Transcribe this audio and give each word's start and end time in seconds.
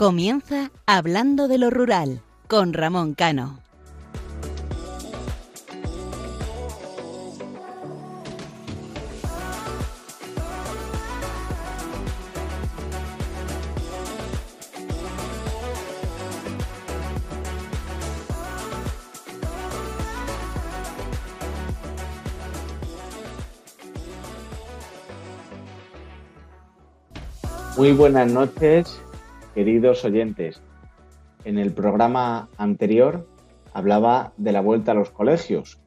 Comienza 0.00 0.70
Hablando 0.86 1.46
de 1.46 1.58
lo 1.58 1.68
Rural 1.68 2.22
con 2.48 2.72
Ramón 2.72 3.12
Cano. 3.12 3.60
Muy 27.76 27.92
buenas 27.92 28.32
noches, 28.32 28.98
queridos 29.60 30.06
oyentes. 30.06 30.62
En 31.44 31.58
el 31.58 31.74
programa 31.74 32.48
anterior 32.56 33.28
hablaba 33.74 34.32
de 34.38 34.52
la 34.52 34.62
vuelta 34.62 34.92
a 34.92 34.94
los 34.94 35.10
colegios, 35.10 35.78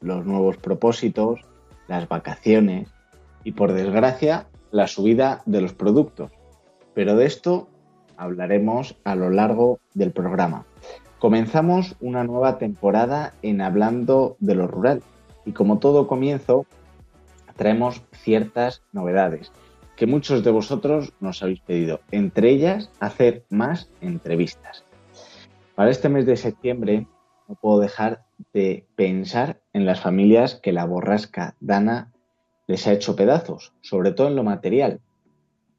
los 0.00 0.24
nuevos 0.24 0.56
propósitos, 0.56 1.40
las 1.88 2.08
vacaciones 2.08 2.88
y, 3.44 3.52
por 3.52 3.74
desgracia, 3.74 4.46
la 4.70 4.86
subida 4.86 5.42
de 5.44 5.60
los 5.60 5.74
productos. 5.74 6.30
Pero 6.94 7.14
de 7.14 7.26
esto 7.26 7.68
hablaremos 8.16 8.96
a 9.04 9.14
lo 9.14 9.28
largo 9.28 9.78
del 9.92 10.12
programa. 10.12 10.64
Comenzamos 11.18 11.96
una 12.00 12.24
nueva 12.24 12.56
temporada 12.56 13.34
en 13.42 13.60
Hablando 13.60 14.38
de 14.40 14.54
lo 14.54 14.68
Rural 14.68 15.02
y 15.44 15.52
como 15.52 15.80
todo 15.80 16.06
comienzo 16.06 16.64
traemos 17.56 18.00
ciertas 18.12 18.80
novedades 18.90 19.52
que 20.02 20.06
muchos 20.08 20.42
de 20.42 20.50
vosotros 20.50 21.12
nos 21.20 21.44
habéis 21.44 21.60
pedido, 21.60 22.00
entre 22.10 22.50
ellas 22.50 22.90
hacer 22.98 23.44
más 23.50 23.88
entrevistas. 24.00 24.84
Para 25.76 25.92
este 25.92 26.08
mes 26.08 26.26
de 26.26 26.36
septiembre 26.36 27.06
no 27.46 27.54
puedo 27.54 27.78
dejar 27.78 28.24
de 28.52 28.84
pensar 28.96 29.60
en 29.72 29.86
las 29.86 30.00
familias 30.00 30.56
que 30.56 30.72
la 30.72 30.86
borrasca 30.86 31.54
Dana 31.60 32.10
les 32.66 32.84
ha 32.88 32.92
hecho 32.92 33.14
pedazos, 33.14 33.74
sobre 33.80 34.10
todo 34.10 34.26
en 34.26 34.34
lo 34.34 34.42
material, 34.42 34.98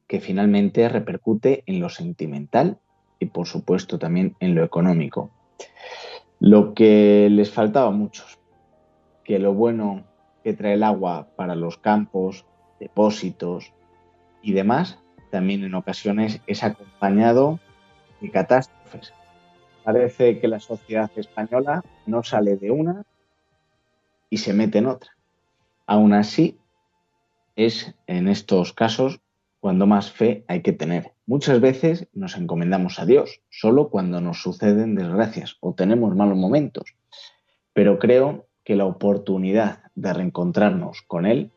que 0.06 0.20
finalmente 0.20 0.88
repercute 0.88 1.62
en 1.66 1.80
lo 1.80 1.90
sentimental 1.90 2.78
y 3.18 3.26
por 3.26 3.46
supuesto 3.46 3.98
también 3.98 4.36
en 4.40 4.54
lo 4.54 4.64
económico. 4.64 5.32
Lo 6.40 6.72
que 6.72 7.28
les 7.30 7.50
faltaba 7.50 7.88
a 7.88 7.94
muchos, 7.94 8.38
que 9.22 9.38
lo 9.38 9.52
bueno 9.52 10.04
que 10.42 10.54
trae 10.54 10.72
el 10.72 10.82
agua 10.82 11.28
para 11.36 11.54
los 11.54 11.76
campos, 11.76 12.46
depósitos, 12.80 13.74
y 14.44 14.52
demás, 14.52 14.98
también 15.30 15.64
en 15.64 15.74
ocasiones 15.74 16.40
es 16.46 16.62
acompañado 16.62 17.58
de 18.20 18.30
catástrofes. 18.30 19.12
Parece 19.82 20.38
que 20.38 20.48
la 20.48 20.60
sociedad 20.60 21.10
española 21.16 21.82
no 22.06 22.22
sale 22.22 22.56
de 22.56 22.70
una 22.70 23.04
y 24.30 24.36
se 24.36 24.52
mete 24.52 24.78
en 24.78 24.86
otra. 24.86 25.10
Aún 25.86 26.12
así, 26.12 26.58
es 27.56 27.94
en 28.06 28.28
estos 28.28 28.72
casos 28.72 29.20
cuando 29.60 29.86
más 29.86 30.12
fe 30.12 30.44
hay 30.46 30.62
que 30.62 30.72
tener. 30.72 31.12
Muchas 31.26 31.60
veces 31.60 32.06
nos 32.12 32.36
encomendamos 32.36 32.98
a 32.98 33.06
Dios, 33.06 33.40
solo 33.50 33.88
cuando 33.88 34.20
nos 34.20 34.42
suceden 34.42 34.94
desgracias 34.94 35.56
o 35.60 35.72
tenemos 35.74 36.14
malos 36.14 36.36
momentos. 36.36 36.94
Pero 37.72 37.98
creo 37.98 38.46
que 38.62 38.76
la 38.76 38.84
oportunidad 38.84 39.84
de 39.94 40.12
reencontrarnos 40.12 41.02
con 41.06 41.24
Él, 41.24 41.50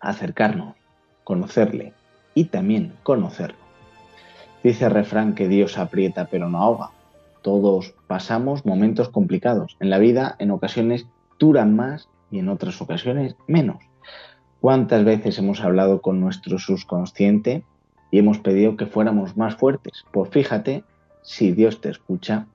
acercarnos, 0.00 0.76
conocerle, 1.24 1.92
y 2.36 2.44
también 2.44 2.92
conocerlo. 3.02 3.58
Dice 4.62 4.84
el 4.84 4.92
refrán 4.92 5.34
que 5.34 5.48
Dios 5.48 5.78
aprieta 5.78 6.26
pero 6.26 6.48
no 6.48 6.58
ahoga. 6.58 6.90
Todos 7.42 7.94
pasamos 8.06 8.64
momentos 8.64 9.08
complicados. 9.08 9.76
En 9.80 9.90
la 9.90 9.98
vida 9.98 10.36
en 10.38 10.52
ocasiones 10.52 11.06
duran 11.38 11.74
más 11.74 12.08
y 12.30 12.38
en 12.38 12.48
otras 12.48 12.80
ocasiones 12.80 13.36
menos. 13.48 13.78
¿Cuántas 14.60 15.04
veces 15.04 15.38
hemos 15.38 15.60
hablado 15.60 16.02
con 16.02 16.20
nuestro 16.20 16.58
subconsciente 16.58 17.64
y 18.10 18.18
hemos 18.18 18.38
pedido 18.38 18.76
que 18.76 18.86
fuéramos 18.86 19.36
más 19.36 19.56
fuertes? 19.56 20.04
Pues 20.12 20.30
fíjate, 20.30 20.84
si 21.22 21.52
Dios 21.52 21.80
te 21.80 21.88
escucha, 21.88 22.46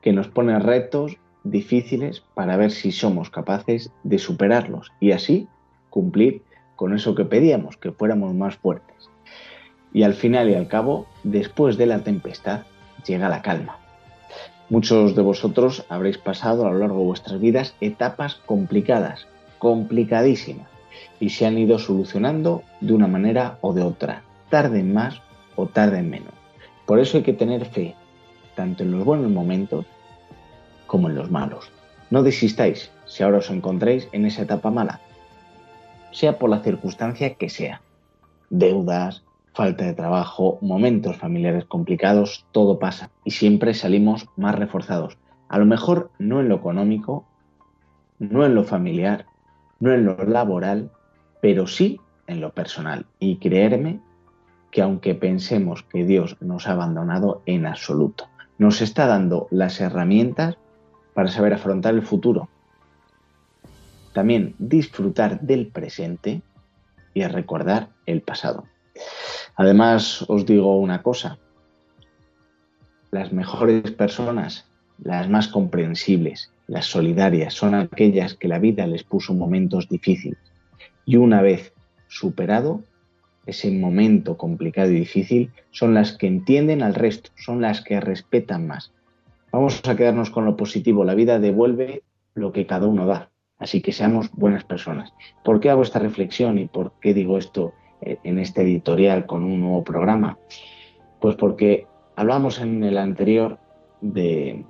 que 0.00 0.12
nos 0.12 0.28
pone 0.28 0.58
retos 0.58 1.16
difíciles 1.44 2.22
para 2.34 2.56
ver 2.56 2.70
si 2.70 2.92
somos 2.92 3.30
capaces 3.30 3.92
de 4.04 4.18
superarlos 4.18 4.92
y 5.00 5.12
así 5.12 5.48
cumplir 5.90 6.42
con 6.76 6.94
eso 6.94 7.14
que 7.14 7.24
pedíamos, 7.24 7.76
que 7.76 7.90
fuéramos 7.90 8.34
más 8.34 8.56
fuertes. 8.56 9.10
Y 9.92 10.02
al 10.02 10.14
final 10.14 10.50
y 10.50 10.54
al 10.54 10.68
cabo, 10.68 11.06
después 11.24 11.76
de 11.76 11.86
la 11.86 12.00
tempestad, 12.00 12.62
llega 13.06 13.28
la 13.28 13.42
calma. 13.42 13.78
Muchos 14.70 15.14
de 15.16 15.22
vosotros 15.22 15.86
habréis 15.88 16.18
pasado 16.18 16.66
a 16.66 16.70
lo 16.70 16.78
largo 16.78 16.98
de 16.98 17.06
vuestras 17.06 17.40
vidas 17.40 17.74
etapas 17.80 18.34
complicadas, 18.44 19.26
complicadísimas, 19.58 20.68
y 21.20 21.30
se 21.30 21.46
han 21.46 21.56
ido 21.56 21.78
solucionando 21.78 22.62
de 22.80 22.92
una 22.92 23.06
manera 23.06 23.58
o 23.62 23.72
de 23.72 23.82
otra, 23.82 24.22
tarden 24.50 24.92
más 24.92 25.22
o 25.56 25.66
tarden 25.66 26.10
menos. 26.10 26.34
Por 26.86 27.00
eso 27.00 27.16
hay 27.16 27.22
que 27.22 27.32
tener 27.32 27.64
fe, 27.64 27.94
tanto 28.54 28.82
en 28.82 28.92
los 28.92 29.04
buenos 29.04 29.30
momentos 29.30 29.86
como 30.86 31.08
en 31.08 31.14
los 31.14 31.30
malos. 31.30 31.70
No 32.10 32.22
desistáis 32.22 32.90
si 33.06 33.22
ahora 33.22 33.38
os 33.38 33.50
encontráis 33.50 34.08
en 34.12 34.26
esa 34.26 34.42
etapa 34.42 34.70
mala, 34.70 35.00
sea 36.12 36.38
por 36.38 36.50
la 36.50 36.60
circunstancia 36.60 37.34
que 37.34 37.48
sea. 37.48 37.80
Deudas, 38.50 39.22
falta 39.58 39.86
de 39.86 39.92
trabajo, 39.92 40.56
momentos 40.60 41.16
familiares 41.16 41.64
complicados, 41.64 42.46
todo 42.52 42.78
pasa 42.78 43.10
y 43.24 43.32
siempre 43.32 43.74
salimos 43.74 44.28
más 44.36 44.54
reforzados. 44.54 45.18
A 45.48 45.58
lo 45.58 45.66
mejor 45.66 46.12
no 46.20 46.38
en 46.38 46.48
lo 46.48 46.54
económico, 46.54 47.26
no 48.20 48.46
en 48.46 48.54
lo 48.54 48.62
familiar, 48.62 49.26
no 49.80 49.92
en 49.92 50.04
lo 50.04 50.14
laboral, 50.22 50.92
pero 51.42 51.66
sí 51.66 52.00
en 52.28 52.40
lo 52.40 52.52
personal. 52.52 53.06
Y 53.18 53.38
creerme 53.38 53.98
que 54.70 54.80
aunque 54.80 55.16
pensemos 55.16 55.82
que 55.82 56.04
Dios 56.04 56.36
nos 56.40 56.68
ha 56.68 56.74
abandonado 56.74 57.42
en 57.44 57.66
absoluto, 57.66 58.28
nos 58.58 58.80
está 58.80 59.08
dando 59.08 59.48
las 59.50 59.80
herramientas 59.80 60.56
para 61.14 61.30
saber 61.30 61.52
afrontar 61.52 61.94
el 61.94 62.02
futuro. 62.02 62.48
También 64.12 64.54
disfrutar 64.60 65.40
del 65.40 65.66
presente 65.66 66.42
y 67.12 67.24
recordar 67.24 67.88
el 68.06 68.22
pasado. 68.22 68.62
Además, 69.56 70.24
os 70.28 70.46
digo 70.46 70.78
una 70.78 71.02
cosa, 71.02 71.38
las 73.10 73.32
mejores 73.32 73.90
personas, 73.92 74.70
las 75.02 75.28
más 75.28 75.48
comprensibles, 75.48 76.52
las 76.66 76.86
solidarias, 76.86 77.54
son 77.54 77.74
aquellas 77.74 78.34
que 78.34 78.48
la 78.48 78.58
vida 78.58 78.86
les 78.86 79.04
puso 79.04 79.34
momentos 79.34 79.88
difíciles. 79.88 80.38
Y 81.04 81.16
una 81.16 81.40
vez 81.40 81.72
superado 82.08 82.82
ese 83.46 83.70
momento 83.70 84.36
complicado 84.36 84.90
y 84.90 84.96
difícil, 84.96 85.50
son 85.70 85.94
las 85.94 86.12
que 86.12 86.26
entienden 86.26 86.82
al 86.82 86.94
resto, 86.94 87.30
son 87.36 87.62
las 87.62 87.80
que 87.80 87.98
respetan 87.98 88.66
más. 88.66 88.92
Vamos 89.50 89.80
a 89.88 89.96
quedarnos 89.96 90.28
con 90.28 90.44
lo 90.44 90.56
positivo, 90.56 91.04
la 91.04 91.14
vida 91.14 91.38
devuelve 91.38 92.02
lo 92.34 92.52
que 92.52 92.66
cada 92.66 92.86
uno 92.86 93.06
da. 93.06 93.30
Así 93.58 93.80
que 93.80 93.92
seamos 93.92 94.30
buenas 94.32 94.64
personas. 94.64 95.12
¿Por 95.44 95.60
qué 95.60 95.70
hago 95.70 95.82
esta 95.82 95.98
reflexión 95.98 96.58
y 96.58 96.66
por 96.66 96.92
qué 97.00 97.14
digo 97.14 97.38
esto 97.38 97.72
en 98.00 98.38
este 98.38 98.62
editorial 98.62 99.26
con 99.26 99.44
un 99.44 99.60
nuevo 99.60 99.84
programa? 99.84 100.38
Pues 101.20 101.36
porque 101.36 101.86
hablamos 102.16 102.60
en 102.60 102.82
el 102.84 102.98
anterior 102.98 103.58
de 104.00 104.64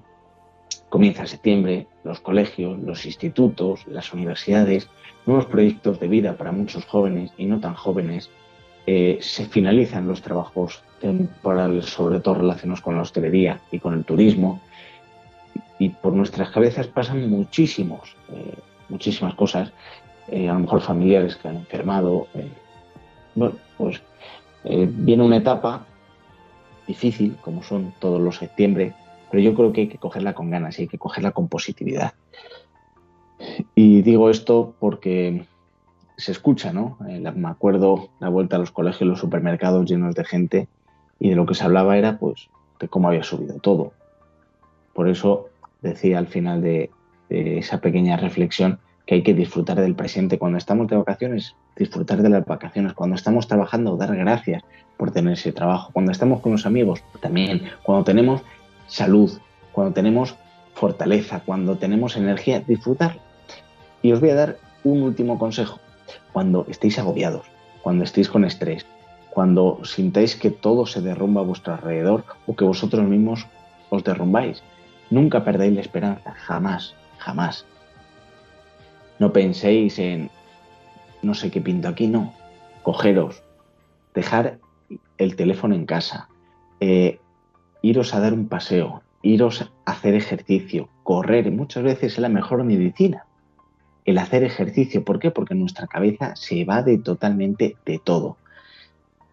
comienza 0.88 1.26
septiembre, 1.26 1.86
los 2.04 2.20
colegios, 2.20 2.78
los 2.78 3.04
institutos, 3.04 3.86
las 3.86 4.12
universidades, 4.12 4.88
nuevos 5.26 5.46
proyectos 5.46 6.00
de 6.00 6.08
vida 6.08 6.36
para 6.36 6.52
muchos 6.52 6.84
jóvenes 6.86 7.32
y 7.36 7.46
no 7.46 7.60
tan 7.60 7.74
jóvenes. 7.74 8.30
Eh, 8.86 9.18
se 9.20 9.44
finalizan 9.44 10.08
los 10.08 10.22
trabajos 10.22 10.82
temporales, 11.00 11.86
sobre 11.86 12.20
todo 12.20 12.36
relacionados 12.36 12.80
con 12.80 12.96
la 12.96 13.02
hostelería 13.02 13.60
y 13.70 13.78
con 13.78 13.94
el 13.94 14.04
turismo. 14.04 14.60
Y 15.78 15.90
por 15.90 16.14
nuestras 16.14 16.50
cabezas 16.50 16.86
pasan 16.86 17.28
muchísimos, 17.28 18.16
eh, 18.32 18.54
muchísimas 18.88 19.34
cosas, 19.34 19.72
eh, 20.28 20.48
a 20.48 20.54
lo 20.54 20.60
mejor 20.60 20.80
familiares 20.80 21.36
que 21.36 21.48
han 21.48 21.56
enfermado, 21.56 22.28
bueno, 23.38 23.54
pues 23.76 24.02
eh, 24.64 24.88
viene 24.90 25.22
una 25.22 25.36
etapa 25.36 25.86
difícil, 26.86 27.36
como 27.40 27.62
son 27.62 27.94
todos 27.98 28.20
los 28.20 28.36
septiembre, 28.36 28.94
pero 29.30 29.42
yo 29.42 29.54
creo 29.54 29.72
que 29.72 29.82
hay 29.82 29.88
que 29.88 29.98
cogerla 29.98 30.34
con 30.34 30.50
ganas 30.50 30.78
y 30.78 30.82
hay 30.82 30.88
que 30.88 30.98
cogerla 30.98 31.32
con 31.32 31.48
positividad. 31.48 32.14
Y 33.74 34.02
digo 34.02 34.30
esto 34.30 34.74
porque 34.80 35.46
se 36.16 36.32
escucha, 36.32 36.72
¿no? 36.72 36.98
Eh, 37.08 37.20
me 37.20 37.48
acuerdo 37.48 38.08
la 38.18 38.28
vuelta 38.28 38.56
a 38.56 38.58
los 38.58 38.72
colegios, 38.72 39.08
los 39.08 39.20
supermercados 39.20 39.88
llenos 39.88 40.14
de 40.14 40.24
gente 40.24 40.68
y 41.20 41.30
de 41.30 41.36
lo 41.36 41.46
que 41.46 41.54
se 41.54 41.64
hablaba 41.64 41.96
era 41.96 42.18
pues 42.18 42.48
de 42.80 42.88
cómo 42.88 43.08
había 43.08 43.22
subido 43.22 43.58
todo. 43.60 43.92
Por 44.94 45.08
eso 45.08 45.48
decía 45.82 46.18
al 46.18 46.26
final 46.26 46.62
de 46.62 46.90
esa 47.28 47.80
pequeña 47.80 48.16
reflexión 48.16 48.80
que 49.08 49.14
hay 49.14 49.22
que 49.22 49.32
disfrutar 49.32 49.80
del 49.80 49.94
presente. 49.94 50.38
Cuando 50.38 50.58
estamos 50.58 50.86
de 50.86 50.96
vacaciones 50.96 51.56
disfrutar 51.74 52.20
de 52.20 52.28
las 52.28 52.44
vacaciones. 52.44 52.92
Cuando 52.92 53.16
estamos 53.16 53.48
trabajando, 53.48 53.96
dar 53.96 54.14
gracias 54.14 54.62
por 54.98 55.12
tener 55.12 55.32
ese 55.32 55.50
trabajo. 55.50 55.88
Cuando 55.94 56.12
estamos 56.12 56.42
con 56.42 56.52
los 56.52 56.66
amigos, 56.66 57.02
también. 57.22 57.70
Cuando 57.82 58.04
tenemos 58.04 58.42
salud, 58.86 59.32
cuando 59.72 59.94
tenemos 59.94 60.36
fortaleza, 60.74 61.40
cuando 61.46 61.78
tenemos 61.78 62.18
energía, 62.18 62.60
disfrutar. 62.60 63.18
Y 64.02 64.12
os 64.12 64.20
voy 64.20 64.28
a 64.28 64.34
dar 64.34 64.58
un 64.84 65.00
último 65.00 65.38
consejo. 65.38 65.78
Cuando 66.34 66.66
estéis 66.68 66.98
agobiados, 66.98 67.46
cuando 67.80 68.04
estéis 68.04 68.28
con 68.28 68.44
estrés, 68.44 68.84
cuando 69.30 69.80
sintáis 69.84 70.36
que 70.36 70.50
todo 70.50 70.84
se 70.84 71.00
derrumba 71.00 71.40
a 71.40 71.44
vuestro 71.44 71.72
alrededor 71.72 72.24
o 72.46 72.54
que 72.54 72.66
vosotros 72.66 73.06
mismos 73.06 73.46
os 73.88 74.04
derrumbáis, 74.04 74.62
nunca 75.08 75.44
perdáis 75.44 75.74
la 75.74 75.80
esperanza, 75.80 76.34
jamás, 76.34 76.94
jamás. 77.16 77.64
No 79.18 79.32
penséis 79.32 79.98
en 79.98 80.30
no 81.22 81.34
sé 81.34 81.50
qué 81.50 81.60
pinto 81.60 81.88
aquí, 81.88 82.06
no. 82.06 82.32
Cogeros, 82.82 83.42
dejar 84.14 84.58
el 85.18 85.36
teléfono 85.36 85.74
en 85.74 85.86
casa, 85.86 86.28
eh, 86.80 87.18
iros 87.82 88.14
a 88.14 88.20
dar 88.20 88.32
un 88.32 88.48
paseo, 88.48 89.02
iros 89.22 89.62
a 89.62 89.92
hacer 89.92 90.14
ejercicio, 90.14 90.88
correr, 91.02 91.50
muchas 91.50 91.82
veces 91.82 92.14
es 92.14 92.18
la 92.18 92.28
mejor 92.28 92.64
medicina. 92.64 93.24
El 94.04 94.18
hacer 94.18 94.42
ejercicio, 94.42 95.04
¿por 95.04 95.18
qué? 95.18 95.30
Porque 95.30 95.54
nuestra 95.54 95.86
cabeza 95.86 96.34
se 96.36 96.64
va 96.64 96.82
de 96.82 96.98
totalmente 96.98 97.76
de 97.84 97.98
todo. 97.98 98.38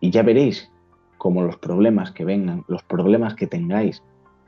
Y 0.01 0.09
ya 0.09 0.23
veréis 0.23 0.69
cómo 1.17 1.43
los 1.43 1.57
problemas 1.57 2.11
que 2.11 2.25
vengan, 2.25 2.65
los 2.67 2.83
problemas 2.83 3.35
que 3.35 3.47
tengáis, 3.47 4.03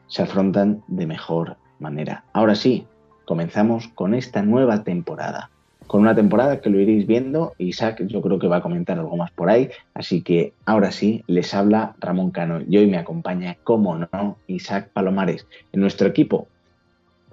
se 0.07 0.24
afrontan 0.24 0.83
de 0.88 1.06
mejor 1.06 1.57
manera. 1.80 2.25
Ahora 2.33 2.56
sí, 2.56 2.86
comenzamos 3.28 3.90
con 3.90 4.14
esta 4.14 4.42
nueva 4.42 4.86
temporada. 4.86 5.52
Con 5.86 6.02
una 6.02 6.16
temporada 6.16 6.62
que 6.62 6.70
lo 6.70 6.80
iréis 6.80 7.06
viendo, 7.06 7.54
Isaac 7.58 8.02
yo 8.08 8.22
creo 8.22 8.40
que 8.40 8.48
va 8.48 8.58
a 8.58 8.62
comentar 8.62 8.98
algo 8.98 9.18
más 9.18 9.32
por 9.32 9.50
ahí, 9.50 9.70
así 9.94 10.22
que 10.22 10.54
ahora 10.66 10.92
sí, 10.92 11.26
les 11.28 11.54
habla 11.54 11.94
Ramón 12.00 12.32
Cano 12.32 12.62
y 12.66 12.78
hoy 12.78 12.88
me 12.88 12.98
acompaña, 12.98 13.58
como 13.66 13.98
no, 13.98 14.38
Isaac 14.48 14.92
Palomares. 14.94 15.46
En 15.74 15.82
nuestro 15.82 16.08
equipo 16.08 16.48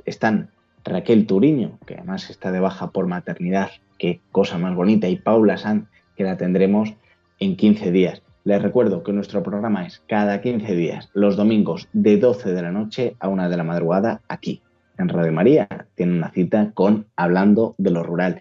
están 0.04 0.50
Raquel 0.84 1.28
Turiño, 1.28 1.78
que 1.86 1.94
además 1.94 2.28
está 2.28 2.50
de 2.50 2.58
baja 2.58 2.90
por 2.90 3.06
maternidad, 3.06 3.70
qué 3.96 4.20
cosa 4.32 4.58
más 4.58 4.74
bonita, 4.74 5.08
y 5.08 5.14
Paula 5.14 5.58
Sanz, 5.58 5.88
que 6.16 6.24
la 6.24 6.36
tendremos 6.36 6.92
en 7.38 7.56
15 7.56 7.92
días. 7.92 8.20
Les 8.42 8.60
recuerdo 8.60 9.04
que 9.04 9.12
nuestro 9.12 9.44
programa 9.44 9.86
es 9.86 10.02
cada 10.08 10.40
15 10.40 10.74
días, 10.74 11.08
los 11.14 11.36
domingos 11.36 11.88
de 11.92 12.18
12 12.18 12.52
de 12.52 12.62
la 12.62 12.72
noche 12.72 13.14
a 13.20 13.28
1 13.28 13.48
de 13.48 13.56
la 13.56 13.64
madrugada, 13.64 14.22
aquí, 14.26 14.60
en 14.98 15.08
Radio 15.08 15.32
María. 15.32 15.68
Tienen 15.94 16.16
una 16.16 16.30
cita 16.30 16.72
con 16.74 17.06
Hablando 17.16 17.74
de 17.78 17.90
lo 17.90 18.02
Rural. 18.02 18.40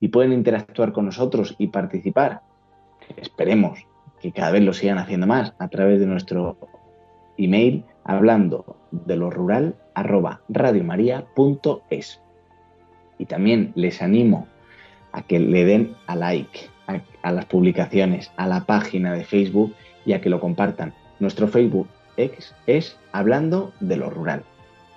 Y 0.00 0.08
pueden 0.08 0.32
interactuar 0.32 0.92
con 0.92 1.06
nosotros 1.06 1.54
y 1.58 1.68
participar. 1.68 2.42
Esperemos 3.16 3.86
que 4.20 4.32
cada 4.32 4.52
vez 4.52 4.62
lo 4.62 4.72
sigan 4.72 4.98
haciendo 4.98 5.26
más 5.26 5.54
a 5.58 5.68
través 5.68 6.00
de 6.00 6.06
nuestro 6.06 6.58
email 7.36 7.84
hablando 8.04 8.76
de 8.90 9.16
lo 9.16 9.30
rural 9.30 9.74
arroba 9.94 10.42
radiomaria.es. 10.48 12.20
Y 13.18 13.26
también 13.26 13.72
les 13.74 14.02
animo 14.02 14.46
a 15.12 15.22
que 15.22 15.38
le 15.38 15.64
den 15.64 15.94
a 16.06 16.16
like 16.16 16.70
a, 17.22 17.32
las 17.32 17.46
publicaciones, 17.46 18.30
a 18.36 18.46
la 18.46 18.64
página 18.64 19.12
de 19.12 19.24
Facebook 19.24 19.74
y 20.04 20.12
a 20.12 20.20
que 20.20 20.30
lo 20.30 20.40
compartan. 20.40 20.92
Nuestro 21.20 21.48
Facebook 21.48 21.88
es, 22.16 22.54
es 22.66 22.98
Hablando 23.12 23.72
de 23.80 23.96
lo 23.96 24.10
Rural. 24.10 24.44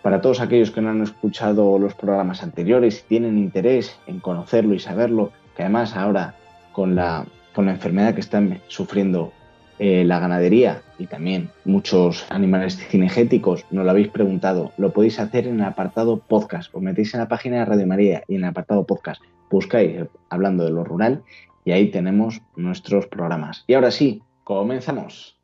Para 0.08 0.22
todos 0.22 0.40
aquellos 0.40 0.72
que 0.72 0.80
no 0.80 0.90
han 0.90 1.02
escuchado 1.02 1.78
los 1.78 1.94
programas 1.94 2.42
anteriores 2.42 3.02
y 3.02 3.10
tienen 3.10 3.38
interés 3.38 4.00
en 4.08 4.22
conocerlo 4.22 4.74
y 4.74 4.80
saberlo, 4.80 5.34
que 5.54 5.64
además 5.64 5.98
ahora 5.98 6.34
con 6.72 6.96
la, 6.96 7.26
enfermedad 7.58 8.14
que 8.14 8.22
están 8.22 8.62
sufriendo 8.70 9.34
eh, 9.80 10.06
la 10.06 10.22
ganadería 10.22 10.82
y 10.98 11.08
también 11.08 11.50
muchos 11.66 12.26
animales 12.30 12.78
cinegéticos, 12.78 13.66
nos 13.70 13.84
lo 13.84 13.92
habéis 13.92 14.08
preguntado, 14.08 14.72
lo 14.78 14.94
podéis 14.94 15.20
hacer 15.20 15.46
en 15.46 15.56
el 15.56 15.66
apartado 15.66 16.20
podcast. 16.20 16.74
Os 16.74 16.82
metéis 16.82 17.14
en 17.14 17.20
la 17.20 17.28
página 17.28 17.58
de 17.58 17.66
Radio 17.66 17.86
María 17.86 18.24
y 18.30 18.36
en 18.36 18.46
el 18.46 18.52
apartado 18.52 18.86
podcast 18.86 19.22
buscáis 19.50 20.06
hablando 20.30 20.64
de 20.64 20.72
lo 20.72 20.86
rural 20.86 21.22
y 21.66 21.74
ahí 21.74 21.92
tenemos 21.92 22.42
nuestros 22.56 23.08
programas. 23.08 23.66
Y 23.68 23.74
ahora 23.74 23.92
sí, 23.92 24.24
comenzamos. 24.46 25.36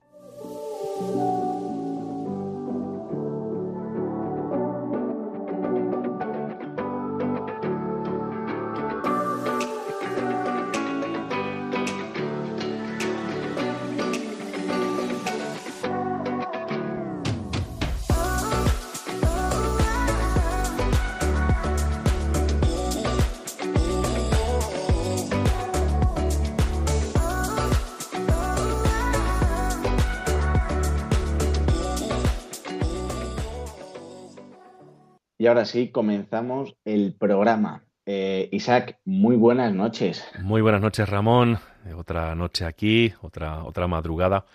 Ahora 35.54 35.66
sí, 35.66 35.90
comenzamos 35.90 36.76
el 36.84 37.14
programa. 37.14 37.84
Eh, 38.08 38.50
Isaac, 38.52 38.98
muy 39.06 39.36
buenas 39.36 39.72
noches. 39.72 40.26
Muy 40.42 40.62
buenas 40.62 40.82
noches, 40.82 41.08
Ramón. 41.08 41.60
Otra 41.96 42.34
noche 42.34 42.66
aquí, 42.66 43.14
otra, 43.22 43.64
otra 43.64 43.88
madrugada 43.88 44.46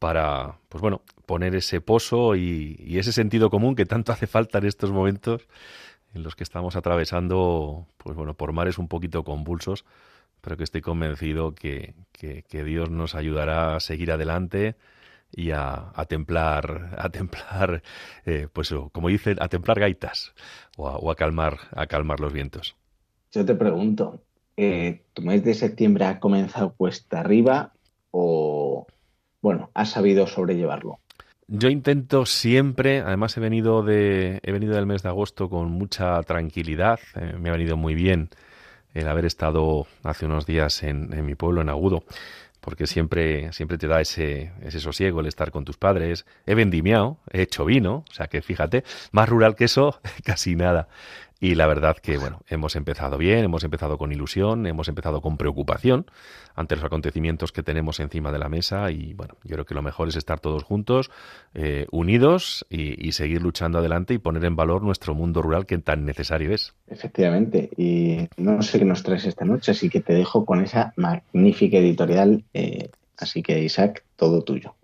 para, 0.00 0.58
pues 0.68 0.82
bueno, 0.82 1.02
poner 1.26 1.54
ese 1.54 1.80
pozo 1.80 2.34
y, 2.34 2.98
ese 2.98 3.12
sentido 3.12 3.50
común 3.50 3.76
que 3.76 3.86
tanto 3.86 4.10
hace 4.10 4.26
falta 4.26 4.58
en 4.58 4.66
estos 4.66 4.90
momentos 4.90 5.46
en 6.12 6.24
los 6.24 6.34
que 6.34 6.42
estamos 6.42 6.74
atravesando, 6.74 7.86
pues 7.98 8.16
bueno, 8.16 8.34
por 8.34 8.52
mares 8.52 8.78
un 8.78 8.88
poquito 8.88 9.22
convulsos, 9.22 9.84
pero 10.40 10.56
que 10.56 10.64
estoy 10.64 10.80
convencido 10.80 11.54
que, 11.54 11.94
que 12.12 12.64
Dios 12.64 12.90
nos 12.90 13.14
ayudará 13.14 13.76
a 13.76 13.80
seguir 13.80 14.10
adelante 14.10 14.74
y 15.34 15.50
a, 15.50 15.92
templar, 16.08 16.94
a 16.98 17.08
templar, 17.08 17.82
eh, 18.26 18.48
pues 18.52 18.74
como 18.92 19.08
dicen, 19.08 19.38
a 19.40 19.48
templar 19.48 19.80
gaitas 19.80 20.34
o 20.76 21.10
a, 21.10 21.14
calmar, 21.16 21.58
a 21.72 21.86
calmar 21.86 22.20
los 22.20 22.32
vientos. 22.32 22.76
Yo 23.32 23.44
te 23.44 23.54
pregunto, 23.54 24.22
eh, 24.56 25.02
¿tu 25.14 25.22
mes 25.22 25.42
de 25.42 25.54
septiembre 25.54 26.04
ha 26.04 26.20
comenzado 26.20 26.74
cuesta 26.74 27.20
arriba 27.20 27.72
o, 28.10 28.86
bueno, 29.40 29.70
has 29.74 29.90
sabido 29.90 30.26
sobrellevarlo? 30.26 30.98
Yo 31.48 31.68
intento 31.68 32.24
siempre, 32.24 33.00
además 33.00 33.36
he 33.36 33.40
venido 33.40 33.82
de, 33.82 34.40
he 34.42 34.52
venido 34.52 34.74
del 34.74 34.86
mes 34.86 35.02
de 35.02 35.08
agosto 35.08 35.48
con 35.48 35.70
mucha 35.70 36.22
tranquilidad, 36.22 37.00
eh, 37.14 37.34
me 37.38 37.48
ha 37.48 37.52
venido 37.52 37.76
muy 37.76 37.94
bien 37.94 38.30
el 38.94 39.08
haber 39.08 39.24
estado 39.24 39.86
hace 40.02 40.26
unos 40.26 40.46
días 40.46 40.82
en, 40.82 41.12
en 41.14 41.24
mi 41.24 41.34
pueblo, 41.34 41.62
en 41.62 41.70
Agudo, 41.70 42.04
porque 42.62 42.86
siempre, 42.86 43.52
siempre 43.52 43.76
te 43.76 43.88
da 43.88 44.00
ese, 44.00 44.52
ese 44.62 44.78
sosiego 44.78 45.20
el 45.20 45.26
estar 45.26 45.50
con 45.50 45.64
tus 45.64 45.76
padres. 45.76 46.24
He 46.46 46.54
vendimiado, 46.54 47.18
he 47.30 47.42
hecho 47.42 47.64
vino, 47.64 48.04
o 48.08 48.14
sea 48.14 48.28
que 48.28 48.40
fíjate, 48.40 48.84
más 49.10 49.28
rural 49.28 49.56
que 49.56 49.64
eso, 49.64 50.00
casi 50.24 50.54
nada. 50.54 50.88
Y 51.42 51.56
la 51.56 51.66
verdad 51.66 51.96
que, 51.96 52.18
bueno, 52.18 52.42
hemos 52.48 52.76
empezado 52.76 53.18
bien, 53.18 53.40
hemos 53.40 53.64
empezado 53.64 53.98
con 53.98 54.12
ilusión, 54.12 54.64
hemos 54.64 54.86
empezado 54.86 55.20
con 55.20 55.36
preocupación 55.36 56.06
ante 56.54 56.76
los 56.76 56.84
acontecimientos 56.84 57.50
que 57.50 57.64
tenemos 57.64 57.98
encima 57.98 58.30
de 58.30 58.38
la 58.38 58.48
mesa 58.48 58.92
y, 58.92 59.12
bueno, 59.14 59.34
yo 59.42 59.54
creo 59.56 59.64
que 59.64 59.74
lo 59.74 59.82
mejor 59.82 60.06
es 60.06 60.14
estar 60.14 60.38
todos 60.38 60.62
juntos, 60.62 61.10
eh, 61.54 61.88
unidos 61.90 62.64
y, 62.70 63.10
seguir 63.10 63.42
luchando 63.42 63.78
adelante 63.78 64.14
y 64.14 64.18
poner 64.18 64.44
en 64.44 64.54
valor 64.54 64.84
nuestro 64.84 65.16
mundo 65.16 65.42
rural 65.42 65.66
que 65.66 65.78
tan 65.78 66.04
necesario 66.04 66.54
es. 66.54 66.74
Efectivamente, 66.86 67.70
y 67.76 68.28
no 68.36 68.62
sé 68.62 68.78
qué 68.78 68.84
nos 68.84 69.02
traes 69.02 69.24
esta 69.24 69.44
noche, 69.44 69.72
así 69.72 69.90
que 69.90 70.00
te 70.00 70.14
dejo 70.14 70.46
con 70.46 70.62
esa 70.62 70.92
magnífica 70.94 71.76
editorial. 71.78 72.44
Eh, 72.54 72.88
así 73.18 73.42
que, 73.42 73.60
Isaac, 73.64 74.04
todo 74.14 74.42
tuyo. 74.42 74.76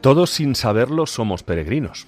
Todos 0.00 0.30
sin 0.30 0.54
saberlo 0.54 1.06
somos 1.06 1.42
peregrinos. 1.42 2.06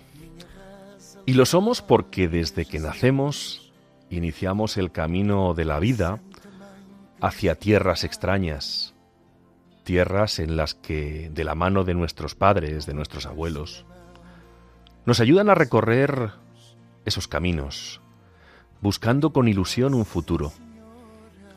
Y 1.26 1.34
lo 1.34 1.46
somos 1.46 1.82
porque 1.82 2.28
desde 2.28 2.64
que 2.64 2.78
nacemos 2.78 3.72
iniciamos 4.10 4.76
el 4.76 4.90
camino 4.92 5.54
de 5.54 5.64
la 5.64 5.78
vida 5.78 6.20
hacia 7.20 7.54
tierras 7.54 8.04
extrañas, 8.04 8.94
tierras 9.84 10.38
en 10.38 10.56
las 10.56 10.74
que, 10.74 11.30
de 11.32 11.44
la 11.44 11.54
mano 11.54 11.84
de 11.84 11.94
nuestros 11.94 12.34
padres, 12.34 12.86
de 12.86 12.94
nuestros 12.94 13.26
abuelos, 13.26 13.84
nos 15.04 15.20
ayudan 15.20 15.50
a 15.50 15.54
recorrer 15.54 16.32
esos 17.04 17.28
caminos, 17.28 18.00
buscando 18.80 19.32
con 19.32 19.48
ilusión 19.48 19.94
un 19.94 20.04
futuro, 20.04 20.52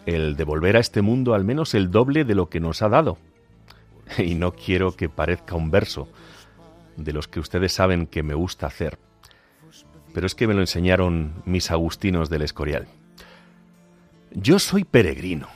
el 0.06 0.36
devolver 0.36 0.78
a 0.78 0.80
este 0.80 1.02
mundo 1.02 1.34
al 1.34 1.44
menos 1.44 1.74
el 1.74 1.92
doble 1.92 2.26
de 2.26 2.36
lo 2.36 2.50
que 2.50 2.60
nos 2.60 2.82
ha 2.82 2.90
dado. 2.90 3.18
Y 4.18 4.36
no 4.36 4.54
quiero 4.54 4.96
que 4.96 5.10
parezca 5.10 5.56
un 5.56 5.72
verso 5.72 6.08
de 6.98 7.14
los 7.14 7.28
que 7.28 7.40
ustedes 7.40 7.74
saben 7.74 8.08
que 8.08 8.24
me 8.24 8.34
gusta 8.34 8.68
hacer, 8.68 9.00
pero 10.14 10.28
es 10.28 10.36
que 10.36 10.48
me 10.48 10.54
lo 10.54 10.62
enseñaron 10.62 11.42
mis 11.46 11.72
agustinos 11.72 12.30
del 12.30 12.42
Escorial. 12.42 12.88
Yo 14.34 14.60
soy 14.60 14.84
peregrino, 14.84 15.48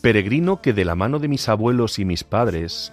peregrino 0.00 0.62
que 0.62 0.72
de 0.72 0.84
la 0.84 0.94
mano 0.94 1.18
de 1.18 1.28
mis 1.28 1.48
abuelos 1.48 1.98
y 1.98 2.04
mis 2.04 2.24
padres 2.24 2.92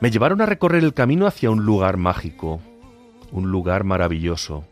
me 0.00 0.10
llevaron 0.10 0.40
a 0.40 0.46
recorrer 0.46 0.84
el 0.84 0.94
camino 0.94 1.26
hacia 1.26 1.50
un 1.50 1.64
lugar 1.64 1.96
mágico, 1.96 2.60
un 3.30 3.50
lugar 3.50 3.84
maravilloso, 3.84 4.64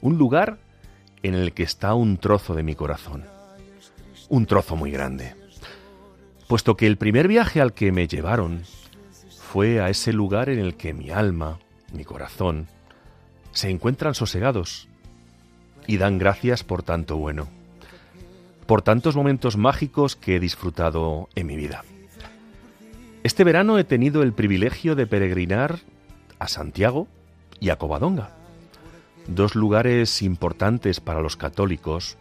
un 0.00 0.18
lugar 0.18 0.58
en 1.26 1.34
el 1.34 1.52
que 1.52 1.62
está 1.62 1.94
un 1.94 2.18
trozo 2.18 2.54
de 2.54 2.62
mi 2.62 2.74
corazón, 2.74 3.24
un 4.28 4.46
trozo 4.46 4.76
muy 4.76 4.90
grande, 4.90 5.34
puesto 6.48 6.76
que 6.76 6.86
el 6.86 6.96
primer 6.96 7.28
viaje 7.28 7.60
al 7.60 7.72
que 7.72 7.92
me 7.92 8.06
llevaron 8.08 8.62
fue 9.38 9.80
a 9.80 9.88
ese 9.88 10.12
lugar 10.12 10.48
en 10.48 10.58
el 10.58 10.76
que 10.76 10.92
mi 10.92 11.10
alma, 11.10 11.58
mi 11.92 12.04
corazón, 12.04 12.68
se 13.52 13.70
encuentran 13.70 14.14
sosegados 14.14 14.88
y 15.86 15.96
dan 15.96 16.18
gracias 16.18 16.62
por 16.62 16.82
tanto 16.82 17.16
bueno, 17.16 17.48
por 18.66 18.82
tantos 18.82 19.16
momentos 19.16 19.56
mágicos 19.56 20.16
que 20.16 20.36
he 20.36 20.40
disfrutado 20.40 21.28
en 21.34 21.46
mi 21.46 21.56
vida. 21.56 21.84
Este 23.22 23.44
verano 23.44 23.78
he 23.78 23.84
tenido 23.84 24.22
el 24.22 24.32
privilegio 24.32 24.94
de 24.94 25.06
peregrinar 25.06 25.80
a 26.38 26.48
Santiago 26.48 27.08
y 27.58 27.70
a 27.70 27.76
Covadonga, 27.76 28.30
dos 29.28 29.54
lugares 29.54 30.22
importantes 30.22 31.00
para 31.00 31.20
los 31.20 31.36
católicos, 31.36 32.16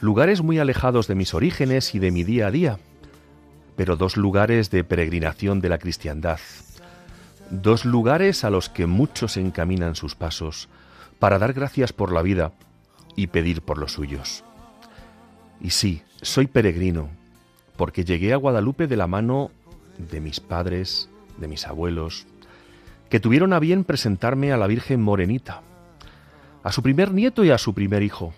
lugares 0.00 0.42
muy 0.42 0.58
alejados 0.58 1.06
de 1.06 1.14
mis 1.14 1.34
orígenes 1.34 1.94
y 1.94 1.98
de 1.98 2.10
mi 2.10 2.24
día 2.24 2.48
a 2.48 2.50
día, 2.50 2.78
pero 3.76 3.96
dos 3.96 4.16
lugares 4.16 4.70
de 4.70 4.84
peregrinación 4.84 5.60
de 5.60 5.68
la 5.68 5.78
cristiandad, 5.78 6.38
dos 7.50 7.84
lugares 7.84 8.44
a 8.44 8.50
los 8.50 8.68
que 8.68 8.86
muchos 8.86 9.36
encaminan 9.36 9.94
sus 9.94 10.14
pasos 10.14 10.68
para 11.18 11.38
dar 11.38 11.52
gracias 11.52 11.92
por 11.92 12.12
la 12.12 12.22
vida 12.22 12.52
y 13.16 13.28
pedir 13.28 13.62
por 13.62 13.78
los 13.78 13.92
suyos. 13.92 14.44
Y 15.60 15.70
sí, 15.70 16.02
soy 16.20 16.46
peregrino, 16.46 17.08
porque 17.76 18.04
llegué 18.04 18.32
a 18.32 18.36
Guadalupe 18.36 18.86
de 18.86 18.96
la 18.96 19.06
mano 19.06 19.50
de 19.98 20.20
mis 20.20 20.40
padres, 20.40 21.08
de 21.38 21.48
mis 21.48 21.66
abuelos, 21.66 22.26
que 23.08 23.20
tuvieron 23.20 23.52
a 23.52 23.58
bien 23.58 23.84
presentarme 23.84 24.52
a 24.52 24.56
la 24.56 24.66
Virgen 24.66 25.00
Morenita, 25.00 25.62
a 26.64 26.72
su 26.72 26.82
primer 26.82 27.12
nieto 27.12 27.44
y 27.44 27.50
a 27.50 27.58
su 27.58 27.74
primer 27.74 28.02
hijo, 28.02 28.32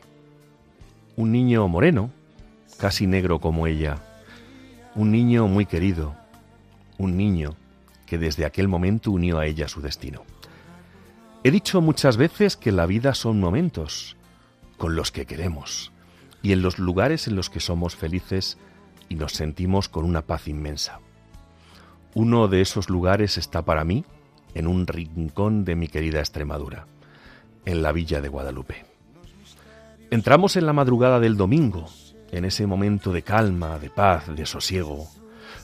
un 1.17 1.31
niño 1.31 1.67
moreno, 1.69 2.11
casi 2.77 3.07
negro 3.07 3.39
como 3.39 3.69
ella, 3.69 4.03
un 4.97 5.13
niño 5.13 5.47
muy 5.47 5.65
querido, 5.65 6.17
un 6.99 7.17
niño 7.17 7.55
que 8.05 8.19
desde 8.19 8.45
aquel 8.45 8.67
momento 8.67 9.13
unió 9.13 9.39
a 9.39 9.47
ella 9.47 9.69
su 9.69 9.81
destino. 9.81 10.25
He 11.45 11.53
dicho 11.53 11.81
muchas 11.81 12.17
veces 12.17 12.57
que 12.57 12.73
la 12.73 12.87
vida 12.87 13.15
son 13.15 13.39
momentos 13.39 14.17
con 14.77 14.97
los 14.97 15.13
que 15.13 15.25
queremos 15.25 15.93
y 16.43 16.53
en 16.53 16.63
los 16.63 16.81
lugares 16.81 17.29
en 17.29 17.37
los 17.37 17.49
que 17.49 17.61
somos 17.61 17.95
felices 17.95 18.59
y 19.09 19.15
nos 19.15 19.35
sentimos 19.35 19.89
con 19.89 20.05
una 20.05 20.23
paz 20.23 20.49
inmensa. 20.49 20.99
Uno 22.15 22.49
de 22.49 22.61
esos 22.61 22.91
lugares 22.91 23.39
está 23.39 23.65
para 23.65 23.85
mí 23.85 24.05
en 24.55 24.67
un 24.67 24.89
rincón 24.89 25.65
de 25.65 25.77
mi 25.77 25.87
querida 25.87 26.19
Extremadura, 26.19 26.89
en 27.67 27.83
la 27.83 27.93
villa 27.93 28.23
de 28.23 28.29
Guadalupe. 28.29 28.87
Entramos 30.11 30.57
en 30.57 30.65
la 30.65 30.73
madrugada 30.73 31.21
del 31.21 31.37
domingo, 31.37 31.87
en 32.33 32.47
ese 32.47 32.67
momento 32.67 33.13
de 33.13 33.23
calma, 33.23 33.79
de 33.79 33.91
paz, 33.91 34.35
de 34.35 34.47
sosiego, 34.47 35.09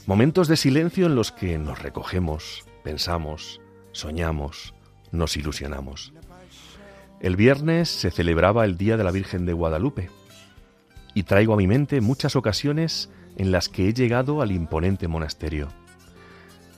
Momentos 0.06 0.48
de 0.48 0.56
silencio 0.56 1.06
en 1.06 1.14
los 1.14 1.30
que 1.30 1.58
nos 1.58 1.80
recogemos, 1.80 2.64
pensamos, 2.82 3.60
soñamos, 3.92 4.74
nos 5.12 5.36
ilusionamos. 5.36 6.12
El 7.20 7.36
viernes 7.36 7.88
se 7.88 8.10
celebraba 8.10 8.64
el 8.64 8.76
Día 8.76 8.96
de 8.96 9.04
la 9.04 9.12
Virgen 9.12 9.46
de 9.46 9.52
Guadalupe 9.52 10.10
y 11.14 11.22
traigo 11.22 11.54
a 11.54 11.56
mi 11.56 11.68
mente 11.68 12.00
muchas 12.00 12.34
ocasiones 12.34 13.10
en 13.36 13.52
las 13.52 13.68
que 13.68 13.88
he 13.88 13.94
llegado 13.94 14.42
al 14.42 14.50
imponente 14.50 15.06
monasterio. 15.06 15.68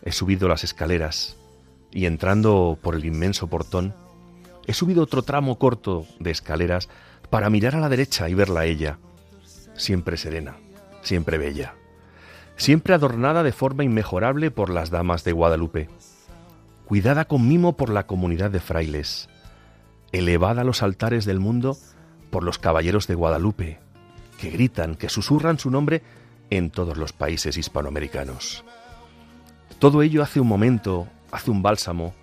He 0.03 0.13
subido 0.13 0.47
las 0.47 0.63
escaleras 0.63 1.39
y 1.91 2.05
entrando 2.05 2.79
por 2.83 2.95
el 2.95 3.07
inmenso 3.07 3.47
portón, 3.47 3.95
he 4.67 4.75
subido 4.75 5.03
otro 5.03 5.23
tramo 5.23 5.59
corto 5.59 6.07
de 6.19 6.31
escaleras 6.31 6.89
para 7.31 7.51
mirar 7.51 7.77
a 7.77 7.81
la 7.81 7.89
derecha 7.89 8.29
y 8.29 8.35
verla 8.35 8.61
a 8.61 8.67
ella, 8.67 8.99
siempre 9.75 10.17
serena, 10.17 10.57
siempre 11.03 11.39
bella 11.39 11.75
siempre 12.57 12.95
adornada 12.95 13.43
de 13.43 13.53
forma 13.53 13.85
inmejorable 13.85 14.51
por 14.51 14.71
las 14.71 14.91
damas 14.91 15.25
de 15.25 15.33
Guadalupe, 15.33 15.89
cuidada 16.87 17.25
con 17.25 17.47
mimo 17.49 17.77
por 17.77 17.91
la 17.91 18.07
comunidad 18.07 18.51
de 18.51 18.61
frailes, 18.61 19.29
elevada 20.13 20.63
a 20.63 20.65
los 20.65 20.83
altares 20.83 21.25
del 21.25 21.41
mundo 21.41 21.77
por 22.31 22.43
los 22.43 22.59
caballeros 22.59 23.07
de 23.07 23.15
Guadalupe, 23.15 23.79
que 24.39 24.51
gritan, 24.51 24.95
que 24.95 25.09
susurran 25.09 25.59
su 25.59 25.71
nombre 25.71 26.03
en 26.51 26.71
todos 26.71 26.97
los 26.97 27.13
países 27.13 27.57
hispanoamericanos. 27.57 28.65
Todo 29.79 30.03
ello 30.03 30.23
hace 30.23 30.41
un 30.41 30.49
momento, 30.49 31.09
hace 31.33 31.51
un 31.51 31.63
bálsamo 31.63 32.15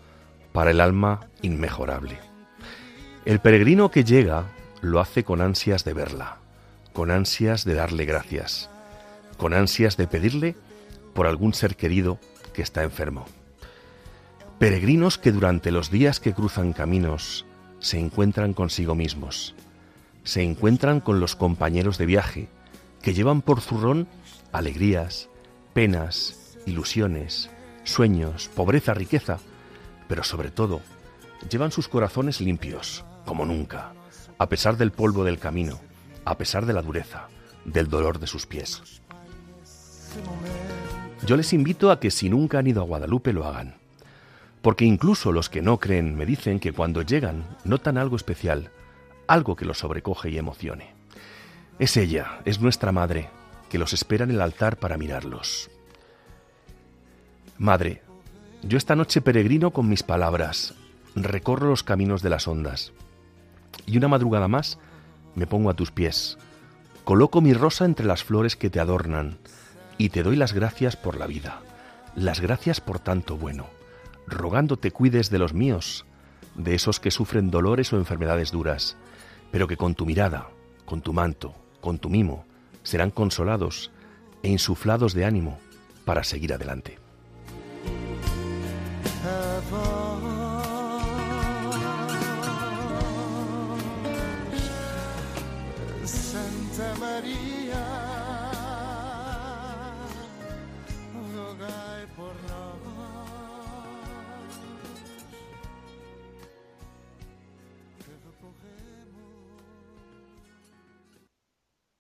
para 0.54 0.72
el 0.72 0.82
alma 0.82 1.28
inmejorable. 1.42 2.31
El 3.24 3.40
peregrino 3.40 3.92
que 3.92 4.04
llega 4.04 4.46
lo 4.82 5.00
hace 5.00 5.24
con 5.24 5.42
ansias 5.42 5.84
de 5.84 5.94
verla, 5.94 6.38
con 6.92 7.12
ansias 7.12 7.66
de 7.66 7.76
darle 7.76 8.06
gracias, 8.06 8.72
con 9.38 9.54
ansias 9.54 9.96
de 9.96 10.08
pedirle 10.08 10.56
por 11.14 11.28
algún 11.28 11.54
ser 11.54 11.76
querido 11.76 12.18
que 12.52 12.64
está 12.64 12.82
enfermo. 12.82 13.26
Peregrinos 14.58 15.20
que 15.20 15.32
durante 15.32 15.70
los 15.72 15.92
días 15.92 16.20
que 16.20 16.34
cruzan 16.34 16.74
caminos 16.74 17.46
se 17.78 18.00
encuentran 18.00 18.54
consigo 18.54 18.96
mismos, 18.96 19.54
se 20.24 20.42
encuentran 20.42 21.00
con 21.00 21.20
los 21.20 21.36
compañeros 21.36 22.00
de 22.00 22.08
viaje 22.08 22.48
que 23.04 23.14
llevan 23.14 23.44
por 23.44 23.62
zurrón 23.62 24.08
alegrías, 24.52 25.30
penas, 25.74 26.58
ilusiones, 26.66 27.52
sueños, 27.84 28.50
pobreza, 28.56 28.96
riqueza, 28.96 29.38
pero 30.08 30.24
sobre 30.24 30.50
todo 30.50 30.82
llevan 31.50 31.72
sus 31.72 31.88
corazones 31.88 32.42
limpios, 32.42 33.04
como 33.26 33.46
nunca, 33.46 33.94
a 34.38 34.50
pesar 34.50 34.78
del 34.78 34.92
polvo 34.92 35.24
del 35.24 35.40
camino, 35.40 35.80
a 36.26 36.38
pesar 36.38 36.66
de 36.66 36.74
la 36.74 36.82
dureza, 36.82 37.28
del 37.66 37.88
dolor 37.90 38.20
de 38.20 38.28
sus 38.28 38.46
pies. 38.46 39.02
Yo 41.26 41.38
les 41.38 41.54
invito 41.54 41.92
a 41.92 42.00
que 42.00 42.12
si 42.12 42.30
nunca 42.30 42.60
han 42.60 42.68
ido 42.68 42.82
a 42.82 42.86
Guadalupe 42.86 43.34
lo 43.34 43.46
hagan, 43.46 43.76
porque 44.62 44.86
incluso 44.86 45.32
los 45.32 45.50
que 45.50 45.62
no 45.62 45.80
creen 45.80 46.16
me 46.16 46.26
dicen 46.26 46.60
que 46.60 46.74
cuando 46.74 47.02
llegan 47.02 47.46
notan 47.64 47.98
algo 47.98 48.16
especial, 48.16 48.72
algo 49.28 49.56
que 49.56 49.66
los 49.66 49.80
sobrecoge 49.80 50.30
y 50.30 50.38
emocione. 50.38 50.94
Es 51.80 51.98
ella, 51.98 52.40
es 52.46 52.60
nuestra 52.60 52.92
madre, 52.92 53.30
que 53.70 53.78
los 53.78 53.94
espera 53.94 54.24
en 54.24 54.32
el 54.32 54.42
altar 54.42 54.78
para 54.78 54.98
mirarlos. 54.98 55.70
Madre, 57.58 58.02
yo 58.64 58.78
esta 58.78 58.96
noche 58.96 59.22
peregrino 59.22 59.72
con 59.72 59.88
mis 59.88 60.04
palabras, 60.04 60.76
recorro 61.16 61.70
los 61.70 61.84
caminos 61.84 62.22
de 62.22 62.30
las 62.30 62.48
ondas, 62.48 62.92
y 63.86 63.98
una 63.98 64.08
madrugada 64.08 64.48
más 64.48 64.80
me 65.36 65.48
pongo 65.48 65.70
a 65.70 65.74
tus 65.74 65.92
pies, 65.92 66.38
coloco 67.04 67.42
mi 67.42 67.54
rosa 67.54 67.86
entre 67.86 68.06
las 68.06 68.24
flores 68.24 68.56
que 68.56 68.70
te 68.70 68.80
adornan, 68.80 69.38
y 69.98 70.10
te 70.10 70.24
doy 70.24 70.36
las 70.36 70.54
gracias 70.54 70.96
por 70.96 71.18
la 71.18 71.28
vida, 71.28 71.62
las 72.16 72.40
gracias 72.40 72.82
por 72.82 73.00
tanto 73.00 73.38
bueno, 73.38 73.68
rogándote 74.28 74.92
cuides 74.92 75.30
de 75.30 75.40
los 75.40 75.54
míos, 75.54 76.06
de 76.56 76.76
esos 76.76 77.00
que 77.00 77.12
sufren 77.12 77.52
dolores 77.52 77.94
o 77.94 77.98
enfermedades 77.98 78.52
duras, 78.52 78.98
pero 79.52 79.68
que 79.68 79.78
con 79.78 79.96
tu 79.96 80.06
mirada, 80.06 80.50
con 80.86 81.02
tu 81.02 81.14
manto, 81.14 81.54
con 81.82 82.00
tu 82.00 82.10
mimo, 82.10 82.46
serán 82.84 83.12
consolados 83.12 83.92
e 84.44 84.50
insuflados 84.50 85.14
de 85.14 85.26
ánimo 85.26 85.60
para 86.06 86.24
seguir 86.24 86.54
adelante. 86.54 87.01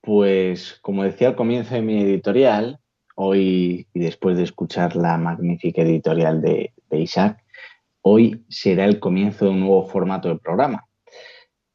Pues 0.01 0.79
como 0.81 1.03
decía 1.03 1.29
al 1.29 1.35
comienzo 1.35 1.75
de 1.75 1.81
mi 1.81 2.01
editorial, 2.01 2.79
hoy 3.15 3.87
y 3.93 3.99
después 3.99 4.35
de 4.37 4.43
escuchar 4.43 4.95
la 4.95 5.17
magnífica 5.17 5.83
editorial 5.83 6.41
de, 6.41 6.73
Isaac, 6.91 7.43
hoy 8.01 8.43
será 8.49 8.85
el 8.85 8.99
comienzo 8.99 9.45
de 9.45 9.51
un 9.51 9.59
nuevo 9.61 9.87
formato 9.87 10.27
de 10.27 10.39
programa. 10.39 10.87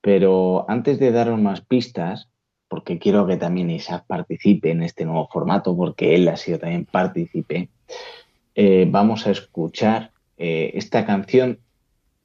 Pero 0.01 0.69
antes 0.69 0.99
de 0.99 1.13
daros 1.13 1.41
más 1.41 1.61
pistas, 1.61 2.29
porque 2.69 2.99
quiero 2.99 3.27
que 3.27 3.37
también 3.37 3.71
Isaac 3.71 4.05
participe 4.07 4.73
en 4.73 4.83
este 4.83 5.05
nuevo 5.05 5.29
formato, 5.29 5.77
porque 5.77 6.15
él 6.17 6.29
ha 6.29 6.37
sido 6.37 6.59
también 6.59 6.85
partícipe, 6.85 7.69
eh, 8.57 8.87
vamos 8.91 9.27
a 9.27 9.31
escuchar 9.31 10.11
eh, 10.37 10.73
esta 10.75 11.07
canción 11.07 11.61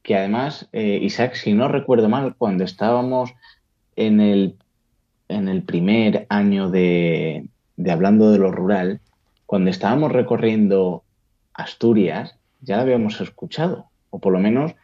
que 0.02 0.16
además, 0.16 0.68
eh, 0.72 1.00
Isaac, 1.02 1.36
si 1.36 1.54
no 1.54 1.68
recuerdo 1.68 2.10
mal, 2.10 2.36
cuando 2.36 2.64
estábamos 2.64 3.32
en 3.96 4.20
el, 4.20 4.58
en 5.32 5.48
el 5.48 5.64
primer 5.64 6.26
año 6.30 6.70
de, 6.70 7.46
Hablando 7.90 8.32
de 8.32 8.38
lo 8.38 8.52
Rural, 8.52 9.00
cuando 9.46 9.70
estábamos 9.70 10.12
recorriendo 10.12 11.04
Asturias, 11.54 12.38
ya 12.62 12.78
la 12.78 12.84
habíamos 12.84 13.20
escuchado, 13.22 13.88
o 14.10 14.20
por 14.20 14.34
lo 14.34 14.40
menos, 14.40 14.76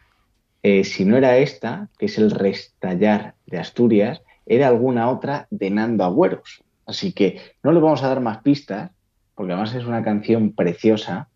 si 0.62 1.04
no 1.04 1.16
era 1.16 1.38
esta, 1.38 1.88
que 1.98 2.06
es 2.06 2.18
el 2.18 2.30
restallar 2.30 3.34
de 3.46 3.58
Asturias, 3.58 4.20
era 4.44 4.68
alguna 4.68 5.08
otra 5.10 5.46
de 5.50 5.70
Nando 5.70 6.04
Agüeros. 6.04 6.62
Así 6.86 7.12
que 7.12 7.40
no 7.62 7.72
le 7.72 7.80
vamos 7.80 8.02
a 8.02 8.08
dar 8.08 8.20
más 8.20 8.42
pistas, 8.42 8.90
porque 9.34 9.52
además 9.52 9.74
es 9.74 9.84
una 9.84 10.02
canción 10.02 10.52
preciosa. 10.52 11.28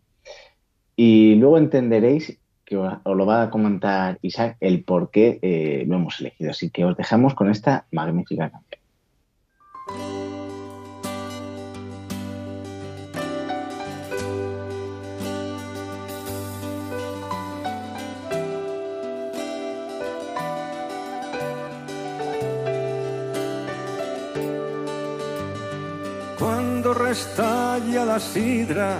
Y 0.95 1.35
luego 1.35 1.57
entenderéis 1.57 2.37
que 2.65 2.75
os 2.75 2.97
lo 3.05 3.25
va 3.25 3.43
a 3.43 3.49
comentar 3.49 4.17
Isaac 4.21 4.57
el 4.59 4.83
por 4.83 5.11
qué 5.11 5.39
eh, 5.41 5.85
lo 5.87 5.95
hemos 5.95 6.19
elegido. 6.19 6.51
Así 6.51 6.69
que 6.69 6.85
os 6.85 6.97
dejamos 6.97 7.35
con 7.35 7.49
esta 7.49 7.85
magnífica 7.91 8.49
canción. 8.49 8.82
Estalla 27.13 28.05
la 28.05 28.19
sidra, 28.19 28.97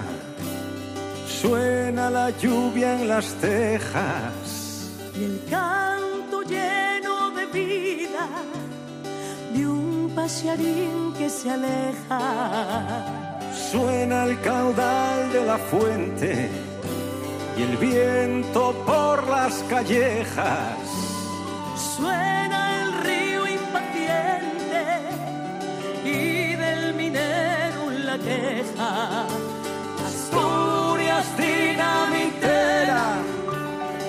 suena 1.28 2.10
la 2.10 2.30
lluvia 2.30 3.00
en 3.00 3.08
las 3.08 3.34
tejas. 3.36 4.92
Y 5.20 5.24
el 5.24 5.42
canto 5.50 6.42
lleno 6.44 7.32
de 7.32 7.46
vida 7.48 8.28
de 9.54 9.68
un 9.68 10.12
pasearín 10.16 11.14
que 11.18 11.28
se 11.30 11.50
aleja. 11.52 12.22
Suena 13.72 14.26
el 14.26 14.40
caudal 14.42 15.34
de 15.34 15.46
la 15.46 15.58
fuente 15.58 16.50
y 17.58 17.62
el 17.64 17.78
viento 17.78 18.74
por 18.86 19.28
las 19.28 19.54
callejas. 19.64 20.78
Suena 21.98 22.33
Asturias 30.06 31.26
dinamitera, 31.38 33.06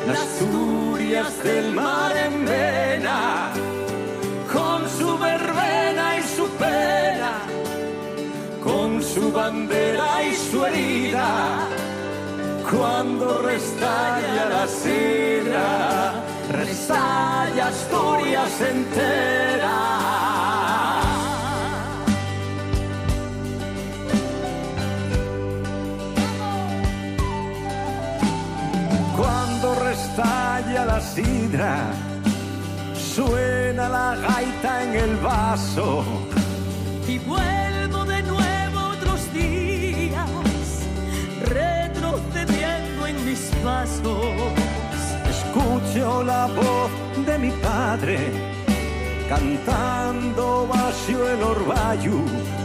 las 0.07 0.19
Asturias 0.21 1.43
del 1.43 1.73
mar 1.73 2.13
en 2.17 2.45
vena, 2.45 3.53
con 4.53 4.89
su 4.89 5.19
verbena 5.19 6.19
y 6.19 6.23
su 6.37 6.47
pena, 6.57 7.33
con 8.63 9.03
su 9.03 9.33
bandera 9.33 10.23
y 10.25 10.35
su 10.35 10.65
herida. 10.65 11.69
Cuando 12.71 13.43
restalla 13.43 14.45
la 14.49 14.67
sidra, 14.67 16.15
restalla 16.51 17.69
Asturias 17.69 18.61
entera. 18.61 20.34
Suena 32.95 33.89
la 33.89 34.17
gaita 34.17 34.83
en 34.83 34.95
el 34.95 35.17
vaso. 35.17 36.05
Y 37.07 37.19
vuelvo 37.19 38.05
de 38.05 38.23
nuevo 38.23 38.79
otros 38.93 39.33
días, 39.33 40.31
retrocediendo 41.43 43.07
en 43.07 43.25
mis 43.25 43.41
pasos. 43.63 44.35
Escucho 45.31 46.25
la 46.25 46.47
voz 46.47 46.91
de 47.25 47.39
mi 47.39 47.51
padre, 47.51 48.19
cantando 49.29 50.67
vacío 50.67 51.31
el 51.31 51.43
orvallo 51.43 52.64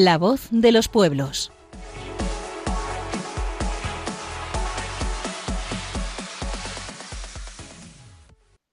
La 0.00 0.16
voz 0.16 0.46
de 0.52 0.70
los 0.70 0.86
pueblos. 0.86 1.50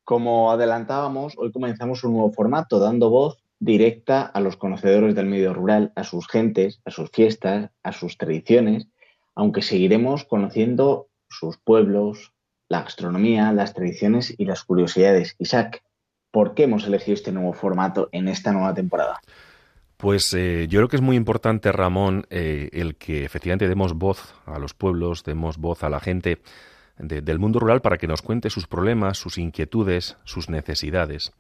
Como 0.04 0.52
adelantábamos, 0.52 1.34
hoy 1.40 1.52
comenzamos 1.52 2.04
un 2.04 2.14
nuevo 2.14 2.32
formato, 2.32 2.78
dando 2.78 3.10
voz 3.10 3.44
directa 3.58 4.22
a 4.22 4.40
los 4.40 4.56
conocedores 4.56 5.16
del 5.16 5.26
medio 5.26 5.56
rural, 5.56 5.92
a 5.96 6.04
sus 6.04 6.28
gentes, 6.28 6.80
a 6.86 6.92
sus 6.92 7.10
fiestas, 7.10 7.72
a 7.82 7.92
sus 7.92 8.20
tradiciones, 8.20 8.88
aunque 9.34 9.64
seguiremos 9.64 10.26
conociendo 10.26 11.08
sus 11.28 11.58
pueblos, 11.58 12.34
la 12.70 12.84
gastronomía, 12.84 13.52
las 13.52 13.74
tradiciones 13.74 14.32
y 14.38 14.46
las 14.46 14.64
curiosidades. 14.64 15.36
Isaac, 15.40 15.82
¿por 16.30 16.54
qué 16.54 16.66
hemos 16.66 16.86
elegido 16.86 17.16
este 17.16 17.32
nuevo 17.32 17.54
formato 17.54 18.10
en 18.12 18.28
esta 18.28 18.52
nueva 18.52 18.76
temporada? 18.76 19.22
Pues 19.98 20.34
eh, 20.34 20.68
yo 20.70 20.80
creo 20.80 20.88
que 20.90 20.98
es 20.98 21.02
muy 21.02 21.16
importante, 21.16 21.72
Ramón, 21.72 22.28
eh, 22.30 22.70
el 22.74 22.96
que 22.96 23.24
efectivamente 23.24 23.68
demos 23.68 23.94
voz 23.94 24.36
a 24.46 24.60
los 24.60 24.74
pueblos, 24.74 25.24
demos 25.24 25.58
voz 25.58 25.84
a 25.84 25.90
la 25.90 26.00
gente 26.00 26.42
del 26.98 27.40
mundo 27.40 27.60
rural 27.60 27.82
para 27.82 27.98
que 27.98 28.08
nos 28.08 28.22
cuente 28.22 28.50
sus 28.50 28.68
problemas, 28.68 29.18
sus 29.18 29.38
inquietudes, 29.38 30.18
sus 30.24 30.50
necesidades. 30.50 31.34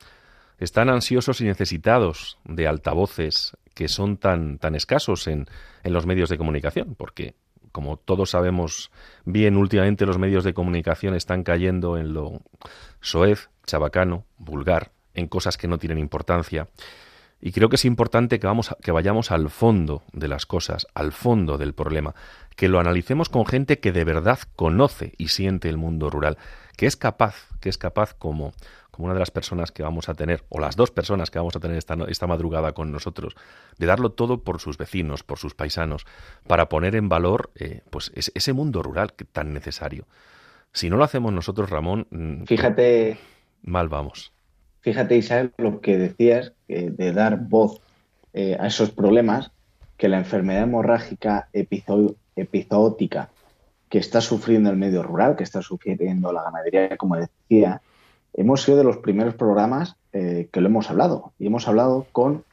Están 0.57 0.89
ansiosos 0.89 1.39
y 1.39 1.45
necesitados 1.45 2.37
de 2.43 2.67
altavoces 2.67 3.55
que 3.73 3.87
son 3.87 4.17
tan, 4.17 4.57
tan 4.57 4.75
escasos 4.75 5.27
en, 5.27 5.47
en 5.83 5.93
los 5.93 6.05
medios 6.05 6.29
de 6.29 6.37
comunicación, 6.37 6.95
porque 6.95 7.35
como 7.75 7.97
todos 7.97 8.29
sabemos 8.29 8.89
bien, 9.25 9.57
últimamente 9.57 10.05
los 10.05 10.17
medios 10.17 10.45
de 10.45 10.53
comunicación 10.53 11.13
están 11.13 11.43
cayendo 11.43 11.97
en 11.97 12.13
lo 12.13 12.41
soez, 13.01 13.49
chabacano, 13.65 14.23
vulgar, 14.37 14.91
en 15.13 15.27
cosas 15.27 15.57
que 15.57 15.67
no 15.67 15.77
tienen 15.77 15.99
importancia. 15.99 16.69
Y 17.41 17.51
creo 17.51 17.69
que 17.69 17.75
es 17.75 17.85
importante 17.85 18.39
que, 18.39 18.47
vamos 18.47 18.75
que 18.81 18.91
vayamos 18.91 19.31
al 19.31 19.49
fondo 19.49 20.03
de 20.13 20.27
las 20.27 20.45
cosas, 20.45 20.87
al 20.93 21.11
fondo 21.11 21.57
del 21.57 21.73
problema, 21.73 22.15
que 22.55 22.69
lo 22.69 22.79
analicemos 22.79 23.29
con 23.29 23.45
gente 23.45 23.79
que 23.79 23.91
de 23.91 24.03
verdad 24.03 24.39
conoce 24.55 25.13
y 25.17 25.27
siente 25.27 25.69
el 25.69 25.77
mundo 25.77 26.09
rural, 26.09 26.37
que 26.77 26.85
es 26.85 26.95
capaz, 26.95 27.47
que 27.59 27.69
es 27.69 27.77
capaz 27.77 28.13
como, 28.13 28.53
como 28.91 29.05
una 29.05 29.13
de 29.13 29.19
las 29.19 29.31
personas 29.31 29.71
que 29.71 29.83
vamos 29.83 30.09
a 30.09 30.13
tener, 30.13 30.43
o 30.49 30.59
las 30.59 30.75
dos 30.75 30.91
personas 30.91 31.29
que 31.29 31.37
vamos 31.37 31.55
a 31.55 31.59
tener 31.59 31.77
esta, 31.77 31.95
esta 32.07 32.27
madrugada 32.27 32.71
con 32.71 32.91
nosotros, 32.91 33.35
de 33.77 33.85
darlo 33.85 34.11
todo 34.11 34.43
por 34.43 34.59
sus 34.59 34.77
vecinos, 34.77 35.23
por 35.23 35.37
sus 35.37 35.53
paisanos, 35.53 36.05
para 36.47 36.69
poner 36.69 36.95
en 36.95 37.09
valor 37.09 37.51
eh, 37.55 37.81
pues 37.89 38.11
ese 38.15 38.53
mundo 38.53 38.81
rural 38.81 39.13
que 39.13 39.25
tan 39.25 39.53
necesario. 39.53 40.07
Si 40.71 40.89
no 40.89 40.97
lo 40.97 41.03
hacemos 41.03 41.31
nosotros, 41.31 41.69
Ramón, 41.69 42.07
mm, 42.09 42.43
fíjate, 42.45 43.17
mal 43.63 43.89
vamos. 43.89 44.34
Fíjate, 44.85 45.17
Isabel, 45.17 45.51
lo 45.57 45.81
que 45.81 45.97
decías 45.97 46.53
de 46.67 47.11
dar 47.11 47.39
voz 47.39 47.81
eh, 48.33 48.55
a 48.59 48.67
esos 48.67 48.91
problemas, 48.91 49.49
que 49.97 50.09
la 50.09 50.19
enfermedad 50.19 50.61
hemorrágica 50.61 51.49
epizootica 51.53 53.31
que 53.89 53.97
está 53.97 54.21
sufriendo 54.21 54.69
el 54.69 54.77
medio 54.77 55.01
rural, 55.01 55.35
que 55.35 55.43
está 55.43 55.63
sufriendo 55.63 56.31
la 56.31 56.43
ganadería, 56.43 56.97
como 56.97 57.15
decía, 57.15 57.81
hemos 58.35 58.61
sido 58.61 58.77
de 58.77 58.83
los 58.83 58.97
primeros 58.97 59.33
programas 59.33 59.95
eh, 60.13 60.49
que 60.51 60.61
lo 60.61 60.67
hemos 60.67 60.91
hablado. 60.91 61.33
Y 61.39 61.47
hemos 61.47 61.67
hablado 61.67 62.05
con 62.11 62.43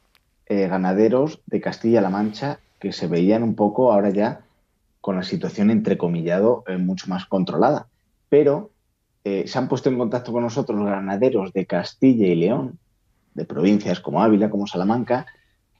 eh, 0.46 0.68
ganaderos 0.68 1.42
de 1.44 1.60
Castilla-La 1.60 2.08
Mancha 2.08 2.60
que 2.80 2.92
se 2.92 3.08
veían 3.08 3.42
un 3.42 3.56
poco 3.56 3.92
ahora 3.92 4.08
ya 4.08 4.40
con 5.02 5.16
la 5.16 5.22
situación 5.22 5.70
entrecomillado 5.70 6.64
eh, 6.66 6.78
mucho 6.78 7.08
más 7.08 7.26
controlada. 7.26 7.88
Pero 8.30 8.70
se 9.24 9.58
han 9.58 9.68
puesto 9.68 9.88
en 9.88 9.98
contacto 9.98 10.32
con 10.32 10.42
nosotros 10.42 10.78
los 10.78 10.88
ganaderos 10.88 11.52
de 11.52 11.66
Castilla 11.66 12.26
y 12.26 12.34
León, 12.34 12.78
de 13.34 13.44
provincias 13.44 14.00
como 14.00 14.22
Ávila, 14.22 14.50
como 14.50 14.66
Salamanca, 14.66 15.26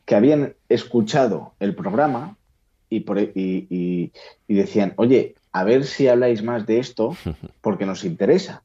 que 0.05 0.15
habían 0.15 0.55
escuchado 0.69 1.55
el 1.61 1.75
programa 1.75 2.37
y, 2.89 3.01
por, 3.01 3.19
y, 3.19 4.13
decían, 4.49 4.95
oye, 4.97 5.35
a 5.53 5.65
ver 5.65 5.85
si 5.85 6.09
habláis 6.09 6.43
más 6.43 6.67
de 6.67 6.79
esto 6.79 7.17
porque 7.61 7.87
nos 7.87 8.05
interesa. 8.05 8.63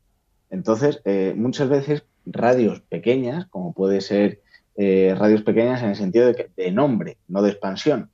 Entonces, 0.50 1.02
eh, 1.06 1.34
muchas 1.36 1.70
veces 1.70 2.04
radios 2.26 2.82
pequeñas, 2.82 3.46
como 3.48 3.74
puede 3.74 4.02
ser 4.02 4.42
eh, 4.76 5.16
radios 5.18 5.44
pequeñas 5.44 5.82
en 5.82 5.90
el 5.90 5.96
sentido 5.96 6.28
de, 6.28 6.50
de 6.56 6.72
nombre, 6.72 7.18
no 7.28 7.42
de 7.42 7.52
expansión, 7.52 8.10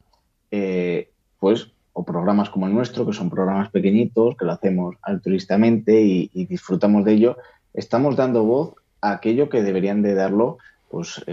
eh, 0.51 1.09
pues, 1.39 1.71
o 1.93 2.03
programas 2.03 2.49
como 2.49 2.67
el 2.67 2.73
nuestro, 2.73 3.05
que 3.05 3.13
son 3.13 3.29
programas 3.29 3.69
pequeñitos, 3.69 4.35
que 4.35 4.45
lo 4.45 4.51
hacemos 4.51 4.95
altruistamente 5.01 6.01
y, 6.01 6.45
disfrutamos 6.45 7.05
de 7.05 7.13
ello, 7.13 7.37
estamos 7.73 8.15
dando 8.15 8.43
voz 8.43 8.73
a 9.01 9.11
aquello 9.13 9.49
que 9.49 9.61
deberían 9.61 10.01
de 10.01 10.15
darlo, 10.15 10.57
pues, 10.89 11.23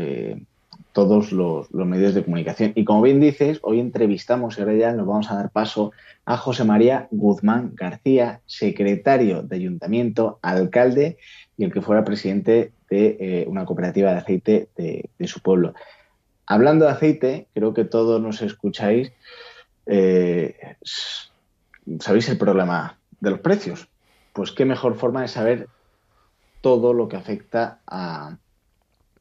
todos 0.92 1.32
los, 1.32 1.70
medios 1.72 2.14
de 2.14 2.24
comunicación. 2.24 2.72
Y 2.74 2.84
como 2.84 3.02
bien 3.02 3.20
dices, 3.20 3.58
hoy 3.62 3.80
entrevistamos 3.80 4.58
y 4.58 4.60
ahora 4.60 4.74
ya 4.74 4.92
nos 4.92 5.06
vamos 5.06 5.30
a 5.30 5.36
dar 5.36 5.50
paso 5.50 5.92
a 6.24 6.36
José 6.36 6.64
María 6.64 7.08
Guzmán 7.10 7.72
García, 7.74 8.40
secretario 8.46 9.42
de 9.42 9.56
ayuntamiento, 9.56 10.38
alcalde 10.42 11.18
y 11.56 11.64
el 11.64 11.72
que 11.72 11.82
fuera 11.82 12.04
presidente 12.04 12.72
de 12.88 13.16
eh, 13.20 13.44
una 13.48 13.64
cooperativa 13.64 14.12
de 14.12 14.18
aceite 14.18 14.68
de, 14.76 15.26
su 15.26 15.40
pueblo. 15.40 15.74
Hablando 16.46 16.86
de 16.86 16.90
aceite, 16.90 17.46
creo 17.54 17.72
que 17.72 17.84
todos 17.84 18.20
nos 18.20 18.42
escucháis. 18.42 19.12
Eh, 19.92 20.54
¿Sabéis 21.98 22.28
el 22.28 22.38
problema 22.38 22.96
de 23.18 23.30
los 23.30 23.40
precios? 23.40 23.88
Pues 24.32 24.52
qué 24.52 24.64
mejor 24.64 24.94
forma 24.94 25.22
de 25.22 25.28
saber 25.28 25.68
todo 26.60 26.92
lo 26.94 27.08
que 27.08 27.16
afecta 27.16 27.80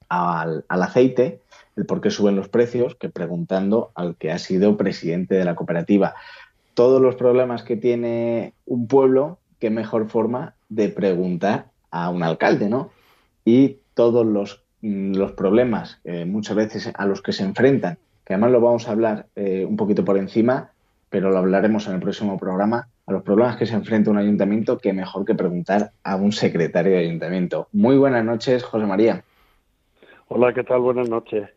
al 0.08 0.64
aceite 0.70 1.42
el 1.76 1.86
por 1.86 2.02
qué 2.02 2.12
suben 2.12 2.36
los 2.36 2.50
precios 2.50 2.96
que 2.96 3.10
preguntando 3.10 3.92
al 3.96 4.16
que 4.16 4.32
ha 4.32 4.38
sido 4.38 4.78
presidente 4.78 5.36
de 5.36 5.46
la 5.46 5.56
cooperativa. 5.56 6.14
Todos 6.76 7.02
los 7.02 7.16
problemas 7.16 7.64
que 7.64 7.78
tiene 7.78 8.54
un 8.66 8.88
pueblo, 8.88 9.40
qué 9.60 9.70
mejor 9.70 10.10
forma 10.10 10.54
de 10.68 10.90
preguntar 10.90 11.68
a 11.90 12.10
un 12.10 12.22
alcalde, 12.22 12.70
¿no? 12.70 12.92
Y 13.44 13.78
todos 13.96 14.26
los, 14.26 14.62
mm, 14.82 15.16
los 15.16 15.32
problemas 15.32 16.00
eh, 16.04 16.26
muchas 16.26 16.56
veces 16.56 16.92
a 16.94 17.06
los 17.06 17.22
que 17.22 17.32
se 17.32 17.44
enfrentan, 17.44 17.98
que 18.30 18.36
además 18.36 18.52
lo 18.52 18.62
vamos 18.62 18.88
a 18.88 18.92
hablar 18.92 19.26
eh, 19.36 19.66
un 19.68 19.76
poquito 19.76 20.06
por 20.06 20.16
encima, 20.16 20.70
pero 21.10 21.32
lo 21.32 21.40
hablaremos 21.40 21.88
en 21.88 21.96
el 21.96 22.00
próximo 22.00 22.38
programa, 22.38 22.88
a 23.08 23.12
los 23.12 23.24
problemas 23.24 23.58
que 23.58 23.66
se 23.66 23.74
enfrenta 23.74 24.12
un 24.12 24.20
ayuntamiento, 24.20 24.78
qué 24.78 24.94
mejor 24.94 25.26
que 25.26 25.34
preguntar 25.34 25.94
a 26.04 26.16
un 26.16 26.32
secretario 26.32 26.92
de 26.92 27.00
ayuntamiento. 27.00 27.70
Muy 27.72 27.98
buenas 27.98 28.24
noches, 28.24 28.64
José 28.64 28.86
María. 28.86 29.24
Hola, 30.28 30.54
¿qué 30.54 30.64
tal? 30.64 30.82
Buenas 30.82 31.10
noches. 31.10 31.50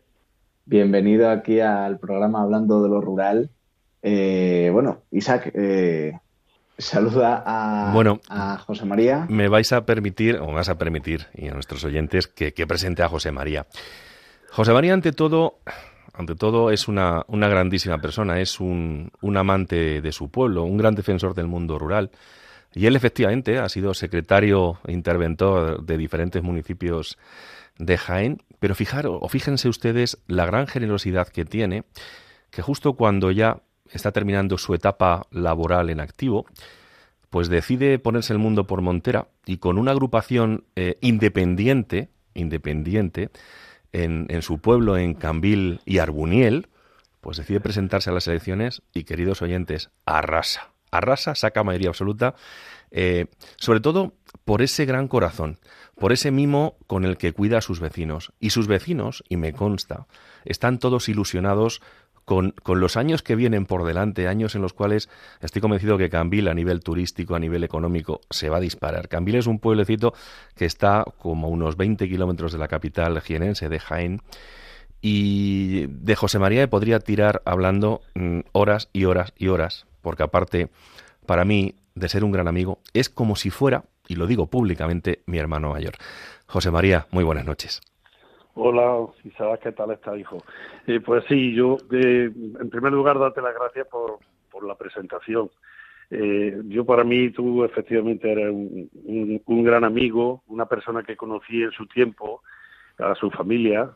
Bienvenido 0.65 1.29
aquí 1.29 1.59
al 1.59 1.99
programa 1.99 2.41
Hablando 2.41 2.81
de 2.81 2.89
lo 2.89 3.01
Rural. 3.01 3.51
Eh, 4.01 4.71
bueno, 4.73 5.01
Isaac, 5.11 5.51
eh, 5.53 6.13
saluda 6.79 7.43
a, 7.45 7.93
bueno, 7.93 8.19
a 8.29 8.57
José 8.57 8.85
María. 8.85 9.27
Me 9.29 9.47
vais 9.47 9.71
a 9.73 9.85
permitir, 9.85 10.37
o 10.37 10.47
me 10.47 10.55
vas 10.55 10.69
a 10.69 10.79
permitir, 10.79 11.27
y 11.35 11.49
a 11.49 11.53
nuestros 11.53 11.83
oyentes, 11.83 12.25
que, 12.25 12.51
presente 12.65 13.03
a 13.03 13.09
José 13.09 13.31
María. 13.31 13.67
José 14.49 14.73
María, 14.73 14.95
ante 14.95 15.11
todo, 15.11 15.59
ante 16.13 16.35
todo, 16.35 16.71
es 16.71 16.87
una, 16.87 17.23
una 17.27 17.47
grandísima 17.47 17.97
persona, 17.99 18.39
es 18.39 18.59
un, 18.59 19.11
un, 19.21 19.37
amante 19.37 20.01
de 20.01 20.11
su 20.11 20.29
pueblo, 20.29 20.63
un 20.63 20.77
gran 20.77 20.95
defensor 20.95 21.33
del 21.33 21.47
mundo 21.47 21.79
rural. 21.79 22.11
Y 22.75 22.85
él 22.85 22.95
efectivamente 22.95 23.57
ha 23.57 23.67
sido 23.69 23.93
secretario 23.93 24.79
e 24.85 24.93
interventor 24.93 25.83
de 25.83 25.97
diferentes 25.97 26.41
municipios 26.43 27.17
de 27.77 27.97
Jaén, 27.97 28.41
pero 28.59 28.75
fijaros, 28.75 29.17
o 29.21 29.27
fíjense 29.27 29.67
ustedes 29.67 30.19
la 30.27 30.45
gran 30.45 30.67
generosidad 30.67 31.27
que 31.27 31.45
tiene, 31.45 31.83
que 32.49 32.61
justo 32.61 32.93
cuando 32.93 33.31
ya 33.31 33.61
está 33.91 34.11
terminando 34.11 34.57
su 34.57 34.73
etapa 34.73 35.25
laboral 35.31 35.89
en 35.89 35.99
activo, 35.99 36.45
pues 37.29 37.49
decide 37.49 37.97
ponerse 37.97 38.33
el 38.33 38.39
mundo 38.39 38.67
por 38.67 38.81
montera 38.81 39.27
y 39.45 39.57
con 39.57 39.79
una 39.79 39.91
agrupación 39.91 40.65
eh, 40.75 40.97
independiente, 41.01 42.09
independiente, 42.35 43.31
en, 43.93 44.25
en, 44.29 44.41
su 44.41 44.59
pueblo, 44.59 44.97
en 44.97 45.13
Cambil 45.13 45.79
y 45.85 45.99
Arbuniel, 45.99 46.67
pues 47.21 47.37
decide 47.37 47.61
presentarse 47.61 48.09
a 48.09 48.13
las 48.13 48.27
elecciones 48.27 48.81
y, 48.93 49.05
queridos 49.05 49.41
oyentes, 49.41 49.89
arrasa. 50.05 50.71
Arrasa, 50.91 51.33
saca 51.35 51.63
mayoría 51.63 51.89
absoluta, 51.89 52.35
eh, 52.91 53.27
sobre 53.55 53.79
todo 53.79 54.13
por 54.45 54.61
ese 54.61 54.85
gran 54.85 55.07
corazón 55.07 55.57
por 55.97 56.11
ese 56.11 56.31
mimo 56.31 56.77
con 56.87 57.05
el 57.05 57.17
que 57.17 57.33
cuida 57.33 57.59
a 57.59 57.61
sus 57.61 57.79
vecinos. 57.79 58.33
Y 58.39 58.49
sus 58.49 58.67
vecinos, 58.67 59.23
y 59.29 59.37
me 59.37 59.53
consta, 59.53 60.07
están 60.45 60.79
todos 60.79 61.07
ilusionados 61.09 61.81
con, 62.25 62.53
los 62.65 62.97
años 62.97 63.21
que 63.21 63.35
vienen 63.35 63.65
por 63.65 63.83
delante, 63.83 64.27
años 64.27 64.55
en 64.55 64.61
los 64.61 64.73
cuales 64.73 65.09
estoy 65.41 65.61
convencido 65.61 65.97
que 65.97 66.09
Cambil 66.09 66.47
a 66.47 66.53
nivel 66.53 66.81
turístico, 66.81 67.35
a 67.35 67.39
nivel 67.39 67.63
económico, 67.63 68.21
se 68.29 68.49
va 68.49 68.57
a 68.57 68.61
disparar. 68.61 69.09
Cambil 69.09 69.35
es 69.35 69.47
un 69.47 69.59
pueblecito 69.59 70.13
que 70.55 70.65
está 70.65 71.05
como 71.17 71.47
a 71.47 71.49
unos 71.49 71.77
20 71.77 72.07
kilómetros 72.07 72.51
de 72.51 72.57
la 72.57 72.67
capital 72.67 73.19
jienense 73.21 73.69
de 73.69 73.79
Jaén. 73.79 74.21
Y 75.01 75.87
de 75.87 76.15
José 76.15 76.39
María 76.39 76.69
podría 76.69 76.99
tirar 76.99 77.41
hablando 77.45 78.01
mm, 78.15 78.39
horas 78.53 78.89
y 78.93 79.03
horas 79.03 79.33
y 79.37 79.49
horas, 79.49 79.85
porque 80.01 80.23
aparte, 80.23 80.69
para 81.25 81.43
mí, 81.43 81.75
de 81.95 82.07
ser 82.07 82.23
un 82.23 82.31
gran 82.31 82.47
amigo, 82.47 82.79
es 82.93 83.09
como 83.09 83.35
si 83.35 83.49
fuera 83.49 83.83
y 84.07 84.15
lo 84.15 84.27
digo 84.27 84.47
públicamente, 84.47 85.23
mi 85.25 85.37
hermano 85.37 85.71
mayor. 85.71 85.95
José 86.47 86.71
María, 86.71 87.07
muy 87.11 87.23
buenas 87.23 87.45
noches. 87.45 87.81
Hola, 88.55 89.07
Isabel, 89.23 89.57
¿qué 89.63 89.71
tal 89.71 89.91
está, 89.91 90.15
hijo? 90.15 90.37
Eh, 90.85 90.99
pues 90.99 91.23
sí, 91.27 91.53
yo, 91.55 91.77
eh, 91.91 92.31
en 92.33 92.69
primer 92.69 92.93
lugar, 92.93 93.17
darte 93.17 93.41
las 93.41 93.55
gracias 93.55 93.87
por, 93.87 94.19
por 94.51 94.63
la 94.67 94.75
presentación. 94.75 95.49
Eh, 96.11 96.61
yo 96.65 96.85
para 96.85 97.03
mí, 97.03 97.31
tú 97.31 97.63
efectivamente 97.63 98.31
eres 98.31 98.51
un, 98.51 99.41
un, 99.43 99.63
gran 99.63 99.83
amigo, 99.83 100.43
una 100.47 100.67
persona 100.67 101.01
que 101.01 101.17
conocí 101.17 101.63
en 101.63 101.71
su 101.71 101.87
tiempo, 101.87 102.43
a 102.99 103.15
su 103.15 103.31
familia, 103.31 103.89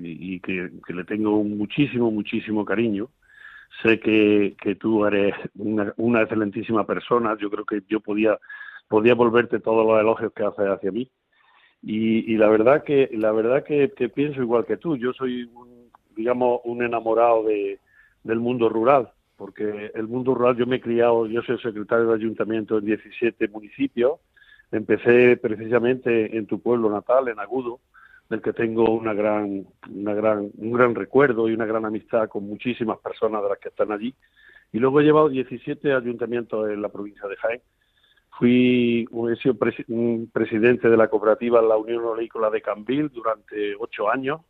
y, 0.00 0.38
que, 0.38 0.70
que, 0.86 0.92
le 0.94 1.02
tengo 1.02 1.42
muchísimo, 1.42 2.12
muchísimo 2.12 2.64
cariño. 2.64 3.08
Sé 3.82 3.98
que, 3.98 4.54
que 4.62 4.76
tú 4.76 5.04
eres 5.04 5.34
una, 5.56 5.92
una 5.96 6.22
excelentísima 6.22 6.86
persona. 6.86 7.36
Yo 7.40 7.50
creo 7.50 7.64
que 7.64 7.82
yo 7.88 7.98
podía 7.98 8.38
podía 8.86 9.14
volverte 9.14 9.60
todos 9.60 9.84
los 9.84 9.98
elogios 9.98 10.32
que 10.32 10.44
haces 10.44 10.66
hacia 10.66 10.92
mí. 10.92 11.10
Y, 11.86 12.36
la 12.38 12.48
verdad 12.48 12.82
que 12.82 13.10
la 13.12 13.30
verdad 13.32 13.62
que, 13.62 13.88
pienso 14.08 14.40
igual 14.40 14.64
que 14.64 14.78
tú. 14.78 14.96
Yo 14.96 15.12
soy, 15.12 15.44
un, 15.54 15.90
digamos, 16.16 16.60
un 16.64 16.82
enamorado 16.82 17.44
de, 17.44 17.78
del 18.22 18.40
mundo 18.40 18.70
rural, 18.70 19.10
porque 19.36 19.90
el 19.94 20.08
mundo 20.08 20.34
rural 20.34 20.56
yo 20.56 20.66
me 20.66 20.76
he 20.76 20.80
criado, 20.80 21.26
yo 21.26 21.42
soy 21.42 21.58
secretario 21.58 22.06
de 22.06 22.14
ayuntamiento 22.14 22.78
en 22.78 22.86
17 22.86 23.48
municipios. 23.48 24.18
Empecé 24.72 25.36
precisamente 25.36 26.36
en 26.36 26.46
tu 26.46 26.58
pueblo 26.58 26.88
natal, 26.90 27.28
en 27.28 27.38
Agudo, 27.38 27.80
del 28.30 28.40
que 28.40 28.54
tengo 28.54 28.90
una 28.90 29.12
gran, 29.12 29.66
una 29.90 30.14
gran, 30.14 30.50
un 30.56 30.72
gran 30.72 30.94
recuerdo 30.94 31.50
y 31.50 31.52
una 31.52 31.66
gran 31.66 31.84
amistad 31.84 32.28
con 32.30 32.46
muchísimas 32.48 32.98
personas 32.98 33.42
de 33.42 33.50
las 33.50 33.58
que 33.58 33.68
están 33.68 33.92
allí. 33.92 34.14
Y 34.72 34.78
luego 34.78 35.00
he 35.00 35.04
llevado 35.04 35.28
17 35.28 35.92
ayuntamientos 35.92 36.70
en 36.70 36.80
la 36.80 36.88
provincia 36.88 37.28
de 37.28 37.36
Jaén 37.36 37.60
Fui, 38.38 39.06
he 39.30 39.36
sido 39.36 39.56
presidente 39.56 40.88
de 40.88 40.96
la 40.96 41.08
cooperativa 41.08 41.62
La 41.62 41.76
Unión 41.76 42.04
Oleícola 42.04 42.50
de 42.50 42.62
Cambil 42.62 43.08
durante 43.10 43.74
ocho 43.78 44.10
años 44.10 44.40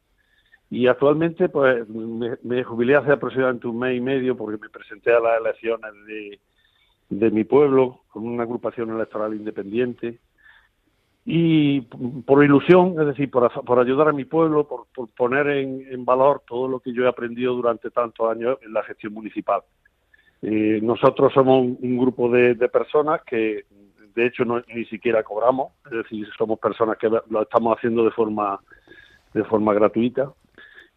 y 0.71 0.87
actualmente 0.87 1.49
pues 1.51 1.87
me, 1.89 2.65
jubilé 2.65 2.97
hace 2.97 3.13
aproximadamente 3.13 3.67
un 3.67 3.79
mes 3.79 3.97
y 3.97 4.01
medio 4.01 4.37
porque 4.37 4.59
me 4.59 4.71
presenté 4.71 5.13
a 5.13 5.21
las 5.21 5.39
elecciones 5.39 5.93
de, 6.07 6.41
de 7.11 7.31
mi 7.31 7.45
pueblo 7.45 8.01
con 8.09 8.27
una 8.27 8.45
agrupación 8.45 8.91
electoral 8.91 9.35
independiente 9.35 10.19
y 11.27 11.81
por 11.81 12.45
ilusión, 12.45 12.97
es 13.01 13.07
decir, 13.07 13.31
por, 13.31 13.51
por 13.65 13.79
ayudar 13.79 14.09
a 14.09 14.13
mi 14.13 14.25
pueblo, 14.25 14.69
por, 14.69 14.87
poner 15.17 15.49
en, 15.49 16.05
valor 16.05 16.43
todo 16.47 16.69
lo 16.69 16.81
que 16.81 16.93
yo 16.93 17.05
he 17.05 17.09
aprendido 17.09 17.55
durante 17.55 17.91
tantos 17.91 18.31
años 18.31 18.59
en 18.63 18.75
la 18.75 18.83
gestión 18.83 19.15
municipal. 19.15 19.63
Eh, 20.45 20.81
nosotros 20.83 21.33
somos 21.33 21.63
un, 21.81 21.99
grupo 21.99 22.29
de, 22.29 22.55
personas 22.69 23.23
que, 23.23 23.65
de 24.15 24.27
hecho, 24.27 24.45
no, 24.45 24.63
ni 24.75 24.85
siquiera 24.85 25.23
cobramos, 25.23 25.73
es 25.87 25.93
decir, 25.93 26.29
somos 26.37 26.59
personas 26.59 26.99
que 26.99 27.09
lo 27.09 27.43
estamos 27.43 27.77
haciendo 27.77 28.05
de 28.05 28.11
forma, 28.11 28.61
de 29.33 29.45
forma 29.45 29.73
gratuita 29.73 30.33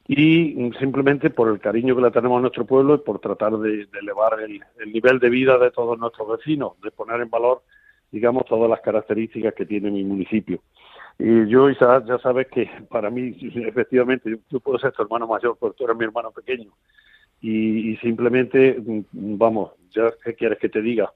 y 0.06 0.72
simplemente 0.80 1.30
por 1.30 1.50
el 1.50 1.60
cariño 1.60 1.96
que 1.96 2.02
le 2.02 2.12
tenemos 2.12 2.38
a 2.38 2.42
nuestro 2.42 2.66
pueblo 2.66 2.96
y 2.96 3.00
por 3.00 3.20
tratar 3.20 3.58
de, 3.58 3.88
elevar 4.00 4.40
el, 4.42 4.62
el 4.80 4.92
nivel 4.94 5.20
de 5.20 5.30
vida 5.30 5.58
de 5.58 5.72
todos 5.72 5.98
nuestros 5.98 6.28
vecinos, 6.38 6.80
de 6.82 6.92
poner 6.92 7.22
en 7.22 7.30
valor 7.30 7.62
digamos, 8.12 8.46
todas 8.46 8.70
las 8.70 8.82
características 8.82 9.54
que 9.54 9.66
tiene 9.66 9.92
mi 9.92 10.04
municipio. 10.04 10.62
Y 11.20 11.48
yo, 11.48 11.70
Isaac, 11.70 12.06
ya 12.08 12.20
sabes 12.20 12.48
que 12.48 12.70
para 12.90 13.10
mí, 13.10 13.36
efectivamente, 13.68 14.40
yo, 14.50 14.60
puedo 14.60 14.78
ser 14.80 14.92
tu 14.92 15.02
hermano 15.02 15.28
mayor, 15.28 15.58
porque 15.60 15.78
tú 15.78 15.84
eres 15.86 15.98
mi 15.98 16.06
hermano 16.06 16.32
pequeño. 16.32 16.72
Y, 17.42 17.96
simplemente, 17.98 18.78
mm, 18.80 19.38
vamos, 19.38 19.72
ya 19.92 20.12
qué 20.24 20.34
quieres 20.34 20.60
que 20.60 20.70
te 20.70 20.82
diga, 20.82 21.12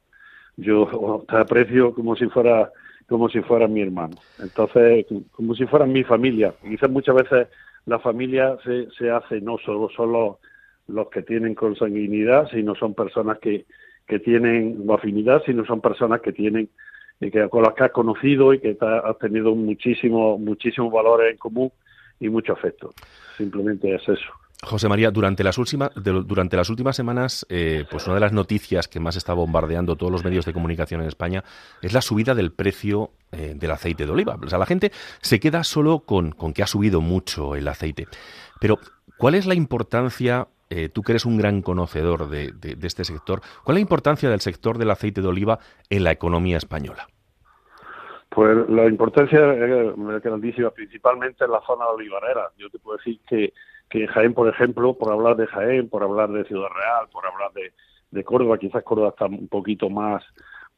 yo 0.58 1.26
te 1.28 1.38
aprecio 1.38 1.94
como 1.94 2.16
si 2.16 2.28
fuera 2.28 2.72
como 3.08 3.28
si 3.28 3.42
fuera 3.42 3.68
mi 3.68 3.82
hermano. 3.82 4.16
Entonces, 4.40 5.06
como 5.32 5.54
si 5.54 5.66
fuera 5.66 5.86
mi 5.86 6.02
familia. 6.02 6.54
Quizás 6.62 6.90
muchas 6.90 7.16
veces 7.16 7.50
la 7.86 8.00
familia 8.00 8.58
se, 8.64 8.90
se 8.92 9.10
hace 9.10 9.42
no 9.42 9.58
solo, 9.58 9.90
solo 9.90 10.40
los 10.88 11.10
que 11.10 11.22
tienen 11.22 11.54
consanguinidad, 11.54 12.48
sino 12.52 12.74
son 12.74 12.94
personas 12.94 13.40
que, 13.40 13.66
que 14.08 14.20
tienen 14.20 14.86
afinidad, 14.90 15.42
sino 15.46 15.66
son 15.66 15.82
personas 15.82 16.22
que 16.22 16.32
tienen 16.32 16.70
y 17.20 17.30
que 17.30 17.48
con 17.50 17.64
las 17.64 17.74
que 17.74 17.84
has 17.84 17.92
conocido 17.92 18.54
y 18.54 18.60
que 18.60 18.78
has 18.82 19.18
tenido 19.20 19.56
muchísimo 19.56 20.38
muchísimos 20.40 20.92
valores 20.92 21.32
en 21.32 21.38
común 21.38 21.72
y 22.20 22.30
mucho 22.30 22.54
afecto. 22.54 22.92
Simplemente 23.38 23.94
es 23.94 24.02
eso. 24.10 24.32
José 24.64 24.88
María, 24.88 25.10
durante 25.10 25.44
las 25.44 25.58
últimas, 25.58 25.90
durante 25.96 26.56
las 26.56 26.70
últimas 26.70 26.96
semanas, 26.96 27.46
eh, 27.50 27.86
pues 27.90 28.06
una 28.06 28.16
de 28.16 28.22
las 28.22 28.32
noticias 28.32 28.88
que 28.88 29.00
más 29.00 29.16
está 29.16 29.34
bombardeando 29.34 29.96
todos 29.96 30.12
los 30.12 30.24
medios 30.24 30.46
de 30.46 30.54
comunicación 30.54 31.02
en 31.02 31.08
España 31.08 31.44
es 31.82 31.94
la 31.94 32.02
subida 32.02 32.36
del 32.36 32.52
precio 32.52 33.12
eh, 33.32 33.54
del 33.56 33.72
aceite 33.72 34.06
de 34.06 34.12
oliva. 34.12 34.38
O 34.42 34.48
sea, 34.48 34.60
la 34.60 34.68
gente 34.68 34.92
se 35.22 35.40
queda 35.40 35.64
solo 35.64 36.02
con, 36.02 36.32
con 36.32 36.54
que 36.54 36.62
ha 36.62 36.68
subido 36.68 37.02
mucho 37.02 37.56
el 37.56 37.68
aceite. 37.68 38.08
Pero, 38.60 38.78
¿cuál 39.18 39.34
es 39.34 39.48
la 39.48 39.56
importancia 39.56 40.48
eh, 40.72 40.88
tú 40.88 41.02
que 41.02 41.12
eres 41.12 41.26
un 41.26 41.38
gran 41.38 41.62
conocedor 41.62 42.30
de, 42.30 42.54
este 42.82 43.04
sector, 43.04 43.42
¿cuál 43.66 43.76
es 43.76 43.82
la 43.82 43.82
importancia 43.82 44.30
del 44.30 44.40
sector 44.40 44.78
del 44.78 44.90
aceite 44.90 45.22
de 45.22 45.28
oliva 45.28 45.60
en 45.90 46.06
la 46.06 46.12
economía 46.12 46.56
española? 46.56 47.08
Pues 48.30 48.70
la 48.70 48.88
importancia 48.88 49.54
es 49.54 50.24
grandísima, 50.24 50.70
principalmente 50.70 51.44
en 51.44 51.52
la 51.52 51.60
zona 51.68 51.88
olivarera. 51.88 52.52
Yo 52.58 52.70
te 52.70 52.80
puedo 52.80 52.98
decir 52.98 53.20
que, 53.28 53.52
que 53.92 54.08
Jaén, 54.08 54.34
por 54.34 54.48
ejemplo, 54.48 54.94
por 54.94 55.12
hablar 55.12 55.36
de 55.36 55.48
Jaén, 55.48 55.90
por 55.90 56.02
hablar 56.02 56.32
de 56.32 56.46
Ciudad 56.46 56.70
Real, 56.74 57.10
por 57.12 57.26
hablar 57.26 57.52
de, 58.10 58.24
Córdoba, 58.24 58.58
quizás 58.58 58.84
Córdoba 58.84 59.10
está 59.10 59.26
un 59.26 59.50
poquito 59.50 59.90
más, 59.90 60.24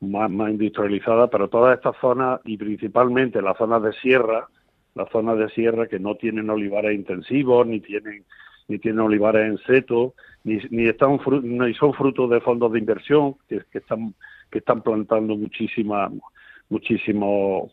más, 0.02 0.30
industrializada, 0.49 1.28
pero 1.28 1.47
todas 1.47 1.78
estas 1.78 1.95
zonas 2.02 2.41
y 2.43 2.58
principalmente 2.58 3.41
las 3.41 3.58
zonas 3.58 3.84
de 3.84 3.93
sierra, 3.93 4.47
las 4.95 5.10
zonas 5.12 5.38
de 5.38 5.49
sierra 5.49 5.88
que 5.88 5.99
no 5.99 6.15
tienen 6.15 6.49
olivares 6.49 6.95
intensivos 6.95 7.65
ni 7.67 7.80
tienen 7.80 8.26
ni 8.69 8.80
tienen 8.80 9.02
olivares 9.02 9.45
en 9.45 9.58
seto, 9.65 10.13
ni, 10.45 10.58
ni, 10.69 10.88
están 10.88 11.19
ni 11.43 11.73
son 11.73 11.93
frutos 11.93 12.30
de 12.30 12.39
fondos 12.39 12.71
de 12.71 12.80
inversión 12.80 13.36
que, 13.49 13.62
están 13.73 14.15
que 14.49 14.60
están 14.60 14.82
plantando 14.82 15.36
muchísimas 15.36 16.12
muchísimos 16.69 17.71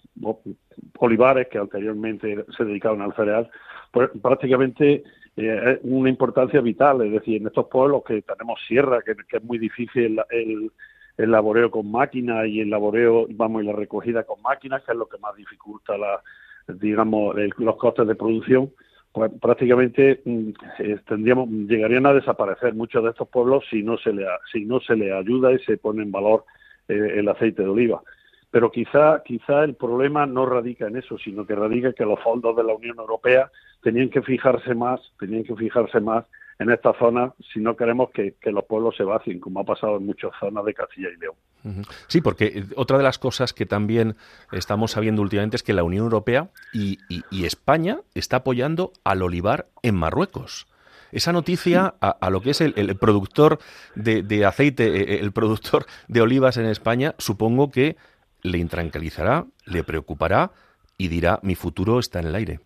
olivares 0.98 1.46
que 1.48 1.58
anteriormente 1.58 2.44
se 2.56 2.64
dedicaban 2.64 3.00
al 3.00 3.14
cereal, 3.14 3.48
pues 3.92 4.10
prácticamente 4.20 5.04
eh, 5.46 5.80
una 5.82 6.08
importancia 6.08 6.60
vital, 6.60 7.02
es 7.02 7.12
decir, 7.12 7.40
en 7.40 7.46
estos 7.46 7.66
pueblos 7.66 8.02
que 8.04 8.22
tenemos 8.22 8.60
sierra, 8.66 9.02
que, 9.02 9.12
es 9.12 9.44
muy 9.44 9.58
difícil 9.58 10.20
el, 10.30 10.70
el, 11.16 11.30
laboreo 11.30 11.70
con 11.70 11.90
máquinas 11.90 12.46
y 12.46 12.60
el 12.60 12.70
laboreo, 12.70 13.26
vamos, 13.30 13.62
y 13.62 13.66
la 13.66 13.72
recogida 13.72 14.24
con 14.24 14.42
máquinas, 14.42 14.82
que 14.84 14.92
es 14.92 14.98
lo 14.98 15.08
que 15.08 15.18
más 15.18 15.34
dificulta 15.36 15.96
la, 15.96 16.20
digamos, 16.66 17.36
los 17.58 17.76
costes 17.76 18.06
de 18.06 18.14
producción, 18.14 18.70
pues 19.12 19.30
prácticamente 19.40 20.20
mm, 20.24 20.50
eh, 20.78 20.98
tendríamos, 21.06 21.48
llegarían 21.48 22.06
a 22.06 22.14
desaparecer 22.14 22.74
muchos 22.74 23.02
de 23.02 23.10
estos 23.10 23.28
pueblos 23.28 23.64
si 23.70 23.82
no 23.82 23.98
se 23.98 24.12
le, 24.12 24.26
si 24.52 24.64
no 24.64 24.80
se 24.80 24.96
le 24.96 25.12
ayuda 25.12 25.52
y 25.52 25.58
se 25.60 25.78
pone 25.78 26.02
en 26.02 26.12
valor 26.12 26.44
eh, 26.88 27.14
el 27.16 27.28
aceite 27.28 27.62
de 27.62 27.68
oliva. 27.68 28.02
Pero 28.50 28.70
quizá, 28.70 29.22
quizá 29.24 29.64
el 29.64 29.74
problema 29.74 30.26
no 30.26 30.46
radica 30.46 30.86
en 30.86 30.96
eso, 30.96 31.18
sino 31.18 31.46
que 31.46 31.54
radica 31.54 31.92
que 31.92 32.04
los 32.04 32.20
fondos 32.20 32.56
de 32.56 32.64
la 32.64 32.74
Unión 32.74 32.98
Europea 32.98 33.50
tenían 33.82 34.10
que 34.10 34.22
fijarse 34.22 34.74
más, 34.74 35.00
tenían 35.18 35.44
que 35.44 35.54
fijarse 35.56 36.00
más 36.00 36.24
en 36.60 36.70
esta 36.70 36.92
zona 36.98 37.32
si 37.52 37.58
no 37.58 37.74
queremos 37.74 38.10
que, 38.10 38.34
los 38.44 38.64
pueblos 38.66 38.94
se 38.96 39.02
vacíen, 39.02 39.40
como 39.40 39.60
ha 39.60 39.64
pasado 39.64 39.96
en 39.96 40.04
muchas 40.04 40.30
zonas 40.38 40.64
de 40.64 40.74
Castilla 40.74 41.08
y 41.08 41.18
León. 41.18 41.86
Sí, 42.06 42.20
porque 42.20 42.46
eh, 42.46 42.64
otra 42.76 42.98
de 42.98 43.02
las 43.02 43.18
cosas 43.18 43.52
que 43.54 43.66
también 43.66 44.16
estamos 44.52 44.92
sabiendo 44.92 45.22
últimamente 45.22 45.56
es 45.56 45.62
que 45.62 45.72
la 45.72 45.82
Unión 45.82 46.04
Europea 46.04 46.50
y, 46.72 46.98
España 47.44 48.00
está 48.14 48.38
apoyando 48.38 48.92
al 49.02 49.22
olivar 49.22 49.68
en 49.82 49.96
Marruecos 49.96 50.68
esa 51.10 51.32
noticia 51.32 51.94
a, 52.00 52.30
lo 52.30 52.40
que 52.40 52.50
es 52.50 52.60
el, 52.60 52.96
productor 52.96 53.58
de, 53.96 54.44
aceite, 54.44 55.14
eh, 55.14 55.20
el 55.20 55.32
productor 55.32 55.86
de 56.06 56.20
olivas 56.20 56.56
en 56.56 56.66
España, 56.66 57.16
supongo 57.18 57.72
que 57.72 57.96
le 58.42 58.58
intranquilizará, 58.58 59.46
le 59.64 59.82
preocupará 59.82 60.52
y 60.96 61.08
dirá 61.08 61.40
mi 61.42 61.56
futuro 61.56 61.98
está 61.98 62.20
en 62.20 62.26
el 62.26 62.34
aire. 62.36 62.60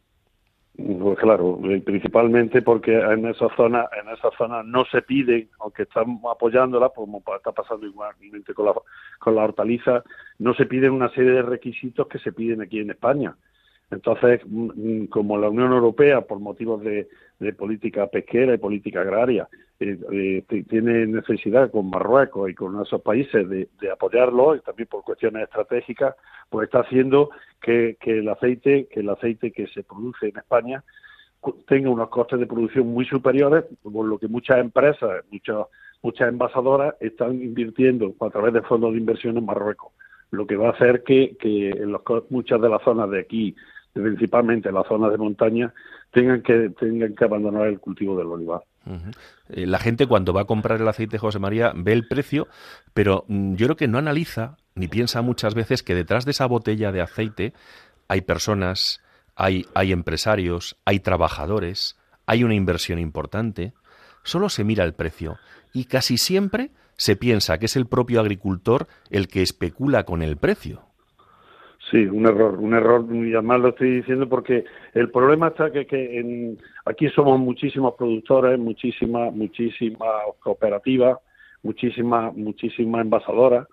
Pues 0.76 1.18
claro, 1.18 1.60
principalmente 1.84 2.60
porque 2.60 2.98
en 2.98 3.26
esa 3.28 3.48
zona, 3.56 3.88
en 4.02 4.12
esa 4.12 4.30
zona 4.36 4.64
no 4.64 4.84
se 4.86 5.02
pide, 5.02 5.48
aunque 5.60 5.84
están 5.84 6.18
apoyándola, 6.28 6.88
como 6.88 7.22
está 7.36 7.52
pasando 7.52 7.86
igualmente 7.86 8.54
con 8.54 8.66
la, 8.66 8.74
con 9.20 9.36
la 9.36 9.44
hortaliza, 9.44 10.02
no 10.40 10.52
se 10.54 10.66
piden 10.66 10.90
una 10.90 11.10
serie 11.10 11.30
de 11.30 11.42
requisitos 11.42 12.08
que 12.08 12.18
se 12.18 12.32
piden 12.32 12.60
aquí 12.60 12.80
en 12.80 12.90
España. 12.90 13.36
Entonces, 13.92 14.40
mm, 14.44 15.02
mm, 15.02 15.06
como 15.06 15.38
la 15.38 15.48
Unión 15.48 15.72
Europea, 15.72 16.22
por 16.22 16.40
motivos 16.40 16.82
de, 16.82 17.08
política 17.58 18.06
pesquera 18.06 18.54
y 18.54 18.58
política 18.58 19.02
agraria, 19.02 19.46
eh, 19.80 20.44
tiene 20.68 21.06
necesidad 21.06 21.70
con 21.70 21.90
Marruecos 21.90 22.50
y 22.50 22.54
con 22.54 22.80
esos 22.80 23.02
países 23.02 23.48
de, 23.48 23.68
apoyarlo, 23.90 24.54
y 24.54 24.60
también 24.60 24.88
por 24.88 25.02
cuestiones 25.02 25.44
estratégicas, 25.44 26.14
pues 26.48 26.66
está 26.66 26.80
haciendo 26.80 27.30
que, 27.60 27.96
el 28.04 28.28
aceite, 28.28 28.86
que 28.90 29.00
el 29.00 29.08
aceite 29.08 29.50
que 29.52 29.66
se 29.68 29.82
produce 29.82 30.28
en 30.28 30.38
España 30.38 30.84
tenga 31.66 31.90
unos 31.90 32.08
costes 32.08 32.40
de 32.40 32.46
producción 32.46 32.86
muy 32.86 33.04
superiores, 33.04 33.64
por 33.82 34.06
lo 34.06 34.18
que 34.18 34.28
muchas 34.28 34.58
empresas, 34.58 35.24
muchas, 35.30 35.66
muchas 36.02 36.28
envasadoras 36.28 36.94
están 37.00 37.34
invirtiendo 37.34 38.14
a 38.20 38.30
través 38.30 38.54
de 38.54 38.62
fondos 38.62 38.92
de 38.92 38.98
inversión 38.98 39.36
en 39.36 39.44
Marruecos, 39.44 39.92
lo 40.30 40.46
que 40.46 40.56
va 40.56 40.68
a 40.68 40.72
hacer 40.72 41.02
que, 41.02 41.36
que 41.38 41.70
en 41.70 41.92
los, 41.92 42.02
muchas 42.30 42.60
de 42.60 42.68
las 42.68 42.82
zonas 42.82 43.10
de 43.10 43.20
aquí 43.20 43.54
principalmente 44.02 44.68
en 44.68 44.74
las 44.74 44.86
zonas 44.86 45.12
de 45.12 45.18
montaña, 45.18 45.72
tengan 46.10 46.42
que, 46.42 46.70
tengan 46.78 47.14
que 47.14 47.24
abandonar 47.24 47.68
el 47.68 47.80
cultivo 47.80 48.16
del 48.16 48.26
olivar. 48.26 48.62
Eh, 49.48 49.66
la 49.66 49.78
gente 49.78 50.06
cuando 50.06 50.32
va 50.32 50.42
a 50.42 50.46
comprar 50.46 50.80
el 50.80 50.88
aceite 50.88 51.18
José 51.18 51.38
María 51.38 51.72
ve 51.74 51.92
el 51.92 52.06
precio, 52.06 52.48
pero 52.92 53.24
mm, 53.28 53.54
yo 53.54 53.66
creo 53.66 53.76
que 53.76 53.88
no 53.88 53.98
analiza 53.98 54.56
ni 54.74 54.88
piensa 54.88 55.22
muchas 55.22 55.54
veces 55.54 55.82
que 55.82 55.94
detrás 55.94 56.24
de 56.24 56.32
esa 56.32 56.46
botella 56.46 56.92
de 56.92 57.00
aceite 57.00 57.54
hay 58.08 58.22
personas, 58.22 59.00
hay, 59.36 59.66
hay 59.74 59.92
empresarios, 59.92 60.76
hay 60.84 61.00
trabajadores, 61.00 61.96
hay 62.26 62.44
una 62.44 62.54
inversión 62.54 62.98
importante. 62.98 63.72
Solo 64.22 64.48
se 64.48 64.64
mira 64.64 64.84
el 64.84 64.94
precio 64.94 65.38
y 65.72 65.84
casi 65.84 66.18
siempre 66.18 66.70
se 66.96 67.16
piensa 67.16 67.58
que 67.58 67.66
es 67.66 67.76
el 67.76 67.86
propio 67.86 68.20
agricultor 68.20 68.88
el 69.10 69.28
que 69.28 69.42
especula 69.42 70.04
con 70.04 70.22
el 70.22 70.36
precio. 70.36 70.86
Sí, 71.90 72.06
un 72.06 72.26
error, 72.26 72.58
un 72.58 72.72
error, 72.72 73.04
y 73.14 73.34
además 73.34 73.60
lo 73.60 73.68
estoy 73.68 73.96
diciendo 73.96 74.26
porque 74.26 74.64
el 74.94 75.10
problema 75.10 75.48
está 75.48 75.70
que, 75.70 75.86
en, 75.90 76.58
aquí 76.86 77.08
somos 77.10 77.38
muchísimos 77.38 77.94
productores, 77.94 78.58
muchísimas, 78.58 79.34
muchísimas 79.34 80.24
cooperativas, 80.40 81.18
muchísimas, 81.62 82.34
muchísimas 82.34 83.02
envasadoras 83.02 83.68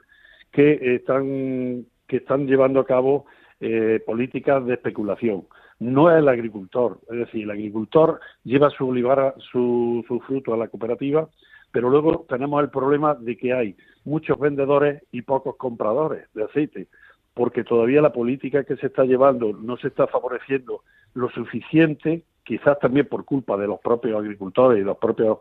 que 0.52 0.96
están, 0.96 1.86
que 2.06 2.18
están 2.18 2.48
llevando 2.48 2.82
a 2.82 2.86
cabo 2.86 3.26
eh, 3.62 4.02
políticas 4.06 4.66
de 4.66 4.74
especulación. 4.74 5.48
No 5.80 6.12
es 6.12 6.18
el 6.18 6.28
agricultor, 6.28 7.00
es 7.10 7.18
decir, 7.18 7.44
el 7.44 7.52
agricultor 7.52 8.20
lleva 8.44 8.70
su 8.72 8.90
olivar, 8.90 9.36
su, 9.52 10.04
su 10.08 10.20
fruto 10.20 10.54
a 10.54 10.58
la 10.58 10.68
cooperativa, 10.68 11.30
pero 11.72 11.90
luego 11.90 12.26
tenemos 12.28 12.62
el 12.62 12.70
problema 12.70 13.16
de 13.16 13.38
que 13.38 13.54
hay 13.54 13.76
muchos 14.04 14.38
vendedores 14.38 15.02
y 15.12 15.22
pocos 15.22 15.56
compradores 15.56 16.28
de 16.34 16.44
aceite 16.44 16.88
porque 17.34 17.64
todavía 17.64 18.02
la 18.02 18.14
política 18.14 18.64
que 18.64 18.76
se 18.78 18.88
está 18.88 19.04
llevando 19.06 19.54
no 19.54 19.78
se 19.78 19.88
está 19.88 20.08
favoreciendo 20.08 20.84
lo 21.14 21.30
suficiente, 21.30 22.24
quizás 22.44 22.80
también 22.80 23.08
por 23.08 23.26
culpa 23.26 23.58
de 23.58 23.68
los 23.68 23.80
propios 23.80 24.20
agricultores 24.20 24.82
y 24.82 24.86
los 24.86 24.98
propios 24.98 25.40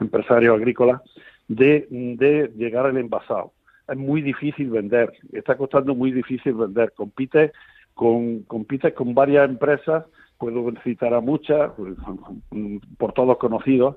empresarios 0.00 0.56
agrícolas, 0.56 1.00
de, 1.48 2.52
llegar 2.56 2.86
al 2.86 2.96
envasado. 2.96 3.52
Es 3.88 3.96
muy 3.96 4.22
difícil 4.22 4.70
vender, 4.70 5.12
está 5.32 5.56
costando 5.56 5.94
muy 5.94 6.12
difícil 6.12 6.54
vender. 6.54 6.92
Compite 6.92 7.52
con, 7.94 8.42
compites 8.42 8.94
con 8.94 9.14
varias 9.14 9.48
empresas, 9.48 10.04
puedo 10.38 10.72
citar 10.82 11.14
a 11.14 11.20
muchas, 11.20 11.72
pues, 11.76 11.94
por 12.96 13.12
todos 13.12 13.36
conocidos, 13.38 13.96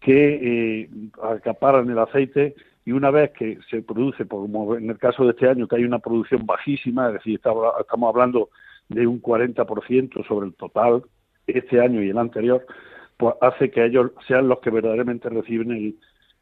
que 0.00 0.82
eh, 0.82 0.90
acaparan 1.22 1.90
el 1.90 1.98
aceite 1.98 2.54
y 2.84 2.92
una 2.92 3.10
vez 3.10 3.30
que 3.32 3.58
se 3.70 3.82
produce, 3.82 4.26
como 4.26 4.76
en 4.76 4.90
el 4.90 4.98
caso 4.98 5.24
de 5.24 5.30
este 5.30 5.48
año, 5.48 5.66
que 5.66 5.76
hay 5.76 5.84
una 5.84 6.00
producción 6.00 6.44
bajísima, 6.44 7.08
es 7.08 7.14
decir, 7.14 7.36
estamos 7.36 8.08
hablando 8.08 8.50
de 8.88 9.06
un 9.06 9.22
40% 9.22 10.26
sobre 10.26 10.46
el 10.48 10.54
total 10.54 11.02
este 11.46 11.80
año 11.80 12.02
y 12.02 12.10
el 12.10 12.18
anterior, 12.18 12.66
pues 13.16 13.34
hace 13.40 13.70
que 13.70 13.84
ellos 13.84 14.12
sean 14.26 14.48
los 14.48 14.60
que 14.60 14.70
verdaderamente 14.70 15.28
reciben 15.28 15.70
el, 15.70 15.96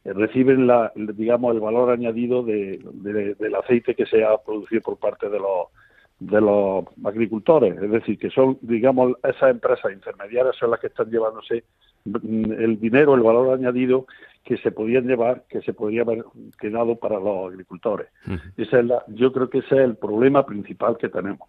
reciben 0.05 0.67
la, 0.67 0.93
digamos 0.97 1.55
el 1.55 1.61
valor 1.61 1.91
añadido 1.91 2.43
de, 2.43 2.81
del 3.39 3.55
aceite 3.55 3.95
que 3.95 4.07
se 4.07 4.25
ha 4.25 4.37
producido 4.39 4.83
por 4.83 4.99
parte 4.99 5.29
de 5.29 5.39
los 5.39 5.69
de 6.27 6.41
los 6.41 6.85
agricultores, 7.05 7.77
es 7.83 7.91
decir, 7.91 8.19
que 8.19 8.31
son, 8.31 8.59
digamos, 8.63 9.15
esas 9.25 9.51
empresas 9.51 9.93
intermediarias 9.93 10.57
son 10.57 10.71
las 10.71 10.81
que 10.81 10.87
están 10.87 11.11
llevándose 11.11 11.65
el 12.05 12.81
dinero, 12.81 13.15
el 13.15 13.23
valor 13.23 13.55
añadido 13.55 14.07
que 14.45 14.57
se 14.59 14.73
podían 14.73 15.07
llevar, 15.07 15.45
que 15.49 15.63
se 15.63 15.73
podría 15.73 16.03
haber 16.03 16.25
quedado 16.59 16.97
para 16.97 17.19
los 17.19 17.53
agricultores. 17.53 18.09
Esa 18.57 18.81
es 18.81 18.87
la, 18.87 19.05
yo 19.09 19.33
creo 19.33 19.49
que 19.49 19.59
ese 19.59 19.77
es 19.77 19.83
el 19.83 19.97
problema 19.97 20.45
principal 20.45 20.97
que 20.99 21.09
tenemos. 21.09 21.49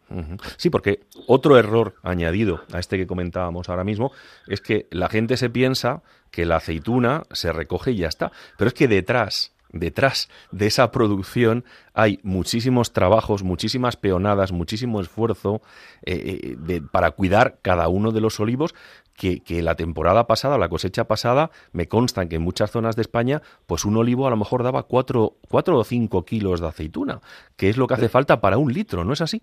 Sí, 0.58 0.70
porque 0.70 1.00
otro 1.28 1.58
error 1.58 1.96
añadido 2.04 2.62
a 2.72 2.80
este 2.80 2.98
que 2.98 3.08
comentábamos 3.08 3.70
ahora 3.70 3.84
mismo 3.84 4.12
es 4.48 4.62
que 4.62 4.88
la 4.92 5.10
gente 5.10 5.38
se 5.38 5.50
piensa 5.50 6.04
que 6.30 6.46
la 6.46 6.58
aceituna 6.58 7.24
se 7.32 7.52
recoge 7.52 7.92
y 7.92 7.98
ya 7.98 8.08
está, 8.08 8.32
pero 8.58 8.68
es 8.68 8.74
que 8.74 8.88
detrás 8.88 9.53
detrás 9.74 10.30
de 10.52 10.68
esa 10.68 10.92
producción 10.92 11.66
hay 11.94 12.20
muchísimos 12.24 12.94
trabajos, 12.94 13.44
muchísimas 13.44 13.98
peonadas, 13.98 14.52
muchísimo 14.52 15.02
esfuerzo 15.02 15.62
eh, 16.06 16.56
eh, 16.70 16.82
para 16.92 17.12
cuidar 17.12 17.58
cada 17.62 17.90
uno 17.90 18.12
de 18.12 18.22
los 18.22 18.40
olivos 18.40 18.74
que, 19.16 19.62
la 19.62 19.76
temporada 19.76 20.26
pasada, 20.28 20.58
la 20.58 20.70
cosecha 20.70 21.06
pasada, 21.06 21.52
me 21.72 21.88
constan 21.88 22.30
que 22.30 22.38
en 22.38 22.42
muchas 22.42 22.72
zonas 22.72 22.96
de 22.96 23.04
España, 23.04 23.42
pues 23.68 23.86
un 23.86 23.96
olivo 23.98 24.28
a 24.28 24.30
lo 24.30 24.38
mejor 24.38 24.64
daba 24.64 24.84
cuatro, 24.84 25.36
cuatro 25.50 25.78
o 25.78 25.84
cinco 25.84 26.26
kilos 26.26 26.62
de 26.62 26.68
aceituna, 26.68 27.22
que 27.56 27.70
es 27.70 27.78
lo 27.78 27.88
que 27.88 27.94
hace 27.94 28.10
falta 28.10 28.42
para 28.42 28.58
un 28.58 28.74
litro, 28.74 29.04
¿no 29.04 29.14
es 29.14 29.22
así? 29.22 29.42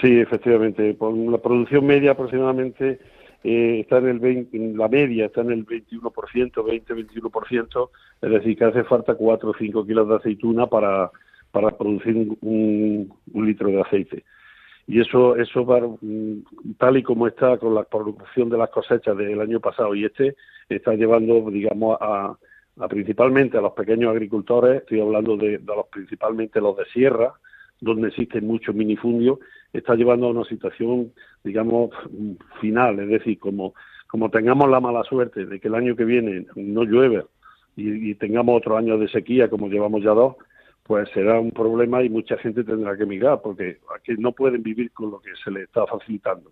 Sí, 0.00 0.18
efectivamente. 0.20 0.94
Por 0.94 1.16
la 1.16 1.38
producción 1.38 1.86
media 1.86 2.12
aproximadamente 2.12 2.98
eh, 3.44 3.80
está 3.80 3.98
en 3.98 4.08
el 4.08 4.18
20, 4.18 4.58
la 4.76 4.88
media 4.88 5.26
está 5.26 5.42
en 5.42 5.52
el 5.52 5.66
21%, 5.66 6.10
20-21%, 6.10 7.90
es 8.22 8.30
decir, 8.30 8.56
que 8.56 8.64
hace 8.64 8.84
falta 8.84 9.14
4 9.14 9.50
o 9.50 9.54
5 9.54 9.86
kilos 9.86 10.08
de 10.08 10.16
aceituna 10.16 10.66
para, 10.66 11.10
para 11.52 11.76
producir 11.76 12.36
un, 12.40 13.12
litro 13.34 13.68
de 13.68 13.80
aceite. 13.80 14.24
Y 14.86 15.00
eso, 15.00 15.36
eso 15.36 15.64
mm, 16.00 16.74
tal 16.78 16.96
y 16.96 17.02
como 17.02 17.28
está 17.28 17.58
con 17.58 17.74
la 17.74 17.84
producción 17.84 18.48
de 18.48 18.58
las 18.58 18.70
cosechas 18.70 19.16
del 19.16 19.40
año 19.40 19.60
pasado 19.60 19.94
y 19.94 20.04
este, 20.04 20.34
está 20.68 20.94
llevando, 20.94 21.50
digamos, 21.50 21.96
a, 22.00 22.36
a 22.78 22.88
principalmente 22.88 23.58
a 23.58 23.60
los 23.60 23.72
pequeños 23.72 24.10
agricultores, 24.10 24.82
estoy 24.82 25.00
hablando 25.00 25.36
de, 25.36 25.58
de 25.58 25.76
los 25.76 25.86
principalmente 25.88 26.60
los 26.60 26.76
de 26.76 26.86
sierra, 26.86 27.34
donde 27.80 28.08
existen 28.08 28.46
muchos 28.46 28.74
minifundios, 28.74 29.38
está 29.72 29.94
llevando 29.94 30.26
a 30.26 30.30
una 30.30 30.44
situación, 30.44 31.12
digamos, 31.44 31.90
final. 32.60 32.98
Es 33.00 33.08
decir, 33.08 33.38
como, 33.38 33.74
como 34.06 34.30
tengamos 34.30 34.68
la 34.68 34.80
mala 34.80 35.04
suerte 35.04 35.46
de 35.46 35.60
que 35.60 35.68
el 35.68 35.74
año 35.74 35.96
que 35.96 36.04
viene 36.04 36.46
no 36.56 36.84
llueve 36.84 37.24
y, 37.76 38.14
tengamos 38.16 38.56
otro 38.56 38.76
año 38.76 38.98
de 38.98 39.08
sequía, 39.08 39.48
como 39.48 39.68
llevamos 39.68 40.02
ya 40.02 40.10
dos, 40.10 40.36
pues 40.82 41.08
será 41.10 41.38
un 41.38 41.52
problema 41.52 42.02
y 42.02 42.08
mucha 42.08 42.36
gente 42.38 42.64
tendrá 42.64 42.96
que 42.96 43.06
migrar, 43.06 43.40
porque 43.42 43.78
aquí 43.94 44.14
no 44.18 44.32
pueden 44.32 44.62
vivir 44.62 44.90
con 44.92 45.10
lo 45.10 45.20
que 45.20 45.30
se 45.44 45.50
les 45.50 45.64
está 45.64 45.86
facilitando. 45.86 46.50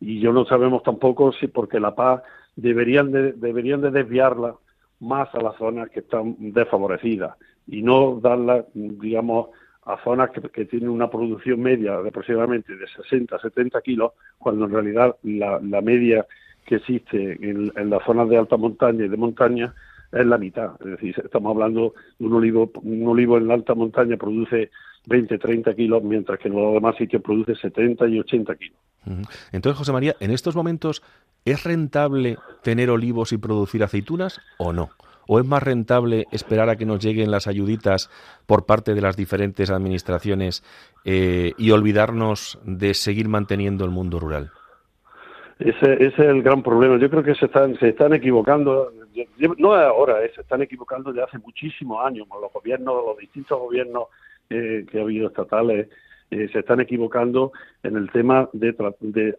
Y 0.00 0.20
yo 0.20 0.32
no 0.32 0.44
sabemos 0.44 0.82
tampoco 0.82 1.32
si 1.32 1.48
porque 1.48 1.80
la 1.80 1.94
paz 1.94 2.22
deberían 2.56 3.10
de, 3.10 3.32
deberían 3.32 3.80
de 3.80 3.90
desviarla 3.90 4.54
más 5.00 5.34
a 5.34 5.40
las 5.40 5.56
zonas 5.56 5.88
que 5.90 6.00
están 6.00 6.36
desfavorecidas 6.38 7.36
y 7.66 7.82
no 7.82 8.20
darla, 8.20 8.64
digamos, 8.74 9.48
a 9.86 10.02
zonas 10.02 10.30
que, 10.30 10.64
tienen 10.64 10.88
una 10.88 11.10
producción 11.10 11.60
media 11.60 12.00
de 12.00 12.08
aproximadamente 12.08 12.74
de 12.76 12.86
60 12.86 13.38
70 13.38 13.80
kilos, 13.82 14.12
cuando 14.38 14.64
en 14.64 14.72
realidad 14.72 15.16
la, 15.22 15.58
media 15.82 16.26
que 16.66 16.76
existe 16.76 17.38
en, 17.40 17.72
las 17.90 18.02
zonas 18.04 18.28
de 18.28 18.38
alta 18.38 18.56
montaña 18.56 19.04
y 19.04 19.08
de 19.08 19.16
montaña 19.16 19.74
es 20.10 20.26
la 20.26 20.38
mitad. 20.38 20.72
Es 20.80 20.92
decir, 20.92 21.14
estamos 21.22 21.50
hablando 21.50 21.94
de 22.18 22.26
un 22.26 22.32
olivo, 22.32 22.70
un 22.82 23.06
olivo 23.06 23.36
en 23.36 23.48
la 23.48 23.54
alta 23.54 23.74
montaña 23.74 24.16
produce 24.16 24.70
20, 25.06 25.38
30 25.38 25.74
kilos, 25.74 26.02
mientras 26.02 26.38
que 26.38 26.48
en 26.48 26.54
los 26.54 26.72
demás 26.74 26.96
sitios 26.96 27.20
produce 27.22 27.54
70 27.54 28.08
y 28.08 28.20
80 28.20 28.54
kilos. 28.54 28.78
Entonces, 29.52 29.76
José 29.76 29.92
María, 29.92 30.16
en 30.20 30.30
estos 30.30 30.56
momentos, 30.56 31.02
¿es 31.44 31.62
rentable 31.64 32.38
tener 32.62 32.88
olivos 32.88 33.32
y 33.32 33.38
producir 33.38 33.84
aceitunas 33.84 34.40
o 34.56 34.72
no? 34.72 34.88
¿O 35.26 35.38
es 35.38 35.46
más 35.46 35.62
rentable 35.62 36.26
esperar 36.32 36.68
a 36.68 36.76
que 36.76 36.86
nos 36.86 37.04
lleguen 37.04 37.30
las 37.30 37.46
ayuditas 37.46 38.10
por 38.46 38.66
parte 38.66 38.94
de 38.94 39.00
las 39.00 39.16
diferentes 39.16 39.70
administraciones 39.70 40.62
eh, 41.04 41.52
y 41.58 41.70
olvidarnos 41.70 42.58
de 42.64 42.94
seguir 42.94 43.28
manteniendo 43.28 43.84
el 43.84 43.90
mundo 43.90 44.20
rural? 44.20 44.50
Ese, 45.58 46.04
es 46.04 46.18
el 46.18 46.42
gran 46.42 46.62
problema. 46.62 46.98
Yo 46.98 47.08
creo 47.08 47.22
que 47.22 47.34
se 47.34 47.46
están, 47.46 47.78
se 47.78 47.90
están 47.90 48.12
equivocando, 48.12 48.92
no 49.58 49.74
ahora, 49.74 50.24
eh, 50.24 50.32
se 50.34 50.40
están 50.40 50.62
equivocando 50.62 51.12
desde 51.12 51.24
hace 51.24 51.38
muchísimos 51.38 52.04
años. 52.04 52.26
Los 52.40 52.52
gobiernos, 52.52 53.04
los 53.06 53.16
distintos 53.18 53.58
gobiernos 53.58 54.08
eh, 54.50 54.84
que 54.90 54.98
ha 54.98 55.02
habido 55.02 55.28
estatales, 55.28 55.88
se 56.30 56.58
están 56.58 56.80
equivocando 56.80 57.52
en 57.82 57.96
el 57.96 58.10
tema 58.10 58.48
de, 58.52 58.74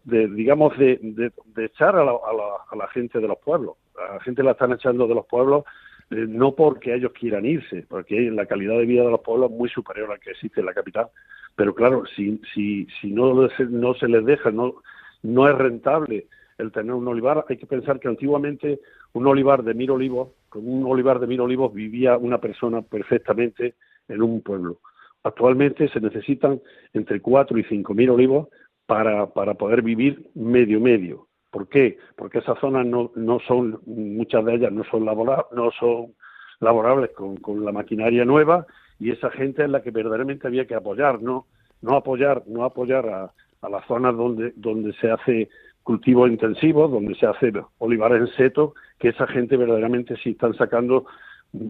de, 0.04 0.28
digamos, 0.30 0.78
de, 0.78 1.00
de, 1.02 1.66
echar 1.66 1.96
a 1.96 2.06
la, 2.06 2.12
a 2.12 2.76
la 2.76 2.88
gente 2.90 3.20
de 3.20 3.28
los 3.28 3.38
pueblos 3.40 3.76
la 3.96 4.20
gente 4.22 4.44
la 4.44 4.52
están 4.52 4.74
echando 4.74 5.08
de 5.08 5.16
los 5.16 5.26
pueblos 5.26 5.64
eh, 6.12 6.26
no 6.28 6.54
porque 6.54 6.94
ellos 6.94 7.12
quieran 7.14 7.46
irse, 7.46 7.84
porque 7.90 8.30
la 8.32 8.46
calidad 8.46 8.78
de 8.78 8.86
vida 8.86 9.04
de 9.04 9.10
los 9.10 9.22
pueblos 9.22 9.52
es 9.52 9.58
muy 9.58 9.70
superior 9.70 10.10
a 10.10 10.14
la 10.14 10.20
que 10.20 10.32
existe 10.32 10.60
en 10.60 10.68
la 10.68 10.74
capital. 10.74 11.08
Pero 11.56 11.74
claro, 11.74 12.04
si, 12.16 12.40
si, 12.54 12.88
si 13.02 13.12
no, 13.12 13.34
no 13.34 13.94
se 13.96 14.08
les 14.08 14.26
deja, 14.26 14.52
no, 14.52 14.76
no 15.24 15.50
es 15.50 15.56
rentable 15.56 16.28
el 16.58 16.72
tener 16.72 16.94
un 16.94 17.08
olivar, 17.08 17.46
hay 17.50 17.58
que 17.58 17.66
pensar 17.66 18.00
que 18.00 18.08
antiguamente 18.08 18.80
un 19.14 19.26
olivar 19.26 19.64
de 19.64 19.74
mil 19.74 19.90
olivos, 19.90 20.30
con 20.48 20.68
un 20.68 20.86
olivar 20.86 21.20
de 21.20 21.28
mil 21.28 21.42
olivos 21.42 21.74
vivía 21.74 22.18
una 22.18 22.38
persona 22.40 22.82
perfectamente 22.82 23.74
en 24.08 24.22
un 24.22 24.42
pueblo. 24.42 24.78
Actualmente 25.26 25.90
se 25.90 26.00
necesitan 26.00 26.62
entre 26.94 27.20
cuatro 27.20 27.58
y 27.58 27.64
cinco 27.64 27.96
mil 27.96 28.12
olivos 28.12 28.48
para, 28.86 29.26
para 29.34 29.56
poder 29.56 29.82
vivir 29.82 30.30
medio 30.36 30.80
medio. 30.80 31.28
¿Por 31.50 31.68
qué? 31.68 31.98
Porque 32.16 32.38
esas 32.38 32.60
zonas 32.60 32.86
no, 32.86 33.12
no 33.16 33.40
son, 33.40 33.80
muchas 33.88 34.46
de 34.46 34.54
ellas 34.54 34.72
no 34.72 34.84
son, 34.84 35.04
laborables, 35.04 35.48
no 35.52 35.72
son 35.72 36.14
laborables 36.60 37.10
con, 37.16 37.38
con, 37.38 37.66
la 37.66 37.72
maquinaria 37.72 38.24
nueva 38.24 38.68
y 39.00 39.10
esa 39.10 39.32
gente 39.32 39.64
es 39.64 39.70
la 39.72 39.82
que 39.82 39.90
verdaderamente 39.90 40.46
había 40.46 40.68
que 40.68 40.76
apoyar, 40.76 41.20
no, 41.24 41.48
no 41.82 41.96
apoyar, 41.96 42.44
no 42.46 42.64
apoyar 42.64 43.10
a, 43.10 43.34
a 43.64 43.70
las 43.70 43.84
zonas 43.88 44.16
donde, 44.16 44.54
donde 44.56 44.94
se 44.94 45.10
hace 45.10 45.50
cultivo 45.82 46.28
intensivo, 46.28 46.88
donde 46.88 47.16
se 47.16 47.26
hace 47.26 47.52
olivares 47.80 48.22
en 48.22 48.36
seto, 48.36 48.76
que 49.00 49.10
esa 49.10 49.26
gente 49.26 49.58
verdaderamente 49.58 50.18
sí 50.18 50.32
están 50.32 50.54
sacando, 50.54 51.08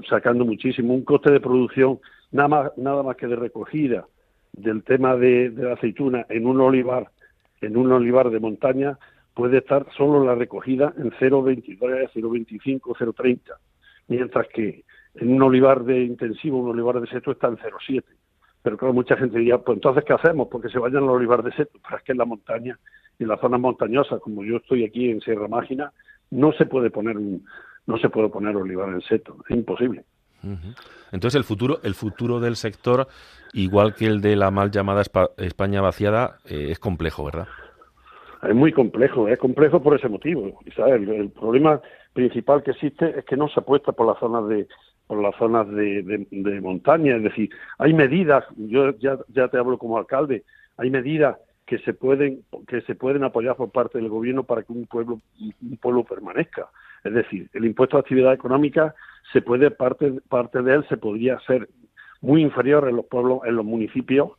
sacando 0.09 0.45
muchísimo. 0.45 0.93
Un 0.93 1.03
coste 1.03 1.31
de 1.31 1.39
producción 1.39 1.99
nada 2.31 2.47
más, 2.47 2.77
nada 2.77 3.03
más 3.03 3.15
que 3.15 3.27
de 3.27 3.35
recogida 3.35 4.05
del 4.53 4.83
tema 4.83 5.15
de, 5.15 5.51
la 5.55 5.73
aceituna 5.73 6.25
en 6.29 6.47
un 6.47 6.61
olivar, 6.61 7.09
en 7.61 7.77
un 7.77 7.91
olivar 7.91 8.29
de 8.29 8.39
montaña, 8.39 8.97
puede 9.33 9.57
estar 9.57 9.85
solo 9.97 10.23
la 10.23 10.35
recogida 10.35 10.93
en 10.97 11.11
0,23, 11.11 11.77
0,25, 12.13 12.79
0,30, 12.81 13.39
mientras 14.07 14.47
que 14.49 14.83
en 15.15 15.33
un 15.33 15.41
olivar 15.41 15.83
de 15.83 16.03
intensivo, 16.03 16.59
un 16.59 16.69
olivar 16.69 16.99
de 16.99 17.07
seto 17.07 17.31
está 17.31 17.47
en 17.47 17.57
0,7. 17.57 18.03
Pero 18.61 18.77
claro, 18.77 18.93
mucha 18.93 19.15
gente 19.15 19.37
diría, 19.37 19.59
pues 19.59 19.77
entonces, 19.77 20.03
¿qué 20.05 20.13
hacemos? 20.13 20.47
Porque 20.49 20.69
se 20.69 20.79
vayan 20.79 21.05
los 21.05 21.15
olivar 21.15 21.43
de 21.43 21.51
seto. 21.51 21.77
Pero 21.83 21.97
es 21.97 22.03
que 22.03 22.11
en 22.13 22.17
la 22.17 22.25
montaña, 22.25 22.79
en 23.19 23.27
las 23.27 23.39
zonas 23.39 23.59
montañosas, 23.59 24.19
como 24.21 24.43
yo 24.43 24.57
estoy 24.57 24.83
aquí 24.83 25.09
en 25.09 25.21
Sierra 25.21 25.47
Mágina, 25.47 25.91
no 26.31 26.51
se 26.53 26.65
puede 26.65 26.89
poner 26.89 27.17
un, 27.17 27.45
no 27.87 27.97
se 27.97 28.09
puede 28.09 28.29
poner 28.29 28.55
olivar 28.55 28.89
en 28.89 29.01
seto, 29.01 29.37
es 29.49 29.55
imposible. 29.55 30.03
Entonces 31.11 31.35
el 31.35 31.43
futuro, 31.43 31.79
el 31.83 31.95
futuro 31.95 32.39
del 32.39 32.55
sector, 32.55 33.07
igual 33.53 33.95
que 33.95 34.05
el 34.05 34.21
de 34.21 34.35
la 34.35 34.51
mal 34.51 34.69
llamada 34.69 35.01
España 35.37 35.81
vaciada, 35.81 36.37
eh, 36.45 36.67
es 36.69 36.77
complejo, 36.77 37.25
¿verdad? 37.25 37.47
es 38.47 38.55
muy 38.55 38.71
complejo, 38.71 39.27
es 39.27 39.39
complejo 39.39 39.81
por 39.81 39.95
ese 39.95 40.09
motivo. 40.09 40.59
¿sabes? 40.75 41.07
El, 41.07 41.29
problema 41.29 41.81
principal 42.13 42.63
que 42.63 42.71
existe 42.71 43.19
es 43.19 43.25
que 43.25 43.37
no 43.37 43.47
se 43.49 43.59
apuesta 43.59 43.91
por 43.91 44.07
las 44.07 44.19
zonas 44.19 44.47
de 44.47 44.67
por 45.07 45.21
las 45.21 45.35
zonas 45.35 45.67
de, 45.69 46.25
de, 46.31 46.61
montaña, 46.61 47.17
es 47.17 47.21
decir, 47.21 47.51
hay 47.77 47.93
medidas, 47.93 48.43
yo 48.57 48.89
ya, 48.97 49.19
ya 49.27 49.47
te 49.49 49.59
hablo 49.59 49.77
como 49.77 49.99
alcalde, 49.99 50.43
hay 50.77 50.89
medidas 50.89 51.37
que 51.65 51.79
se 51.79 51.93
pueden 51.93 52.43
que 52.67 52.81
se 52.81 52.95
pueden 52.95 53.23
apoyar 53.23 53.55
por 53.55 53.71
parte 53.71 53.97
del 53.97 54.09
gobierno 54.09 54.43
para 54.43 54.63
que 54.63 54.71
un 54.71 54.85
pueblo 54.85 55.19
un 55.39 55.77
pueblo 55.77 56.03
permanezca. 56.03 56.69
Es 57.03 57.13
decir, 57.13 57.49
el 57.53 57.65
impuesto 57.65 57.97
de 57.97 58.01
actividad 58.01 58.33
económica 58.33 58.93
se 59.33 59.41
puede 59.41 59.71
parte 59.71 60.13
parte 60.29 60.61
de 60.61 60.75
él 60.75 60.85
se 60.89 60.97
podría 60.97 61.39
ser 61.41 61.69
muy 62.21 62.41
inferior 62.41 62.87
en 62.87 62.95
los 62.95 63.05
pueblos 63.05 63.39
en 63.45 63.55
los 63.55 63.65
municipios 63.65 64.31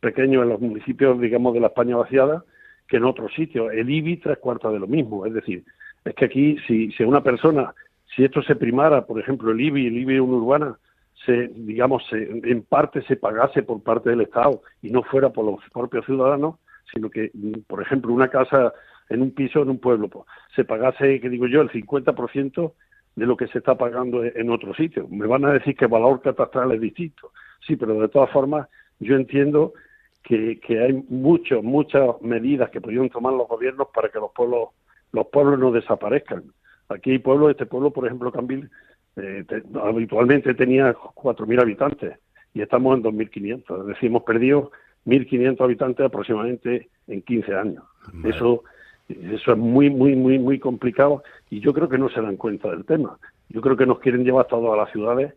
pequeños 0.00 0.42
en 0.42 0.48
los 0.48 0.60
municipios, 0.60 1.18
digamos, 1.20 1.54
de 1.54 1.60
la 1.60 1.68
España 1.68 1.96
vaciada 1.96 2.44
que 2.88 2.96
en 2.96 3.04
otros 3.04 3.32
sitios. 3.34 3.72
El 3.72 3.88
IBI 3.88 4.18
tres 4.18 4.38
cuartos 4.38 4.72
de 4.72 4.80
lo 4.80 4.86
mismo. 4.88 5.24
Es 5.24 5.32
decir, 5.32 5.64
es 6.04 6.14
que 6.14 6.24
aquí, 6.24 6.56
si, 6.66 6.90
si 6.92 7.04
una 7.04 7.22
persona, 7.22 7.72
si 8.14 8.24
esto 8.24 8.42
se 8.42 8.56
primara, 8.56 9.06
por 9.06 9.20
ejemplo, 9.20 9.52
el 9.52 9.60
IBI, 9.60 9.86
el 9.86 9.98
IBI 9.98 10.20
urbana, 10.20 10.76
se, 11.24 11.48
digamos, 11.54 12.02
se, 12.10 12.16
en 12.20 12.62
parte 12.62 13.02
se 13.02 13.16
pagase 13.16 13.62
por 13.62 13.82
parte 13.82 14.10
del 14.10 14.22
Estado 14.22 14.60
y 14.82 14.90
no 14.90 15.04
fuera 15.04 15.30
por 15.30 15.44
los 15.44 15.60
propios 15.72 16.04
ciudadanos, 16.04 16.56
sino 16.92 17.10
que, 17.10 17.30
por 17.66 17.82
ejemplo, 17.82 18.12
una 18.12 18.28
casa 18.28 18.72
en 19.08 19.22
un 19.22 19.32
piso 19.32 19.62
en 19.62 19.70
un 19.70 19.78
pueblo, 19.78 20.08
pues, 20.08 20.26
se 20.54 20.64
pagase, 20.64 21.20
que 21.20 21.28
digo 21.28 21.46
yo, 21.46 21.60
el 21.60 21.70
50% 21.70 22.72
de 23.16 23.26
lo 23.26 23.36
que 23.36 23.46
se 23.48 23.58
está 23.58 23.76
pagando 23.76 24.24
en 24.24 24.50
otro 24.50 24.74
sitio. 24.74 25.06
Me 25.08 25.26
van 25.26 25.44
a 25.44 25.52
decir 25.52 25.76
que 25.76 25.84
el 25.84 25.90
valor 25.90 26.22
catastral 26.22 26.72
es 26.72 26.80
distinto. 26.80 27.32
Sí, 27.66 27.76
pero 27.76 28.00
de 28.00 28.08
todas 28.08 28.30
formas, 28.30 28.68
yo 28.98 29.16
entiendo 29.16 29.74
que, 30.22 30.58
que 30.60 30.80
hay 30.80 31.04
muchas, 31.08 31.62
muchas 31.62 32.20
medidas 32.22 32.70
que 32.70 32.80
podrían 32.80 33.10
tomar 33.10 33.34
los 33.34 33.48
gobiernos 33.48 33.88
para 33.92 34.08
que 34.08 34.18
los 34.18 34.32
pueblos, 34.32 34.70
los 35.12 35.26
pueblos 35.26 35.58
no 35.58 35.72
desaparezcan. 35.72 36.44
Aquí 36.88 37.10
hay 37.10 37.18
pueblos, 37.18 37.50
este 37.50 37.66
pueblo, 37.66 37.90
por 37.90 38.06
ejemplo, 38.06 38.32
Cambil, 38.32 38.70
eh, 39.16 39.44
habitualmente 39.82 40.54
tenía 40.54 40.94
4.000 40.94 41.60
habitantes 41.60 42.18
y 42.54 42.62
estamos 42.62 42.96
en 42.96 43.04
2.500. 43.04 43.80
Es 43.80 43.86
decir, 43.86 44.08
hemos 44.08 44.22
perdido 44.22 44.72
1.500 45.06 45.60
habitantes 45.60 46.06
aproximadamente 46.06 46.88
en 47.08 47.22
15 47.22 47.54
años. 47.54 47.84
Eso 48.24 48.62
eso 49.08 49.52
es 49.52 49.58
muy, 49.58 49.90
muy, 49.90 50.14
muy, 50.14 50.38
muy 50.38 50.58
complicado 50.58 51.22
y 51.50 51.60
yo 51.60 51.72
creo 51.72 51.88
que 51.88 51.98
no 51.98 52.08
se 52.08 52.20
dan 52.20 52.36
cuenta 52.36 52.70
del 52.70 52.84
tema. 52.84 53.18
Yo 53.48 53.60
creo 53.60 53.76
que 53.76 53.86
nos 53.86 53.98
quieren 54.00 54.24
llevar 54.24 54.46
todos 54.46 54.72
a 54.72 54.76
las 54.76 54.90
ciudades 54.92 55.34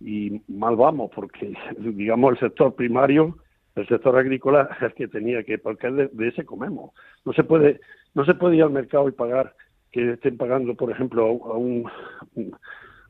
y 0.00 0.40
mal 0.48 0.76
vamos, 0.76 1.10
porque, 1.14 1.54
digamos, 1.78 2.32
el 2.32 2.38
sector 2.38 2.74
primario, 2.74 3.36
el 3.74 3.86
sector 3.86 4.16
agrícola 4.16 4.68
es 4.76 4.82
el 4.82 4.94
que 4.94 5.08
tenía 5.08 5.42
que, 5.42 5.58
porque 5.58 5.90
de, 5.90 6.28
ese 6.28 6.44
comemos. 6.44 6.92
No 7.24 7.32
se 7.32 7.44
puede, 7.44 7.80
no 8.14 8.24
se 8.24 8.34
puede 8.34 8.56
ir 8.56 8.62
al 8.62 8.70
mercado 8.70 9.08
y 9.08 9.12
pagar 9.12 9.54
que 9.90 10.12
estén 10.12 10.36
pagando, 10.36 10.74
por 10.74 10.90
ejemplo, 10.90 11.24
a 11.24 11.56
un, 11.56 11.90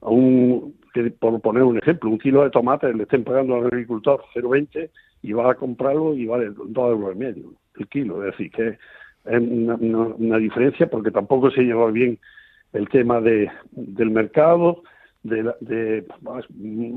a 0.01 0.09
un 0.09 0.77
que 0.95 1.11
por 1.11 1.41
poner 1.41 1.65
un 1.65 1.77
ejemplo, 1.77 2.09
un 2.09 2.19
kilo 2.19 2.45
de 2.45 2.51
tomate 2.51 2.93
le 2.95 3.03
estén 3.03 3.25
pagando 3.25 3.57
al 3.57 3.67
agricultor 3.67 4.23
0,20 4.35 4.91
y 5.23 5.33
va 5.33 5.51
a 5.51 5.55
comprarlo 5.55 6.15
y 6.15 6.27
vale 6.27 6.51
2 6.51 6.69
euros 6.77 7.15
y 7.15 7.19
medio 7.19 7.53
el 7.79 7.89
kilo. 7.89 8.25
Es 8.25 8.33
decir, 8.33 8.51
que 8.51 8.69
es 8.69 8.79
una, 9.41 10.39
diferencia 10.39 10.89
porque 10.89 11.11
tampoco 11.11 11.51
se 11.51 11.63
lleva 11.63 11.91
bien 11.91 12.19
el 12.73 12.89
tema 12.89 13.21
de, 13.21 13.51
del 13.73 14.11
mercado, 14.11 14.83
de, 15.23 15.53
de 15.61 16.07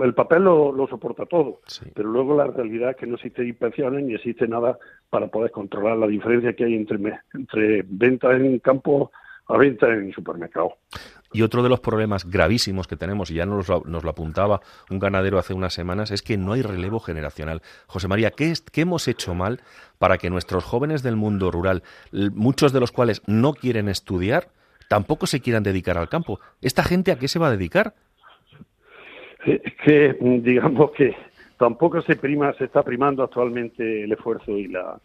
el 0.03 0.13
papel 0.13 0.43
lo, 0.43 0.88
soporta 0.89 1.26
todo, 1.26 1.61
pero 1.93 2.09
luego 2.09 2.38
la 2.38 2.47
realidad 2.47 2.91
es 2.91 2.97
que 2.97 3.07
no 3.07 3.15
existe 3.15 3.45
inspecciones 3.45 4.03
ni 4.03 4.13
existe 4.13 4.47
nada 4.47 4.78
para 5.09 5.28
poder 5.28 5.51
controlar 5.51 5.97
la 5.97 6.07
diferencia 6.07 6.53
que 6.53 6.65
hay 6.65 6.76
entre, 6.76 6.97
entre 7.34 7.84
ventas 7.88 8.39
en 8.39 8.59
campo 8.59 9.11
a 9.47 9.57
venta 9.57 9.91
en 9.91 10.13
supermercado. 10.13 10.76
Y 11.34 11.43
otro 11.43 11.63
de 11.63 11.69
los 11.69 11.79
problemas 11.79 12.29
gravísimos 12.29 12.88
que 12.88 12.97
tenemos, 12.97 13.32
y 13.32 13.36
ya 13.36 13.45
nos 13.45 13.69
lo, 13.69 13.84
nos 13.86 14.03
lo, 14.03 14.09
apuntaba 14.09 14.61
un 14.89 14.99
ganadero 14.99 15.39
hace 15.39 15.53
unas 15.53 15.73
semanas, 15.73 16.11
es 16.11 16.21
que 16.21 16.38
no 16.38 16.53
hay 16.53 16.61
relevo 16.61 16.99
generacional. 16.99 17.61
José 17.88 18.07
María, 18.07 18.32
¿qué, 18.32 18.51
es, 18.51 18.61
¿qué 18.61 18.82
hemos 18.82 19.07
hecho 19.07 19.34
mal 19.34 19.61
para 19.97 20.17
que 20.17 20.29
nuestros 20.29 20.63
jóvenes 20.63 21.03
del 21.03 21.15
mundo 21.15 21.49
rural, 21.51 21.84
muchos 22.11 22.73
de 22.73 22.79
los 22.79 22.91
cuales 22.91 23.21
no 23.27 23.53
quieren 23.53 23.88
estudiar, 23.88 24.49
tampoco 24.89 25.25
se 25.25 25.39
quieran 25.39 25.63
dedicar 25.63 25.97
al 25.97 26.09
campo? 26.09 26.39
¿Esta 26.61 26.84
gente 26.84 27.11
a 27.11 27.17
qué 27.17 27.27
se 27.27 27.39
va 27.39 27.47
a 27.47 27.51
dedicar? 27.51 27.93
Es 29.45 29.73
que, 29.86 30.17
digamos 30.19 30.91
que 30.91 31.15
tampoco 31.57 32.01
se 32.01 32.15
prima, 32.15 32.53
se 32.53 32.65
está 32.65 32.84
primando 32.84 33.23
actualmente 33.23 34.03
el 34.03 34.11
esfuerzo 34.11 34.51
y 34.51 34.67
la, 34.67 34.99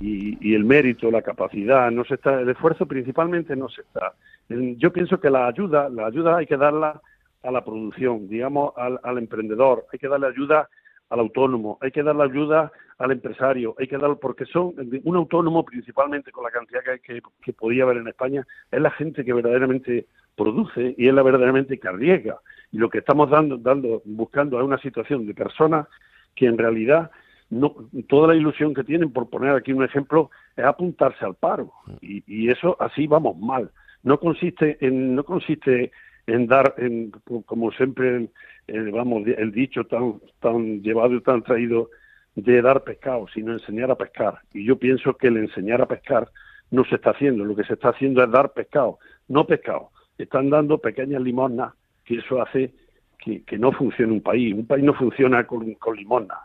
y, 0.00 0.54
el 0.54 0.64
mérito, 0.64 1.10
la 1.10 1.22
capacidad, 1.22 1.90
no 1.90 2.04
se 2.04 2.14
está, 2.14 2.40
el 2.40 2.48
esfuerzo 2.48 2.86
principalmente 2.86 3.56
no 3.56 3.68
se 3.68 3.82
está. 3.82 4.14
Yo 4.48 4.92
pienso 4.92 5.20
que 5.20 5.30
la 5.30 5.46
ayuda, 5.48 5.88
la 5.88 6.06
ayuda 6.06 6.38
hay 6.38 6.46
que 6.46 6.56
darla 6.56 7.00
a 7.42 7.50
la 7.50 7.64
producción, 7.64 8.28
digamos, 8.28 8.72
al, 8.76 9.18
emprendedor, 9.18 9.86
hay 9.92 9.98
que 9.98 10.08
darle 10.08 10.28
ayuda 10.28 10.68
al 11.10 11.20
autónomo, 11.20 11.78
hay 11.80 11.90
que 11.90 12.02
darle 12.02 12.24
ayuda 12.24 12.70
al 12.98 13.12
empresario, 13.12 13.74
hay 13.78 13.88
que 13.88 13.98
darle, 13.98 14.16
porque 14.16 14.44
son, 14.46 14.74
un 15.04 15.16
autónomo 15.16 15.64
principalmente 15.64 16.30
con 16.30 16.44
la 16.44 16.50
cantidad 16.50 16.80
que, 16.82 17.22
que, 17.42 17.52
podía 17.52 17.84
haber 17.84 17.98
en 17.98 18.08
España, 18.08 18.46
es 18.70 18.80
la 18.80 18.90
gente 18.90 19.24
que 19.24 19.32
verdaderamente 19.32 20.06
produce 20.36 20.94
y 20.96 21.08
es 21.08 21.14
la 21.14 21.22
verdaderamente 21.22 21.78
que 21.78 21.88
arriesga. 21.88 22.38
Y 22.70 22.78
lo 22.78 22.88
que 22.90 22.98
estamos 22.98 23.30
dando, 23.30 23.56
dando, 23.56 24.02
buscando 24.04 24.58
es 24.58 24.64
una 24.64 24.78
situación 24.78 25.26
de 25.26 25.34
personas 25.34 25.86
que 26.34 26.46
en 26.46 26.58
realidad 26.58 27.10
no, 27.50 27.74
toda 28.08 28.28
la 28.28 28.34
ilusión 28.34 28.74
que 28.74 28.84
tienen, 28.84 29.12
por 29.12 29.30
poner 29.30 29.54
aquí 29.54 29.72
un 29.72 29.84
ejemplo, 29.84 30.30
es 30.56 30.64
apuntarse 30.64 31.24
al 31.24 31.34
paro. 31.34 31.72
Y, 32.00 32.50
eso 32.50 32.76
así 32.80 33.06
vamos 33.06 33.38
mal. 33.38 33.70
No 34.02 34.18
consiste 34.20 34.76
en, 34.80 35.14
no 35.14 35.24
consiste 35.24 35.90
en 36.26 36.46
dar, 36.46 36.74
en, 36.76 37.10
como 37.46 37.72
siempre, 37.72 38.28
vamos, 38.92 39.26
el 39.26 39.52
dicho 39.52 39.84
tan, 39.84 40.20
tan 40.40 40.82
llevado 40.82 41.14
y 41.14 41.22
tan 41.22 41.42
traído 41.42 41.88
de 42.34 42.60
dar 42.62 42.84
pescado, 42.84 43.26
sino 43.32 43.52
enseñar 43.52 43.90
a 43.90 43.96
pescar. 43.96 44.40
Y 44.52 44.64
yo 44.64 44.78
pienso 44.78 45.14
que 45.14 45.28
el 45.28 45.38
enseñar 45.38 45.80
a 45.80 45.88
pescar 45.88 46.28
no 46.70 46.84
se 46.84 46.96
está 46.96 47.10
haciendo. 47.10 47.44
Lo 47.44 47.56
que 47.56 47.64
se 47.64 47.74
está 47.74 47.88
haciendo 47.90 48.22
es 48.22 48.30
dar 48.30 48.52
pescado, 48.52 48.98
no 49.26 49.46
pescado. 49.46 49.90
Están 50.18 50.50
dando 50.50 50.78
pequeñas 50.78 51.22
limosnas 51.22 51.72
que 52.04 52.16
eso 52.16 52.42
hace 52.42 52.72
que, 53.18 53.58
no 53.58 53.72
funcione 53.72 54.12
un 54.12 54.20
país. 54.20 54.54
Un 54.54 54.66
país 54.66 54.84
no 54.84 54.94
funciona 54.94 55.46
con, 55.46 55.74
con 55.74 55.96
limosnas 55.96 56.38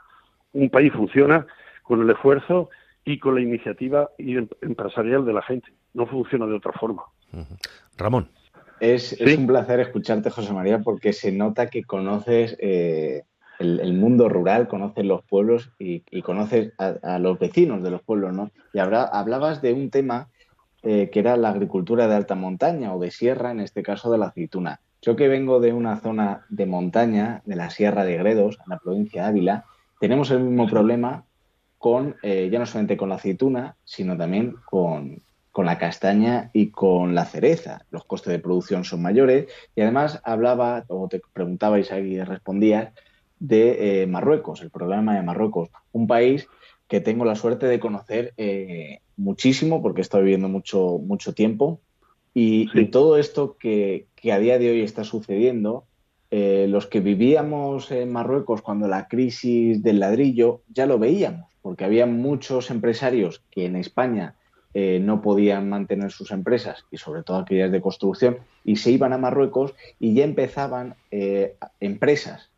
un 0.53 0.69
país 0.69 0.93
funciona 0.93 1.45
con 1.83 2.01
el 2.01 2.09
esfuerzo 2.09 2.69
y 3.05 3.19
con 3.19 3.35
la 3.35 3.41
iniciativa 3.41 4.09
em-, 4.17 4.47
empresarial 4.61 5.25
de 5.25 5.33
la 5.33 5.41
gente. 5.41 5.73
No 5.93 6.07
funciona 6.07 6.45
de 6.45 6.55
otra 6.55 6.71
forma. 6.73 7.03
Ramón. 7.97 8.29
Es, 8.79 9.19
un 9.21 9.47
placer 9.47 9.79
escucharte, 9.79 10.29
José 10.29 10.51
María, 10.53 10.79
porque 10.79 11.13
se 11.13 11.31
nota 11.31 11.67
que 11.67 11.83
conoces 11.83 12.57
eh, 12.59 13.23
el, 13.59 13.93
mundo 13.93 14.27
rural, 14.27 14.67
conoces 14.67 15.05
los 15.05 15.23
pueblos 15.23 15.71
y, 15.79 16.01
conoces 16.21 16.73
a, 16.77 17.19
los 17.19 17.39
vecinos 17.39 17.81
de 17.81 17.91
los 17.91 18.01
pueblos, 18.01 18.33
¿no? 18.33 18.51
Y 18.73 18.79
hablabas 18.79 19.61
de 19.61 19.73
un 19.73 19.89
tema 19.89 20.27
eh, 20.81 21.09
que 21.11 21.19
era 21.19 21.37
la 21.37 21.49
agricultura 21.49 22.07
de 22.07 22.15
alta 22.15 22.35
montaña 22.35 22.93
o 22.93 22.99
de 22.99 23.11
sierra, 23.11 23.51
en 23.51 23.61
este 23.61 23.83
caso 23.83 24.11
de 24.11 24.17
la 24.17 24.27
aceituna. 24.27 24.81
Yo 25.01 25.15
que 25.15 25.27
vengo 25.27 25.59
de 25.59 25.71
una 25.71 25.97
zona 25.97 26.45
de 26.49 26.65
montaña, 26.65 27.41
de 27.45 27.55
la 27.55 27.69
Sierra 27.69 28.05
de 28.05 28.17
Gredos, 28.17 28.57
en 28.65 28.69
la 28.69 28.79
provincia 28.79 29.23
de 29.23 29.27
Ávila, 29.29 29.65
tenemos 30.03 30.31
el 30.31 30.41
mismo 30.41 30.67
problema 30.67 31.23
con, 31.77 32.17
eh, 32.23 32.49
ya 32.51 32.59
no 32.59 32.65
solamente 32.65 32.97
con 32.97 33.07
la 33.07 33.15
aceituna, 33.15 33.77
sino 33.85 34.17
también 34.17 34.57
con, 34.65 35.23
la 35.55 35.77
castaña 35.77 36.49
y 36.51 36.71
con 36.71 37.15
la 37.15 37.23
cereza. 37.23 37.85
Los 37.89 38.03
costes 38.03 38.33
de 38.33 38.39
producción 38.39 38.83
son 38.83 39.01
mayores 39.01 39.47
y 39.77 39.79
además 39.79 40.19
hablaba, 40.25 40.83
o 40.89 41.07
te 41.07 41.21
preguntabais 41.31 41.89
y 41.89 42.21
respondías, 42.21 42.91
de 43.39 44.01
eh, 44.01 44.07
Marruecos, 44.07 44.61
el 44.61 44.71
problema 44.71 45.15
de 45.15 45.23
Marruecos, 45.23 45.69
un 45.93 46.05
país 46.05 46.49
que 46.89 46.99
tengo 46.99 47.23
la 47.23 47.35
suerte 47.35 47.67
de 47.67 47.79
conocer 47.79 48.33
eh, 48.35 48.99
muchísimo 49.15 49.81
porque 49.81 50.01
he 50.01 50.07
estado 50.07 50.25
viviendo 50.25 50.49
mucho, 50.49 50.99
mucho 50.99 51.33
tiempo 51.33 51.79
y, 52.33 52.67
todo 52.87 53.17
esto 53.17 53.55
que, 53.57 54.07
que, 54.15 54.33
a 54.33 54.39
día 54.39 54.59
de 54.59 54.69
hoy 54.69 54.81
está 54.81 55.05
sucediendo 55.05 55.85
eh, 56.35 56.65
los 56.67 56.87
que 56.87 56.99
vivíamos 56.99 57.91
en 57.91 58.11
Marruecos 58.11 58.63
cuando 58.63 58.87
la 58.87 59.07
crisis 59.07 59.83
del 59.83 59.99
ladrillo 59.99 60.61
ya 60.67 60.87
lo 60.87 60.97
veíamos, 60.97 61.45
porque 61.61 61.85
había 61.85 62.07
muchos 62.07 62.71
empresarios 62.71 63.43
que 63.51 63.67
en 63.67 63.75
España 63.75 64.33
eh, 64.73 64.99
no 64.99 65.21
podían 65.21 65.69
mantener 65.69 66.09
sus 66.09 66.31
empresas 66.31 66.85
y 66.89 66.97
sobre 66.97 67.21
todo 67.21 67.37
aquellas 67.37 67.71
de 67.71 67.81
construcción 67.81 68.39
y 68.63 68.77
se 68.77 68.89
iban 68.89 69.13
a 69.13 69.19
Marruecos 69.19 69.75
y 69.99 70.15
ya 70.15 70.23
empezaban 70.23 70.95
eh, 71.11 71.55
empresas, 71.79 72.49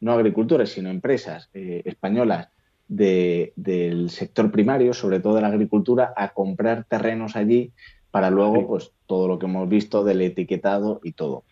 no 0.00 0.12
agricultores, 0.12 0.68
sino 0.68 0.90
empresas 0.90 1.48
españolas 1.54 2.50
del 2.86 4.10
sector 4.10 4.52
primario, 4.52 4.92
sobre 4.92 5.20
todo 5.20 5.36
de 5.36 5.40
la 5.40 5.48
agricultura, 5.48 6.12
a 6.14 6.28
comprar 6.34 6.84
terrenos 6.84 7.34
allí 7.34 7.72
para 8.10 8.30
luego, 8.30 8.66
pues, 8.66 8.92
todo 9.06 9.28
lo 9.28 9.38
que 9.38 9.46
hemos 9.46 9.68
visto 9.68 10.04
del 10.04 10.20
etiquetado 10.20 11.00
y 11.02 11.12
todo. 11.12 11.44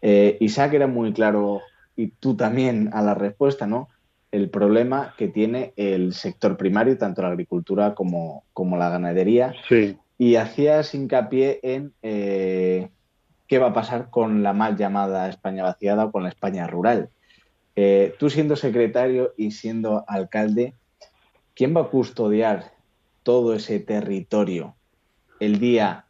Eh, 0.00 0.36
Isaac 0.40 0.74
era 0.74 0.86
muy 0.86 1.12
claro, 1.12 1.60
y 1.96 2.08
tú 2.08 2.36
también 2.36 2.90
a 2.92 3.02
la 3.02 3.14
respuesta, 3.14 3.66
¿no? 3.66 3.88
El 4.30 4.50
problema 4.50 5.14
que 5.16 5.28
tiene 5.28 5.72
el 5.76 6.14
sector 6.14 6.56
primario, 6.56 6.96
tanto 6.98 7.22
la 7.22 7.28
agricultura 7.28 7.94
como, 7.94 8.44
como 8.52 8.76
la 8.76 8.88
ganadería. 8.88 9.54
Sí. 9.68 9.98
Y 10.18 10.36
hacías 10.36 10.94
hincapié 10.94 11.60
en 11.62 11.92
eh, 12.02 12.88
qué 13.46 13.58
va 13.58 13.68
a 13.68 13.74
pasar 13.74 14.08
con 14.10 14.42
la 14.42 14.52
mal 14.52 14.76
llamada 14.76 15.28
España 15.28 15.62
vaciada 15.62 16.06
o 16.06 16.12
con 16.12 16.22
la 16.22 16.30
España 16.30 16.66
rural. 16.66 17.10
Eh, 17.76 18.14
tú 18.18 18.30
siendo 18.30 18.56
secretario 18.56 19.32
y 19.36 19.50
siendo 19.50 20.04
alcalde, 20.06 20.74
¿quién 21.54 21.76
va 21.76 21.82
a 21.82 21.88
custodiar 21.88 22.72
todo 23.22 23.54
ese 23.54 23.80
territorio 23.80 24.74
el 25.42 25.58
día 25.58 26.04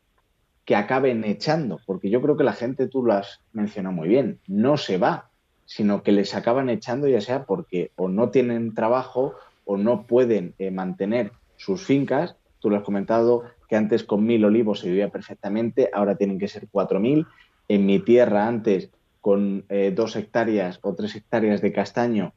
que 0.66 0.76
acaben 0.76 1.24
echando, 1.24 1.80
porque 1.86 2.10
yo 2.10 2.20
creo 2.20 2.36
que 2.36 2.44
la 2.44 2.52
gente, 2.52 2.86
tú 2.86 3.02
lo 3.02 3.14
has 3.14 3.40
mencionado 3.54 3.94
muy 3.94 4.08
bien, 4.08 4.40
no 4.46 4.76
se 4.76 4.98
va, 4.98 5.30
sino 5.64 6.02
que 6.02 6.12
les 6.12 6.34
acaban 6.34 6.68
echando 6.68 7.08
ya 7.08 7.22
sea 7.22 7.44
porque 7.44 7.92
o 7.96 8.08
no 8.08 8.28
tienen 8.28 8.74
trabajo 8.74 9.34
o 9.64 9.78
no 9.78 10.06
pueden 10.06 10.54
eh, 10.58 10.70
mantener 10.70 11.32
sus 11.56 11.82
fincas. 11.82 12.36
Tú 12.60 12.68
lo 12.68 12.76
has 12.76 12.82
comentado 12.82 13.44
que 13.70 13.76
antes 13.76 14.04
con 14.04 14.26
mil 14.26 14.44
olivos 14.44 14.80
se 14.80 14.88
vivía 14.88 15.08
perfectamente, 15.08 15.88
ahora 15.94 16.16
tienen 16.16 16.38
que 16.38 16.48
ser 16.48 16.68
cuatro 16.70 17.00
mil. 17.00 17.26
En 17.68 17.86
mi 17.86 18.00
tierra 18.00 18.46
antes 18.46 18.90
con 19.22 19.64
eh, 19.70 19.92
dos 19.96 20.14
hectáreas 20.14 20.78
o 20.82 20.94
tres 20.94 21.16
hectáreas 21.16 21.62
de 21.62 21.72
castaño 21.72 22.34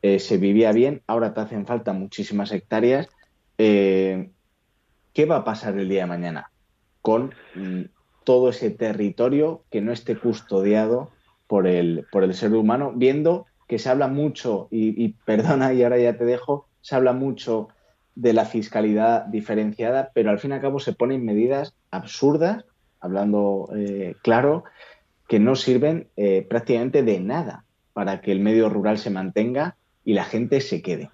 eh, 0.00 0.18
se 0.18 0.38
vivía 0.38 0.72
bien, 0.72 1.02
ahora 1.06 1.34
te 1.34 1.40
hacen 1.42 1.66
falta 1.66 1.92
muchísimas 1.92 2.50
hectáreas. 2.50 3.08
¿Qué 5.12 5.26
va 5.26 5.36
a 5.36 5.44
pasar 5.44 5.78
el 5.78 5.88
día 5.88 6.02
de 6.02 6.06
mañana 6.06 6.50
con 7.02 7.34
mm, 7.54 7.82
todo 8.24 8.50
ese 8.50 8.70
territorio 8.70 9.64
que 9.70 9.80
no 9.80 9.92
esté 9.92 10.16
custodiado 10.16 11.10
por 11.46 11.66
el, 11.66 12.06
por 12.12 12.22
el 12.22 12.34
ser 12.34 12.54
humano, 12.54 12.92
viendo 12.94 13.46
que 13.66 13.78
se 13.78 13.88
habla 13.88 14.08
mucho, 14.08 14.68
y, 14.70 15.08
perdona, 15.24 15.72
y 15.72 15.82
ahora 15.82 15.98
ya 15.98 16.16
te 16.16 16.24
dejo, 16.24 16.66
se 16.80 16.96
habla 16.96 17.12
mucho 17.12 17.68
de 18.14 18.32
la 18.32 18.44
fiscalidad 18.44 19.26
diferenciada, 19.26 20.10
pero 20.12 20.30
al 20.30 20.38
fin 20.38 20.50
y 20.50 20.54
al 20.54 20.60
cabo 20.60 20.80
se 20.80 20.92
ponen 20.92 21.24
medidas 21.24 21.74
absurdas, 21.90 22.64
hablando 23.00 23.68
eh, 23.76 24.16
claro, 24.22 24.64
que 25.28 25.38
no 25.38 25.54
sirven 25.54 26.08
eh, 26.16 26.46
prácticamente 26.48 27.02
de 27.02 27.20
nada 27.20 27.64
para 27.92 28.20
que 28.20 28.32
el 28.32 28.40
medio 28.40 28.68
rural 28.68 28.98
se 28.98 29.10
mantenga 29.10 29.76
y 30.04 30.14
la 30.14 30.24
gente 30.24 30.60
se 30.60 30.82
quede. 30.82 31.10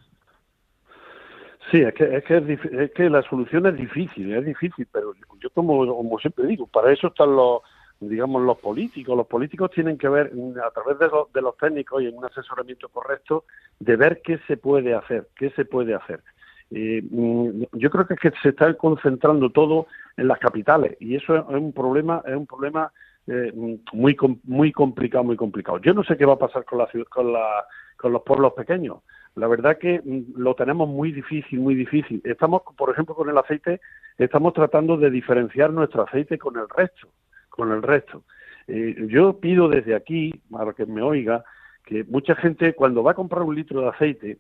Sí, 1.71 1.79
es 1.81 1.95
que, 1.95 2.17
es 2.17 2.25
que, 2.25 2.59
es, 2.73 2.91
que 2.93 3.11
la 3.11 3.23
solución 3.23 3.67
es 3.67 3.77
difícil, 3.77 4.33
es 4.33 4.45
difícil, 4.45 4.87
pero 4.93 5.13
yo 5.41 5.51
como, 5.51 5.87
como 5.87 6.19
siempre 6.19 6.47
digo, 6.47 6.67
para 6.67 6.93
eso 6.93 7.09
están 7.09 7.35
los, 7.35 7.63
digamos, 7.99 8.43
los 8.43 8.59
políticos. 8.59 9.17
Los 9.17 9.27
políticos 9.27 9.71
tienen 9.73 9.99
que 9.99 10.09
ver, 10.09 10.33
a 10.65 10.71
través 10.71 10.99
de, 10.99 11.09
de 11.35 11.43
los 11.43 11.57
técnicos 11.57 12.03
y 12.03 12.07
en 12.07 12.17
un 12.17 12.25
asesoramiento 12.25 12.89
correcto, 12.89 13.45
de 13.81 13.97
ver 13.97 14.21
qué 14.23 14.39
se 14.47 14.57
puede 14.57 14.95
hacer, 14.95 15.29
qué 15.37 15.51
se 15.51 15.65
puede 15.65 15.95
hacer. 15.95 16.23
Eh, 16.71 17.03
mm, 17.09 17.65
yo 17.73 17.91
creo 17.91 18.07
que, 18.07 18.15
es 18.15 18.21
que 18.21 18.33
se 18.43 18.51
está 18.51 18.73
concentrando 18.75 19.51
todo 19.51 19.87
en 20.17 20.29
las 20.29 20.39
capitales 20.39 20.97
y 20.99 21.15
eso 21.15 21.37
es 21.37 21.45
un 21.49 21.73
problema, 21.73 22.23
es 22.27 22.35
un 22.35 22.47
problema 22.47 22.93
eh, 23.29 23.53
muy 23.93 24.17
muy 24.45 24.73
complicado, 24.73 25.25
muy 25.25 25.37
complicado. 25.37 25.79
Yo 25.79 25.95
no 25.95 26.03
sé 26.03 26.17
qué 26.17 26.25
va 26.25 26.35
a 26.35 26.39
pasar 26.39 26.65
con 26.65 26.79
la, 26.79 26.89
con 27.09 27.33
la 27.33 27.65
con 27.97 28.13
los 28.13 28.23
pueblos 28.23 28.53
pequeños. 28.55 28.99
La 29.37 29.47
verdad 29.47 29.79
que 29.79 30.03
mm, 30.05 30.39
lo 30.41 30.55
tenemos 30.55 30.89
muy 30.89 31.13
difícil, 31.13 31.61
muy 31.61 31.75
difícil. 31.75 32.21
Estamos, 32.25 32.63
por 32.77 32.91
ejemplo, 32.91 33.15
con 33.15 33.31
el 33.31 33.39
aceite, 33.39 33.81
estamos 34.19 34.53
tratando 34.53 34.97
de 34.97 35.11
diferenciar 35.11 35.73
nuestro 35.73 36.03
aceite 36.03 36.37
con 36.37 36.57
el 36.59 36.69
resto 36.69 37.09
con 37.57 37.73
el 37.73 37.83
resto. 37.83 38.23
Eh, 38.69 38.95
yo 39.09 39.41
pido 39.41 39.69
desde 39.69 39.95
aquí, 39.95 40.33
para 40.51 40.73
que 40.75 40.87
me 40.87 41.03
oiga, 41.03 41.45
que 41.85 42.05
mucha 42.05 42.37
gente 42.37 42.75
cuando 42.75 43.03
va 43.03 43.13
a 43.13 43.15
comprar 43.15 43.43
un 43.43 43.55
litro 43.55 43.81
de 43.81 43.89
aceite, 43.89 44.39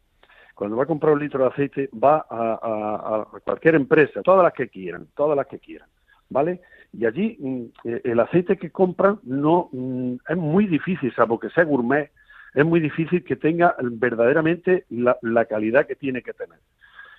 cuando 0.54 0.76
va 0.76 0.84
a 0.84 0.86
comprar 0.86 1.14
un 1.14 1.20
litro 1.20 1.42
de 1.42 1.50
aceite, 1.50 1.88
va 1.92 2.26
a, 2.28 3.26
cualquier 3.44 3.74
empresa, 3.74 4.22
todas 4.22 4.44
las 4.44 4.52
que 4.52 4.68
quieran, 4.68 5.08
todas 5.14 5.36
las 5.36 5.46
que 5.46 5.58
quieran, 5.58 5.88
¿vale? 6.28 6.60
Y 6.92 7.06
allí 7.06 7.36
mm, 7.38 7.64
eh, 7.84 8.00
el 8.04 8.20
aceite 8.20 8.56
que 8.56 8.70
compran 8.70 9.18
no 9.22 9.68
mm, 9.72 10.14
es 10.28 10.36
muy 10.36 10.66
difícil, 10.66 11.12
salvo 11.14 11.38
que 11.38 11.50
sea 11.50 11.64
gourmet, 11.64 12.10
es 12.56 12.66
muy 12.66 12.80
difícil 12.80 13.22
que 13.22 13.36
tenga 13.36 13.76
verdaderamente 13.80 14.86
la, 14.90 15.16
la 15.22 15.44
calidad 15.44 15.86
que 15.86 15.94
tiene 15.94 16.22
que 16.22 16.32
tener. 16.32 16.58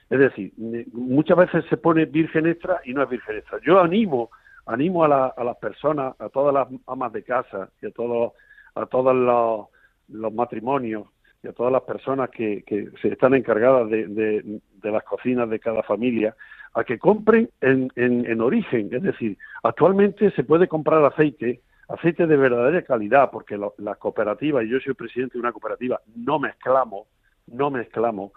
Es 0.10 0.20
decir, 0.20 0.52
muchas 0.92 1.38
veces 1.38 1.64
se 1.70 1.78
pone 1.78 2.06
virgen 2.06 2.48
extra 2.48 2.82
y 2.84 2.94
no 2.94 3.04
es 3.04 3.10
virgen 3.10 3.38
extra. 3.38 3.60
Yo 3.66 3.80
animo 3.80 4.30
animo 4.68 5.04
a, 5.04 5.28
a, 5.28 5.44
las 5.44 5.58
personas, 5.58 6.14
a 6.20 6.30
todas 6.30 6.54
las 6.54 6.68
amas 6.88 7.12
de 7.14 7.24
casa 7.24 7.70
y 7.82 7.88
a 7.88 7.92
todos, 7.92 8.34
a 8.76 8.86
todos 8.86 9.16
los, 9.16 10.34
matrimonios 10.34 11.08
y 11.44 11.48
a 11.48 11.54
todas 11.54 11.72
las 11.72 11.84
personas 11.84 12.30
que, 12.30 12.64
se 13.02 13.08
están 13.08 13.34
encargadas 13.34 13.90
de, 13.90 14.08
de, 14.08 14.92
las 14.92 15.04
cocinas 15.04 15.50
de 15.50 15.60
cada 15.60 15.84
familia, 15.84 16.36
a 16.74 16.84
que 16.84 17.00
compren 17.00 17.50
en, 17.62 17.92
en, 17.96 18.42
origen. 18.42 18.90
Es 18.92 19.04
decir, 19.04 19.38
actualmente 19.64 20.32
se 20.32 20.44
puede 20.44 20.68
comprar 20.68 21.04
aceite, 21.04 21.62
aceite 21.88 22.28
de 22.28 22.38
verdadera 22.38 22.82
calidad, 22.84 23.32
porque 23.32 23.58
las 23.78 23.98
cooperativas, 23.98 24.66
y 24.66 24.70
yo 24.70 24.80
soy 24.80 24.94
presidente 24.94 25.34
de 25.34 25.40
una 25.40 25.52
cooperativa, 25.52 26.02
no 26.16 26.40
mezclamos, 26.40 27.08
no 27.48 27.70
mezclamos, 27.70 28.32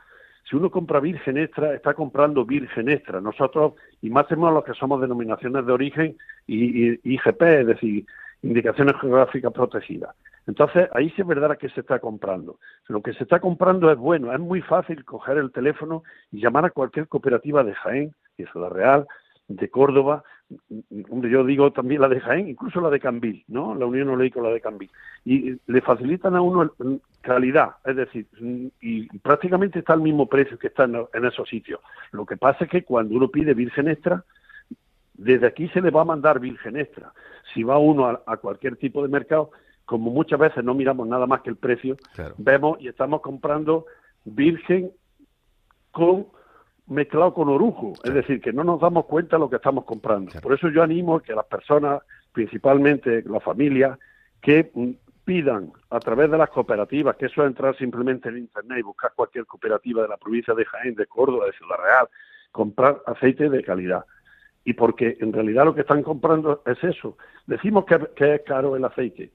si 0.49 0.57
uno 0.57 0.71
compra 0.71 1.01
virgen 1.01 1.37
extra, 1.39 1.75
está 1.75 1.95
comprando 1.95 2.45
virgen 2.45 2.89
extra. 2.89 3.21
Nosotros, 3.21 3.75
y 4.03 4.11
más 4.11 4.27
tenemos 4.27 4.53
los 4.53 4.65
que 4.65 4.75
somos 4.75 5.01
denominaciones 5.01 5.65
de 5.65 5.73
origen 5.73 6.17
y, 6.47 7.15
IGP, 7.15 7.43
es 7.43 7.67
decir, 7.67 8.07
indicaciones 8.43 8.97
geográficas 9.01 9.53
protegidas. 9.53 10.15
Entonces, 10.47 10.89
ahí 10.93 11.11
sí 11.11 11.23
es 11.23 11.27
verdad 11.27 11.57
que 11.59 11.69
se 11.69 11.81
está 11.81 12.01
comprando. 12.01 12.59
Lo 12.89 13.03
que 13.03 13.13
se 13.13 13.23
está 13.23 13.39
comprando 13.39 13.93
es 13.93 13.99
bueno, 13.99 14.33
es 14.33 14.41
muy 14.41 14.63
fácil 14.63 15.05
coger 15.05 15.39
el 15.39 15.53
teléfono 15.53 16.03
y 16.33 16.41
llamar 16.41 16.65
a 16.65 16.71
cualquier 16.71 17.07
cooperativa 17.07 17.63
de 17.63 17.75
Jaén, 17.75 18.15
y 18.37 18.43
es 18.43 18.55
la 18.55 18.69
Real, 18.69 19.07
de 19.47 19.69
Córdoba, 19.69 20.25
hombre, 21.11 21.31
yo 21.31 21.45
digo 21.45 21.73
también 21.73 22.01
la 22.01 22.09
de 22.09 22.21
Jaén, 22.21 22.49
incluso 22.49 22.81
la 22.81 22.91
de 22.91 23.01
Cambil, 23.01 23.45
¿no? 23.49 23.75
La 23.75 23.87
Unión 23.87 24.09
Olícola 24.09 24.49
la 24.49 24.55
de 24.55 24.61
Cambil. 24.61 24.91
Y 25.25 25.57
le 25.67 25.81
facilitan 25.81 26.35
a 26.35 26.43
uno 26.43 26.73
calidad, 27.21 27.77
es 27.85 27.97
decir, 27.97 28.27
y 28.81 29.07
prácticamente 29.19 29.79
está 29.79 29.93
al 29.93 30.01
mismo 30.01 30.27
precio 30.27 30.59
que 30.59 30.69
está 30.69 30.85
en, 30.85 31.25
esos 31.25 31.49
sitios. 31.49 31.81
Lo 32.13 32.27
que 32.27 32.37
pasa 32.37 32.65
es 32.65 32.71
que 32.71 32.85
cuando 32.85 33.15
uno 33.15 33.29
pide 33.29 33.55
virgen 33.55 33.89
extra, 33.89 34.25
desde 35.15 35.47
aquí 35.47 35.69
se 35.69 35.81
le 35.81 35.91
va 35.91 36.03
a 36.03 36.07
mandar 36.07 36.41
virgen 36.41 36.77
extra. 36.77 37.13
Si 37.53 37.63
va 37.63 37.79
uno 37.79 38.07
a, 38.07 38.37
cualquier 38.39 38.77
tipo 38.77 39.03
de 39.03 39.09
mercado, 39.09 39.51
como 39.85 40.11
muchas 40.11 40.39
veces 40.39 40.65
no 40.65 40.75
miramos 40.75 41.07
nada 41.07 41.27
más 41.27 41.43
que 41.43 41.51
el 41.51 41.57
precio, 41.57 41.97
vemos 42.39 42.81
y 42.81 42.89
estamos 42.89 43.21
comprando 43.21 43.87
virgen 44.25 44.91
con 45.91 46.27
mezclado 46.91 47.32
con 47.32 47.49
orujo, 47.49 47.93
es 48.03 48.12
decir, 48.12 48.41
que 48.41 48.53
no 48.53 48.64
nos 48.64 48.80
damos 48.80 49.07
cuenta 49.07 49.36
de 49.36 49.41
lo 49.41 49.49
que 49.49 49.57
estamos 49.57 49.84
comprando. 49.84 50.32
Por 50.41 50.53
eso 50.53 50.68
yo 50.68 50.82
animo 50.82 51.16
a 51.16 51.22
que 51.22 51.32
las 51.32 51.47
personas, 51.47 52.03
principalmente 52.32 53.22
las 53.22 53.43
familias, 53.43 53.99
que 54.43 54.70
mm, 54.74 54.91
pidan 55.24 55.72
a 55.91 56.01
través 56.01 56.30
de 56.30 56.36
las 56.36 56.51
cooperativas, 56.51 57.16
que 57.16 57.26
eso 57.26 57.43
es 57.43 57.47
entrar 57.49 57.76
simplemente 57.76 58.28
en 58.28 58.38
Internet 58.38 58.78
y 58.80 58.82
buscar 58.82 59.12
cualquier 59.14 59.47
cooperativa 59.47 60.03
de 60.03 60.09
la 60.09 60.16
provincia 60.16 60.53
de 60.53 60.64
Jaén, 60.64 60.97
de 60.97 61.07
Córdoba, 61.07 61.47
de 61.47 61.53
Ciudad 61.53 61.76
Real, 61.80 62.09
comprar 62.51 63.01
aceite 63.07 63.49
de 63.49 63.62
calidad. 63.62 64.05
Y 64.64 64.74
porque 64.74 65.16
en 65.20 65.32
realidad 65.32 65.64
lo 65.64 65.74
que 65.74 65.82
están 65.82 66.03
comprando 66.03 66.62
es 66.66 66.82
eso. 66.82 67.16
Decimos 67.47 67.84
que, 67.84 68.34
es 68.34 68.43
caro 68.43 68.74
el 68.74 68.84
aceite. 68.84 69.30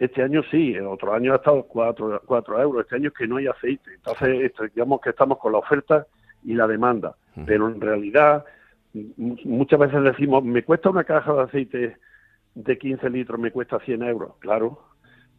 Este 0.00 0.22
año 0.22 0.42
sí, 0.50 0.74
el 0.74 0.86
otro 0.86 1.12
año 1.12 1.32
ha 1.32 1.36
estado 1.36 1.62
4, 1.62 2.22
cuatro 2.26 2.60
euros, 2.60 2.82
este 2.82 2.96
año 2.96 3.08
es 3.08 3.14
que 3.14 3.28
no 3.28 3.36
hay 3.36 3.46
aceite. 3.46 3.94
Entonces, 3.94 4.40
este, 4.42 4.68
digamos 4.74 5.00
que 5.00 5.10
estamos 5.10 5.38
con 5.38 5.52
la 5.52 5.58
oferta 5.58 6.06
y 6.44 6.54
la 6.54 6.66
demanda. 6.66 7.16
Pero 7.46 7.68
en 7.68 7.80
realidad, 7.80 8.44
muchas 9.44 9.78
veces 9.78 10.02
decimos, 10.02 10.42
me 10.44 10.64
cuesta 10.64 10.90
una 10.90 11.04
caja 11.04 11.32
de 11.32 11.42
aceite 11.42 11.96
de 12.54 12.78
15 12.78 13.10
litros, 13.10 13.38
me 13.38 13.52
cuesta 13.52 13.78
100 13.78 14.02
euros. 14.02 14.32
Claro, 14.40 14.80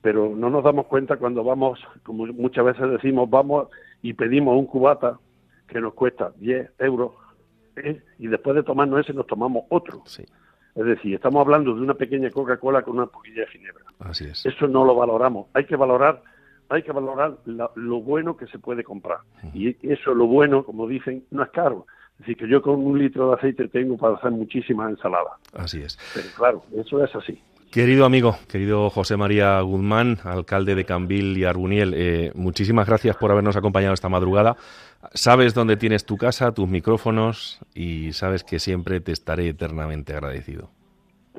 pero 0.01 0.33
no 0.35 0.49
nos 0.49 0.63
damos 0.63 0.85
cuenta 0.85 1.17
cuando 1.17 1.43
vamos, 1.43 1.79
como 2.03 2.25
muchas 2.27 2.63
veces 2.63 2.89
decimos, 2.89 3.29
vamos 3.29 3.67
y 4.01 4.13
pedimos 4.13 4.57
un 4.57 4.65
cubata 4.65 5.19
que 5.67 5.81
nos 5.81 5.93
cuesta 5.93 6.31
10 6.37 6.71
euros 6.79 7.11
¿eh? 7.75 8.01
y 8.17 8.27
después 8.27 8.55
de 8.55 8.63
tomarnos 8.63 9.01
ese 9.01 9.13
nos 9.13 9.27
tomamos 9.27 9.63
otro. 9.69 10.03
Es 10.05 10.85
decir, 10.85 11.15
estamos 11.15 11.41
hablando 11.41 11.75
de 11.75 11.81
una 11.81 11.95
pequeña 11.95 12.29
Coca-Cola 12.29 12.81
con 12.83 12.97
una 12.97 13.07
poquilla 13.07 13.41
de 13.41 13.47
ginebra. 13.47 13.83
Así 13.99 14.25
es. 14.25 14.45
Eso 14.45 14.67
no 14.67 14.85
lo 14.85 14.95
valoramos. 14.95 15.47
Hay 15.53 15.65
que 15.65 15.75
valorar 15.75 16.21
hay 16.69 16.83
que 16.83 16.91
valorar 16.91 17.37
lo 17.45 18.01
bueno 18.01 18.37
que 18.37 18.47
se 18.47 18.59
puede 18.59 18.83
comprar. 18.83 19.19
Y 19.53 19.75
eso, 19.91 20.13
lo 20.13 20.27
bueno, 20.27 20.63
como 20.63 20.87
dicen, 20.87 21.23
no 21.31 21.43
es 21.43 21.49
caro. 21.49 21.85
Es 22.13 22.19
decir, 22.19 22.37
que 22.37 22.47
yo 22.49 22.61
con 22.61 22.75
un 22.75 22.99
litro 22.99 23.29
de 23.29 23.35
aceite 23.35 23.67
tengo 23.69 23.97
para 23.97 24.15
hacer 24.15 24.31
muchísimas 24.31 24.91
ensaladas. 24.91 25.33
Así 25.53 25.81
es. 25.81 25.97
Pero 26.13 26.27
claro, 26.37 26.63
eso 26.75 27.03
es 27.03 27.15
así. 27.15 27.41
Querido 27.71 28.03
amigo, 28.03 28.35
querido 28.51 28.89
José 28.89 29.15
María 29.15 29.61
Guzmán, 29.61 30.17
alcalde 30.23 30.73
de 30.73 30.85
Cambil 30.85 31.37
y 31.37 31.43
Arbuniel, 31.43 31.93
eh, 31.95 32.31
muchísimas 32.33 32.87
gracias 32.87 33.15
por 33.15 33.31
habernos 33.31 33.55
acompañado 33.55 33.93
esta 33.93 34.09
madrugada. 34.09 34.57
Sabes 35.13 35.53
dónde 35.53 35.77
tienes 35.77 36.03
tu 36.03 36.17
casa, 36.17 36.51
tus 36.51 36.67
micrófonos 36.67 37.59
y 37.75 38.11
sabes 38.13 38.43
que 38.43 38.57
siempre 38.57 39.01
te 39.01 39.11
estaré 39.11 39.49
eternamente 39.49 40.13
agradecido. 40.13 40.71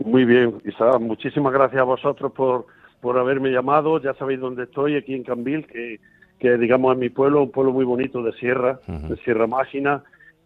Muy 0.05 0.24
bien, 0.24 0.62
Isabel, 0.64 1.01
muchísimas 1.01 1.53
gracias 1.53 1.81
a 1.81 1.85
vosotros 1.85 2.31
por 2.33 2.66
por 3.01 3.18
haberme 3.18 3.51
llamado. 3.51 4.01
Ya 4.01 4.14
sabéis 4.14 4.40
dónde 4.40 4.64
estoy, 4.64 4.96
aquí 4.96 5.14
en 5.14 5.24
Cambil, 5.24 5.66
que, 5.66 6.01
que 6.38 6.57
digamos 6.57 6.94
es 6.94 6.98
mi 6.98 7.09
pueblo, 7.09 7.42
un 7.42 7.51
pueblo 7.51 7.72
muy 7.72 7.84
bonito 7.84 8.22
de 8.22 8.32
Sierra, 8.32 8.80
de 8.86 9.16
Sierra 9.24 9.46
Mágina. 9.46 10.03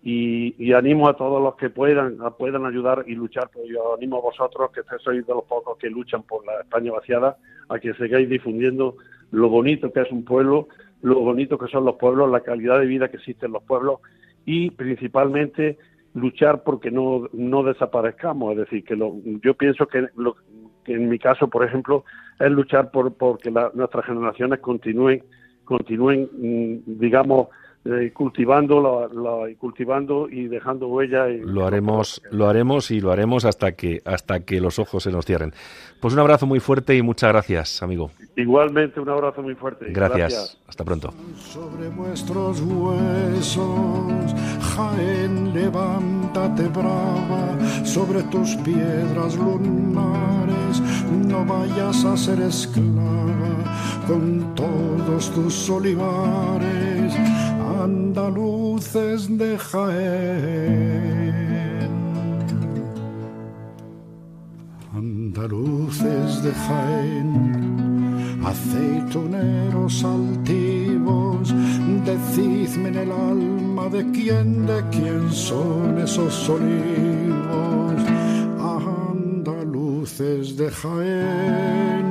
Y, 0.07 0.72
animo 0.74 1.09
a 1.09 1.16
todos 1.16 1.42
los 1.42 1.55
que 1.55 1.70
puedan 1.70 2.18
puedan 2.36 2.66
ayudar 2.66 3.05
y 3.07 3.14
luchar. 3.14 3.48
Pues 3.52 3.66
yo 3.68 3.94
animo 3.94 4.18
a 4.18 4.20
vosotros, 4.20 4.70
que 4.72 4.82
sois 4.98 5.26
de 5.26 5.32
los 5.32 5.44
pocos 5.44 5.78
que 5.78 5.88
luchan 5.88 6.22
por 6.24 6.44
la 6.44 6.61
España 6.61 6.92
vaciada, 6.92 7.38
a 7.70 7.78
que 7.78 7.94
sigáis 7.94 8.28
difundiendo 8.28 8.96
lo 9.30 9.48
bonito 9.48 9.90
que 9.92 10.02
es 10.02 10.12
un 10.12 10.24
pueblo, 10.24 10.68
lo 11.00 11.20
bonito 11.20 11.57
que 11.57 11.68
son 11.68 11.86
los 11.86 11.96
pueblos, 11.96 12.30
la 12.30 12.40
calidad 12.40 12.80
de 12.80 12.86
vida 12.86 13.09
que 13.09 13.16
existe 13.16 13.46
en 13.46 13.52
los 13.52 13.62
pueblos 13.62 14.00
y 14.44 14.70
principalmente 14.70 15.78
luchar 16.14 16.62
porque 16.62 16.90
no, 16.90 17.28
no 17.32 17.62
desaparezcamos. 17.62 18.52
Es 18.52 18.59
decir, 18.59 18.84
que 18.84 18.96
lo, 18.96 19.16
yo 19.42 19.55
pienso 19.55 19.86
que, 19.86 20.09
lo, 20.16 20.36
que 20.85 20.95
en 20.95 21.09
mi 21.09 21.18
caso, 21.18 21.49
por 21.49 21.64
ejemplo, 21.64 22.05
es 22.39 22.51
luchar 22.51 22.91
por, 22.91 23.39
que 23.39 23.51
nuestras 23.51 24.05
generaciones 24.05 24.61
continúen, 24.61 25.22
continúen, 25.64 26.28
mm, 26.32 26.99
digamos, 26.99 27.49
eh, 27.87 28.12
cultivando 28.14 28.80
la, 29.12 29.51
y 29.51 29.57
cultivando 29.57 30.26
y 30.30 30.49
dejando 30.49 30.89
huella. 30.89 31.26
lo 31.26 31.66
haremos, 31.66 32.22
lo 32.30 32.49
haremos 32.49 32.91
y 32.91 33.01
lo 33.01 33.12
haremos 33.12 33.45
hasta 33.45 33.72
que 33.72 34.01
hasta 34.07 34.41
que 34.41 34.59
los 34.59 34.78
ojos 34.78 35.03
se 35.03 35.11
nos 35.11 35.26
cierren. 35.26 35.53
Pues 36.01 36.14
un 36.14 36.20
abrazo 36.20 36.47
muy 36.47 36.61
fuerte 36.61 36.97
y 36.97 37.03
muchas 37.03 37.30
gracias, 37.30 37.82
amigo. 37.82 38.11
Igualmente 38.37 39.01
un 39.01 39.11
abrazo 39.11 39.43
muy 39.43 39.55
fuerte. 39.55 39.87
Gracias. 39.91 40.59
Hasta 40.66 40.82
pronto. 40.82 41.12
Sobre 41.37 41.89
vuestros 41.91 42.62
huesos, 42.62 44.35
Jaén, 44.74 45.53
levántate 45.53 46.68
brava 46.68 47.59
sobre 47.85 48.22
tus 48.24 48.57
piedras 48.57 49.37
lunares, 49.37 50.43
no 51.14 51.44
vayas 51.44 52.04
a 52.04 52.16
ser 52.16 52.40
esclava 52.40 53.54
con 54.06 54.54
todos 54.54 55.30
tus 55.30 55.70
olivares 55.70 57.14
andaluces 57.82 59.28
de 59.38 59.58
Jaén. 59.58 61.34
Andaluces 64.94 66.42
de 66.42 66.52
Jaén, 66.52 67.28
aceituneros 68.44 70.04
altivos, 70.04 71.54
decidme 72.04 72.88
en 72.88 72.96
el 72.96 73.12
alma 73.12 73.88
de 73.88 74.10
quién, 74.12 74.66
de 74.66 74.82
quién 74.90 75.30
son 75.32 75.98
esos 75.98 76.48
olivos. 76.48 77.93
Andaluces 80.05 80.55
de 80.59 80.70
Jaén, 80.70 82.07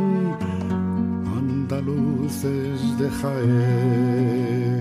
andaluces 1.37 2.97
de 2.97 3.07
Jaén. 3.21 4.73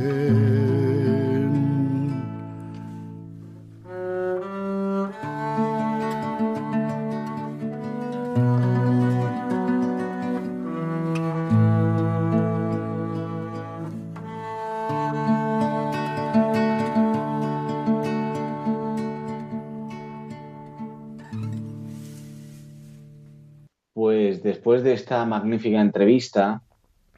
Después 24.63 24.85
de 24.85 24.93
esta 24.93 25.25
magnífica 25.25 25.81
entrevista 25.81 26.63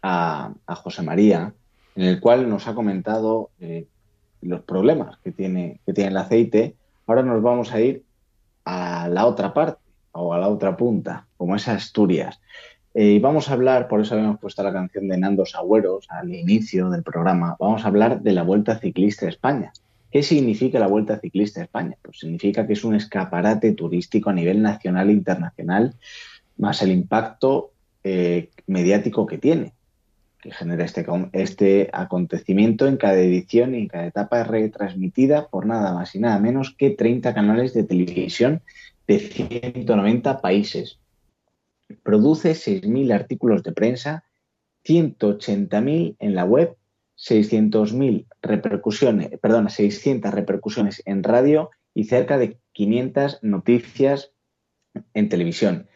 a, 0.01 0.55
José 0.67 1.03
María, 1.03 1.53
en 1.95 2.03
el 2.07 2.19
cual 2.19 2.49
nos 2.49 2.67
ha 2.67 2.75
comentado 2.75 3.51
eh, 3.61 3.85
los 4.41 4.63
problemas 4.63 5.19
que 5.19 5.31
tiene, 5.31 5.79
que 5.85 5.93
tiene 5.93 6.09
el 6.09 6.17
aceite, 6.17 6.75
ahora 7.07 7.23
nos 7.23 7.43
vamos 7.43 7.71
a 7.75 7.83
ir 7.83 8.03
a 8.65 9.09
la 9.09 9.27
otra 9.27 9.53
parte 9.53 9.79
o 10.13 10.33
a 10.33 10.39
la 10.39 10.49
otra 10.49 10.75
punta, 10.75 11.27
como 11.37 11.55
es 11.55 11.69
Asturias. 11.69 12.41
Eh, 12.95 13.09
y 13.09 13.19
vamos 13.19 13.51
a 13.51 13.53
hablar, 13.53 13.89
por 13.89 14.01
eso 14.01 14.15
habíamos 14.15 14.41
puesto 14.41 14.63
la 14.63 14.73
canción 14.73 15.07
de 15.07 15.19
Nando 15.19 15.45
Sagüeros 15.45 16.07
al 16.09 16.33
inicio 16.33 16.89
del 16.89 17.03
programa, 17.03 17.57
vamos 17.61 17.85
a 17.85 17.89
hablar 17.89 18.23
de 18.23 18.33
la 18.33 18.43
Vuelta 18.43 18.79
Ciclista 18.79 19.27
a 19.27 19.29
España. 19.29 19.71
¿Qué 20.11 20.23
significa 20.23 20.79
la 20.79 20.87
Vuelta 20.87 21.19
Ciclista 21.19 21.61
a 21.61 21.65
España? 21.65 21.99
Pues 22.01 22.21
significa 22.21 22.67
que 22.67 22.73
es 22.73 22.85
un 22.85 22.95
escaparate 22.95 23.73
turístico 23.73 24.31
a 24.31 24.33
nivel 24.33 24.63
nacional 24.63 25.11
e 25.11 25.13
internacional 25.13 25.95
más 26.57 26.83
el 26.83 26.93
impacto 26.93 27.73
eh, 28.03 28.51
mediático 28.67 29.27
que 29.27 29.39
tiene, 29.39 29.73
que 30.41 30.51
genera 30.51 30.85
este, 30.85 31.07
este 31.33 31.91
acontecimiento 31.93 32.87
en 32.87 32.97
cada 32.97 33.19
edición 33.19 33.75
y 33.75 33.79
en 33.79 33.89
cada 33.89 34.07
etapa 34.07 34.45
retransmitida 34.45 35.49
por 35.49 35.67
nada 35.67 35.95
más 35.95 36.15
y 36.15 36.19
nada 36.19 36.39
menos 36.39 36.75
que 36.77 36.91
30 36.91 37.35
canales 37.35 37.73
de 37.73 37.85
televisión 37.85 38.63
de 39.07 39.19
190 39.19 40.41
países. 40.41 40.99
Produce 42.03 42.53
6.000 42.53 43.15
artículos 43.15 43.63
de 43.63 43.73
prensa, 43.73 44.25
180.000 44.85 46.17
en 46.19 46.35
la 46.35 46.45
web, 46.45 46.77
600.000 47.17 48.27
repercusiones, 48.43 49.31
perdona, 49.41 49.71
600 49.71 50.33
repercusiones 50.33 51.03
en 51.07 51.23
radio 51.23 51.71
y 51.95 52.05
cerca 52.05 52.39
de 52.39 52.59
500 52.73 53.39
noticias 53.43 54.33
en 55.15 55.29
televisión 55.29 55.89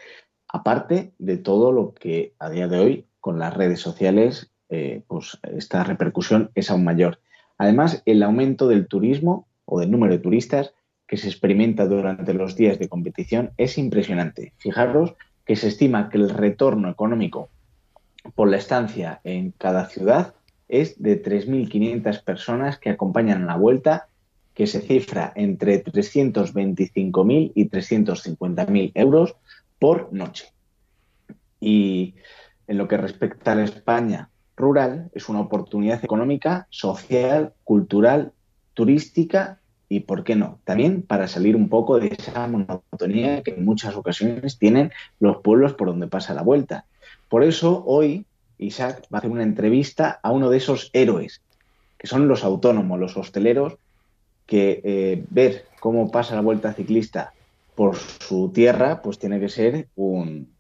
aparte 0.49 1.13
de 1.19 1.37
todo 1.37 1.73
lo 1.73 1.95
que 1.95 2.35
a 2.39 2.51
día 2.51 2.69
de 2.69 2.79
hoy 2.79 3.07
con 3.21 3.39
las 3.39 3.55
redes 3.55 3.81
sociales, 3.81 4.51
eh, 4.71 5.03
pues 5.07 5.39
esta 5.43 5.85
repercusión 5.85 6.51
es 6.55 6.71
aún 6.71 6.85
mayor. 6.85 7.21
Además, 7.59 8.03
el 8.07 8.23
aumento 8.23 8.69
del 8.69 8.87
turismo 8.87 9.47
o 9.65 9.81
del 9.81 9.91
número 9.91 10.15
de 10.15 10.21
turistas 10.21 10.73
que 11.07 11.17
se 11.17 11.29
experimenta 11.29 11.87
durante 11.87 12.35
los 12.35 12.55
días 12.57 12.79
de 12.79 12.89
competición 12.89 13.51
es 13.57 13.79
impresionante. 13.79 14.53
Fijaros 14.59 15.15
que 15.45 15.57
se 15.57 15.69
estima 15.69 16.11
que 16.11 16.19
el 16.19 16.29
retorno 16.31 16.91
económico 16.91 17.49
por 18.35 18.49
la 18.49 18.59
estancia 18.59 19.21
en 19.25 19.53
cada 19.53 19.87
ciudad 19.87 20.35
es 20.69 21.03
de 21.03 21.23
3.500 21.23 22.23
personas 22.23 22.79
que 22.79 22.91
acompañan 22.91 23.47
la 23.47 23.57
vuelta, 23.57 24.09
que 24.53 24.67
se 24.67 24.81
cifra 24.81 25.33
entre 25.35 25.83
325.000 25.83 27.53
y 27.55 27.69
350.000 27.71 28.93
euros 28.95 29.37
por 29.79 30.13
noche. 30.13 30.53
Y 31.61 32.15
en 32.67 32.79
lo 32.79 32.89
que 32.89 32.97
respecta 32.97 33.53
a 33.53 33.55
la 33.57 33.65
España 33.65 34.31
rural, 34.57 35.11
es 35.15 35.29
una 35.29 35.41
oportunidad 35.41 36.05
económica, 36.05 36.67
social, 36.71 37.55
cultural, 37.65 38.33
turística 38.75 39.61
y, 39.89 40.01
¿por 40.01 40.25
qué 40.25 40.37
no?, 40.37 40.59
también 40.65 41.03
para 41.03 41.29
salir 41.29 41.57
un 41.57 41.69
poco 41.69 41.99
de 41.99 42.09
esa 42.09 42.47
monotonía 42.47 43.43
que 43.43 43.53
en 43.53 43.65
muchas 43.65 43.97
ocasiones 43.97 44.59
tienen 44.59 44.93
los 45.19 45.39
pueblos 45.39 45.75
por 45.75 45.89
donde 45.89 46.09
pasa 46.09 46.35
la 46.35 46.43
vuelta. 46.43 46.85
Por 47.29 47.43
eso 47.43 47.85
hoy 47.87 48.27
Isaac 48.59 49.07
va 49.13 49.19
a 49.19 49.21
hacer 49.21 49.31
una 49.31 49.43
entrevista 49.45 50.21
a 50.23 50.33
uno 50.33 50.51
de 50.51 50.59
esos 50.59 50.91
héroes, 50.93 51.41
que 51.97 52.07
son 52.07 52.29
los 52.29 52.45
autónomos, 52.45 52.99
los 52.99 53.17
hosteleros, 53.17 53.77
que 54.47 54.81
eh, 54.85 55.25
ver 55.31 55.67
cómo 55.81 56.11
pasa 56.11 56.35
la 56.35 56.41
vuelta 56.41 56.73
ciclista 56.73 57.33
por 57.79 57.95
su 57.97 58.51
tierra, 58.53 59.03
pues 59.03 59.21
tiene 59.21 59.39
que 59.39 59.49
ser 59.49 59.87
un, 59.95 60.53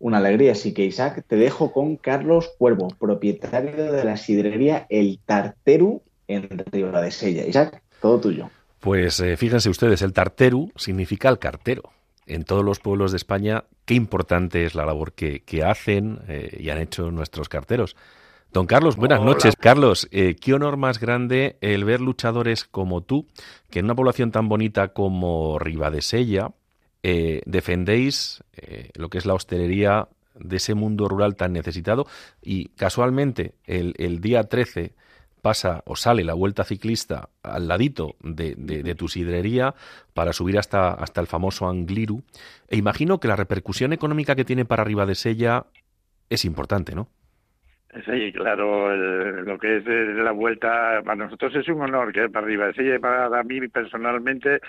una 0.00 0.18
alegría. 0.18 0.50
Así 0.50 0.74
que, 0.74 0.84
Isaac, 0.84 1.24
te 1.24 1.36
dejo 1.36 1.72
con 1.72 1.96
Carlos 1.96 2.50
Cuervo, 2.58 2.88
propietario 2.98 3.92
de 3.92 4.02
la 4.02 4.16
sidrería 4.16 4.84
El 4.90 5.20
Tarteru 5.24 6.02
en 6.26 6.48
Río 6.72 6.90
de 6.90 7.12
Sella. 7.12 7.46
Isaac, 7.46 7.80
todo 8.02 8.18
tuyo. 8.18 8.50
Pues 8.80 9.20
eh, 9.20 9.36
fíjense 9.36 9.70
ustedes, 9.70 10.02
el 10.02 10.12
Tarteru 10.12 10.72
significa 10.74 11.28
el 11.28 11.38
cartero. 11.38 11.92
En 12.26 12.42
todos 12.42 12.64
los 12.64 12.80
pueblos 12.80 13.12
de 13.12 13.18
España, 13.18 13.62
qué 13.84 13.94
importante 13.94 14.64
es 14.64 14.74
la 14.74 14.84
labor 14.84 15.12
que, 15.12 15.62
hacen 15.64 16.18
eh, 16.26 16.56
y 16.58 16.70
han 16.70 16.78
hecho 16.78 17.12
nuestros 17.12 17.48
carteros. 17.48 17.94
Don 18.52 18.66
Carlos, 18.66 18.96
buenas 18.96 19.20
noches. 19.20 19.56
Carlos, 19.56 20.08
eh, 20.10 20.34
qué 20.40 20.54
honor 20.54 20.78
más 20.78 20.98
grande 20.98 21.58
el 21.60 21.84
ver 21.84 22.00
luchadores 22.00 22.64
como 22.64 23.02
tú, 23.02 23.26
que 23.68 23.80
en 23.80 23.84
una 23.84 23.94
población 23.94 24.30
tan 24.30 24.48
bonita 24.48 24.88
como 24.88 25.58
Ribadesella, 25.58 26.52
eh, 27.02 27.42
defendéis 27.44 28.42
eh, 28.56 28.90
lo 28.94 29.10
que 29.10 29.18
es 29.18 29.26
la 29.26 29.34
hostelería 29.34 30.08
de 30.34 30.56
ese 30.56 30.74
mundo 30.74 31.08
rural 31.08 31.36
tan 31.36 31.52
necesitado 31.52 32.06
y 32.40 32.68
casualmente 32.70 33.54
el, 33.64 34.20
día 34.20 34.44
13 34.44 34.94
pasa 35.42 35.82
o 35.84 35.94
sale 35.94 36.24
la 36.24 36.34
vuelta 36.34 36.64
ciclista 36.64 37.28
al 37.42 37.68
ladito 37.68 38.14
de, 38.22 38.94
tu 38.96 39.08
sidrería 39.08 39.74
para 40.14 40.32
subir 40.32 40.58
hasta, 40.58 40.92
hasta 40.92 41.20
el 41.20 41.26
famoso 41.26 41.68
Angliru. 41.68 42.22
E 42.68 42.76
imagino 42.76 43.20
que 43.20 43.28
la 43.28 43.36
repercusión 43.36 43.92
económica 43.92 44.34
que 44.34 44.44
tiene 44.44 44.64
para 44.64 44.84
Ribadesella 44.84 45.66
es 46.30 46.44
importante, 46.44 46.94
¿no? 46.94 47.08
Sí, 48.04 48.32
claro, 48.32 48.94
lo 48.94 49.58
que 49.58 49.78
es 49.78 49.86
eh, 49.86 50.12
la 50.16 50.32
vuelta, 50.32 51.00
para 51.02 51.16
nosotros 51.16 51.54
es 51.56 51.68
un 51.68 51.80
honor 51.80 52.12
que 52.12 52.28
para 52.28 52.44
arriba, 52.44 52.70
sí, 52.74 52.84
para 53.00 53.42
mí 53.44 53.66
personalmente 53.68 54.60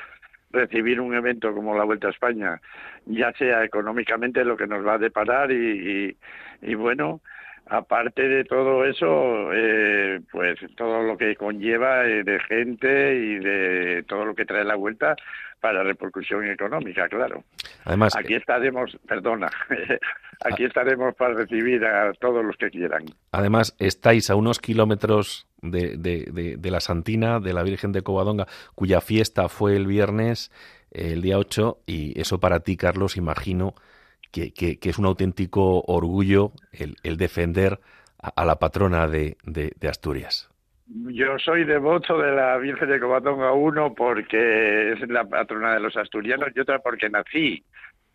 recibir 0.52 1.02
un 1.02 1.14
evento 1.14 1.54
como 1.54 1.78
la 1.78 1.84
Vuelta 1.84 2.08
a 2.08 2.12
España, 2.12 2.62
ya 3.06 3.32
sea 3.34 3.64
económicamente 3.64 4.44
lo 4.46 4.58
que 4.58 4.68
nos 4.68 4.86
va 4.86 4.94
a 4.96 4.98
deparar 5.00 5.52
y, 5.52 6.18
y, 6.62 6.76
bueno, 6.76 7.22
aparte 7.70 8.28
de 8.28 8.44
todo 8.44 8.84
eso, 8.84 9.54
eh, 9.54 10.20
pues 10.32 10.60
todo 10.76 11.04
lo 11.04 11.18
que 11.18 11.36
conlleva 11.36 12.06
eh, 12.06 12.24
de 12.24 12.40
gente 12.42 13.16
y 13.16 13.40
de 13.40 14.04
todo 14.08 14.26
lo 14.26 14.36
que 14.36 14.46
trae 14.46 14.64
la 14.64 14.76
vuelta 14.76 15.16
para 15.60 15.84
repercusión 15.84 16.46
económica, 16.50 17.08
claro. 17.08 17.44
Además, 17.86 18.16
aquí 18.16 18.34
estaremos, 18.34 18.98
perdona, 19.08 19.50
aquí 20.46 20.66
estaremos 20.66 21.16
para 21.16 21.36
recibir 21.36 21.86
a 21.86 22.12
todos 22.14 22.44
los 22.44 22.56
que 22.58 22.70
quieran. 22.70 23.06
Además, 23.32 23.76
estáis 23.78 24.30
a 24.30 24.36
unos 24.36 24.60
kilómetros 24.60 25.48
de, 25.62 25.98
de, 25.98 26.58
de, 26.58 26.72
la 26.72 26.80
Santina, 26.80 27.40
de 27.40 27.54
la 27.54 27.64
Virgen 27.64 27.92
de 27.92 28.02
Covadonga, 28.02 28.48
cuya 28.74 29.02
fiesta 29.02 29.50
fue 29.50 29.76
el 29.76 29.86
viernes, 29.86 30.52
el 30.92 31.22
día 31.22 31.38
8, 31.38 31.80
y 31.86 32.20
eso 32.20 32.40
para 32.40 32.62
ti, 32.62 32.78
Carlos, 32.78 33.18
imagino 33.18 33.76
que, 34.32 34.54
que, 34.54 34.78
es 34.82 35.00
un 35.00 35.06
auténtico 35.06 35.82
orgullo 35.82 36.52
el, 36.72 36.96
el 37.04 37.18
defender 37.18 37.80
a, 38.22 38.46
la 38.46 38.56
patrona 38.58 39.08
de, 39.08 39.38
de 39.44 39.88
Asturias. 39.88 40.50
Yo 40.92 41.38
soy 41.38 41.66
devoto 41.66 42.18
de 42.18 42.32
la 42.32 42.58
Virgen 42.58 42.90
de 42.90 43.00
Covadonga 43.00 43.54
1 43.54 43.94
porque 43.94 44.94
es 44.94 45.08
la 45.08 45.24
patrona 45.24 45.76
de 45.76 45.80
los 45.80 45.96
asturianos 45.96 46.50
y 46.56 46.60
otra 46.60 46.80
porque 46.80 47.10
nací 47.10 47.64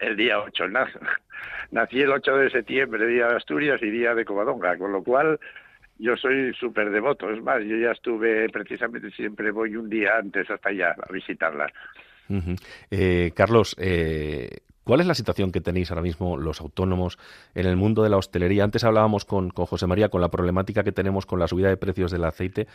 el 0.00 0.16
día 0.16 0.40
8. 0.40 0.64
Nací 1.70 2.00
el 2.00 2.10
8 2.10 2.36
de 2.36 2.50
septiembre, 2.50 3.06
día 3.06 3.28
de 3.28 3.36
Asturias 3.36 3.80
y 3.80 3.90
día 3.90 4.14
de 4.14 4.24
Covadonga, 4.24 4.76
con 4.76 4.90
lo 4.90 5.04
cual 5.04 5.38
yo 5.98 6.16
soy 6.16 6.52
súper 6.54 6.90
devoto. 6.90 7.30
Es 7.30 7.40
más, 7.42 7.62
yo 7.64 7.76
ya 7.76 7.92
estuve 7.92 8.48
precisamente, 8.48 9.10
siempre 9.12 9.52
voy 9.52 9.76
un 9.76 9.88
día 9.88 10.16
antes 10.18 10.50
hasta 10.50 10.70
allá 10.70 10.96
a 11.00 11.12
visitarla. 11.12 11.72
eh, 12.90 13.30
Carlos, 13.36 13.76
eh, 13.78 14.48
¿Cuál 14.84 15.00
es 15.00 15.06
la 15.06 15.14
situación 15.14 15.50
que 15.50 15.62
tenéis 15.62 15.90
ahora 15.90 16.02
mismo 16.02 16.36
los 16.36 16.60
autónomos 16.60 17.18
en 17.54 17.66
el 17.66 17.76
mundo 17.76 18.02
de 18.02 18.10
la 18.10 18.18
hostelería? 18.18 18.64
Antes 18.64 18.84
hablábamos 18.84 19.24
con, 19.24 19.48
José 19.48 19.86
María 19.86 20.10
con 20.10 20.20
la 20.20 20.30
problemática 20.30 20.84
que 20.84 20.92
tenemos 20.92 21.24
con 21.24 21.38
la 21.40 21.48
subida 21.48 21.68
de 21.68 21.78
precios 21.78 22.10
del 22.10 22.24
aceite, 22.24 22.66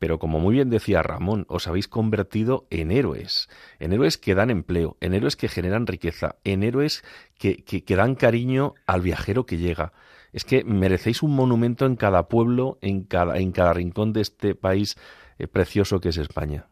pero 0.00 0.18
como 0.18 0.40
muy 0.40 0.54
bien 0.54 0.68
decía 0.68 1.02
Ramón, 1.02 1.46
os 1.48 1.68
habéis 1.68 1.86
convertido 1.86 2.66
en 2.70 2.90
héroes, 2.90 3.48
en 3.78 3.92
héroes 3.92 4.18
que 4.18 4.34
dan 4.34 4.50
empleo, 4.50 4.96
en 5.00 5.14
héroes 5.14 5.36
que 5.36 5.48
generan 5.48 5.86
riqueza, 5.86 6.36
en 6.42 6.64
héroes 6.64 7.04
que, 7.38 7.62
que, 7.62 7.84
que 7.84 7.96
dan 7.96 8.16
cariño 8.16 8.74
al 8.86 9.00
viajero 9.02 9.46
que 9.46 9.58
llega. 9.58 9.92
Es 10.32 10.44
que 10.44 10.64
merecéis 10.64 11.22
un 11.22 11.36
monumento 11.36 11.86
en 11.86 11.94
cada 11.94 12.26
pueblo, 12.26 12.78
en 12.80 13.04
cada, 13.04 13.38
en 13.38 13.52
cada 13.52 13.72
rincón 13.72 14.12
de 14.12 14.22
este 14.22 14.56
país 14.56 14.96
eh, 15.38 15.46
precioso 15.46 16.00
que 16.00 16.08
es 16.08 16.16
España. 16.16 16.66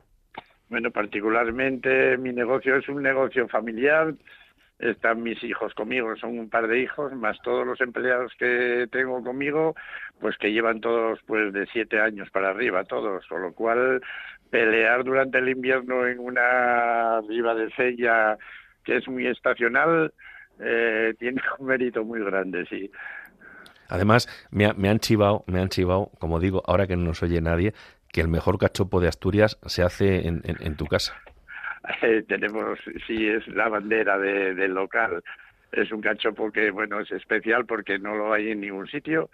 Bueno, 0.68 0.90
particularmente 0.90 2.16
mi 2.16 2.32
negocio 2.32 2.76
es 2.76 2.88
un 2.88 3.02
negocio 3.02 3.46
familiar 3.46 4.14
están 4.82 5.22
mis 5.22 5.42
hijos 5.44 5.72
conmigo, 5.74 6.14
son 6.16 6.38
un 6.38 6.50
par 6.50 6.66
de 6.66 6.80
hijos, 6.80 7.12
más 7.12 7.40
todos 7.42 7.64
los 7.64 7.80
empleados 7.80 8.32
que 8.38 8.86
tengo 8.90 9.22
conmigo, 9.22 9.76
pues 10.20 10.36
que 10.38 10.52
llevan 10.52 10.80
todos 10.80 11.20
pues 11.26 11.52
de 11.52 11.66
siete 11.66 12.00
años 12.00 12.28
para 12.30 12.50
arriba, 12.50 12.84
todos, 12.84 13.24
con 13.28 13.42
lo 13.42 13.52
cual 13.52 14.02
pelear 14.50 15.04
durante 15.04 15.38
el 15.38 15.48
invierno 15.48 16.06
en 16.06 16.18
una 16.18 17.20
riva 17.22 17.54
de 17.54 17.70
sella 17.70 18.36
que 18.84 18.96
es 18.96 19.08
muy 19.08 19.26
estacional 19.28 20.12
eh, 20.58 21.14
tiene 21.18 21.40
un 21.58 21.66
mérito 21.66 22.04
muy 22.04 22.20
grande, 22.22 22.66
sí. 22.66 22.90
Además, 23.88 24.28
me, 24.50 24.72
me 24.74 24.88
han 24.88 24.98
chivado, 24.98 25.44
me 25.46 25.60
han 25.60 25.68
chivado, 25.68 26.10
como 26.18 26.40
digo, 26.40 26.62
ahora 26.66 26.86
que 26.86 26.96
no 26.96 27.04
nos 27.04 27.22
oye 27.22 27.40
nadie, 27.40 27.72
que 28.10 28.20
el 28.20 28.28
mejor 28.28 28.58
cachopo 28.58 29.00
de 29.00 29.08
Asturias 29.08 29.58
se 29.66 29.82
hace 29.82 30.26
en, 30.26 30.42
en, 30.44 30.56
en 30.60 30.76
tu 30.76 30.86
casa. 30.86 31.14
Eh, 32.02 32.22
tenemos, 32.26 32.78
sí, 33.06 33.28
es 33.28 33.46
la 33.48 33.68
bandera 33.68 34.18
de, 34.18 34.54
del 34.54 34.74
local. 34.74 35.22
Es 35.72 35.90
un 35.92 36.00
cachopo 36.00 36.50
que, 36.52 36.70
bueno, 36.70 37.00
es 37.00 37.10
especial 37.10 37.66
porque 37.66 37.98
no 37.98 38.14
lo 38.14 38.32
hay 38.32 38.50
en 38.50 38.60
ningún 38.60 38.86
sitio. 38.86 39.30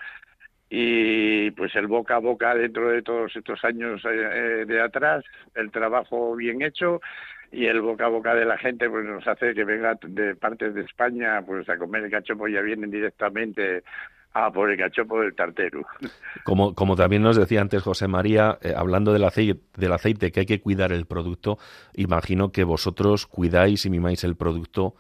Y 0.71 1.51
pues 1.53 1.75
el 1.77 1.87
boca 1.87 2.17
a 2.17 2.19
boca 2.19 2.55
dentro 2.55 2.91
de 2.91 3.03
todos 3.03 3.35
estos 3.35 3.65
años 3.65 4.03
eh, 4.05 4.65
de 4.67 4.81
atrás, 4.81 5.25
el 5.55 5.71
trabajo 5.71 6.37
bien 6.37 6.61
hecho 6.61 7.01
y 7.51 7.67
el 7.67 7.81
boca 7.81 8.05
a 8.05 8.09
boca 8.09 8.35
de 8.35 8.45
la 8.45 8.59
gente 8.59 8.91
pues 8.91 9.05
nos 9.07 9.27
hace 9.27 9.55
que 9.55 9.65
venga 9.65 9.99
de 10.03 10.35
partes 10.37 10.75
de 10.75 10.83
España 10.83 11.41
pues 11.47 11.67
a 11.71 11.79
comer 11.79 12.05
el 12.05 12.11
cachopo 12.11 12.47
ya 12.49 12.61
vienen 12.61 12.91
directamente 12.91 13.83
a 14.47 14.51
por 14.51 14.71
el 14.71 14.79
cachopo 14.79 15.21
del 15.21 15.35
tartero. 15.35 15.85
Como, 16.45 16.75
como 16.75 16.97
también 16.97 17.23
nos 17.23 17.37
decía 17.37 17.61
antes 17.61 17.83
José 17.83 18.09
María, 18.09 18.59
eh, 18.63 18.73
hablando 18.75 19.13
del 19.13 19.25
aceite, 19.25 19.61
del 19.77 19.93
aceite, 19.93 20.33
que 20.33 20.41
hay 20.41 20.47
que 20.47 20.61
cuidar 20.61 20.93
el 20.93 21.05
producto, 21.05 21.59
imagino 21.95 22.53
que 22.53 22.65
vosotros 22.65 23.27
cuidáis 23.27 23.85
y 23.85 23.91
mimáis 23.91 24.25
el 24.25 24.35
producto 24.35 24.95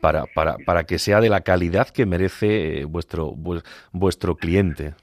para, 0.00 0.26
para, 0.26 0.56
para 0.64 0.84
que 0.84 0.98
sea 0.98 1.20
de 1.20 1.28
la 1.28 1.40
calidad 1.40 1.88
que 1.88 2.06
merece 2.06 2.80
eh, 2.80 2.84
vuestro, 2.84 3.34
vuestro 3.92 4.36
cliente. 4.36 4.94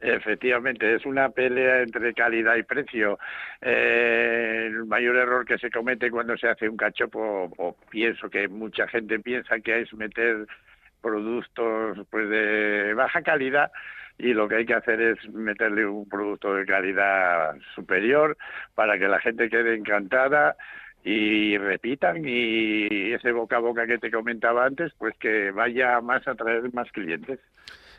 Efectivamente, 0.00 0.94
es 0.94 1.04
una 1.06 1.28
pelea 1.30 1.82
entre 1.82 2.14
calidad 2.14 2.54
y 2.54 2.62
precio. 2.62 3.18
Eh, 3.60 4.66
el 4.68 4.84
mayor 4.86 5.16
error 5.16 5.44
que 5.44 5.58
se 5.58 5.70
comete 5.70 6.10
cuando 6.10 6.36
se 6.36 6.48
hace 6.48 6.68
un 6.68 6.76
cachopo, 6.76 7.50
o 7.56 7.76
pienso 7.90 8.30
que 8.30 8.46
mucha 8.46 8.86
gente 8.86 9.18
piensa 9.18 9.58
que 9.58 9.80
es 9.80 9.92
meter 9.94 10.46
productos 11.00 12.06
pues 12.10 12.28
de 12.28 12.94
baja 12.94 13.22
calidad 13.22 13.70
y 14.18 14.34
lo 14.34 14.48
que 14.48 14.56
hay 14.56 14.66
que 14.66 14.74
hacer 14.74 15.00
es 15.00 15.32
meterle 15.32 15.86
un 15.86 16.08
producto 16.08 16.54
de 16.54 16.66
calidad 16.66 17.56
superior 17.74 18.36
para 18.74 18.98
que 18.98 19.06
la 19.06 19.20
gente 19.20 19.48
quede 19.48 19.76
encantada 19.76 20.56
y 21.04 21.56
repitan 21.56 22.22
y 22.26 23.12
ese 23.12 23.30
boca 23.32 23.56
a 23.56 23.60
boca 23.60 23.86
que 23.86 23.98
te 23.98 24.10
comentaba 24.10 24.66
antes 24.66 24.92
pues 24.98 25.14
que 25.18 25.52
vaya 25.52 26.00
más 26.00 26.26
a 26.26 26.34
traer 26.34 26.72
más 26.74 26.90
clientes. 26.90 27.38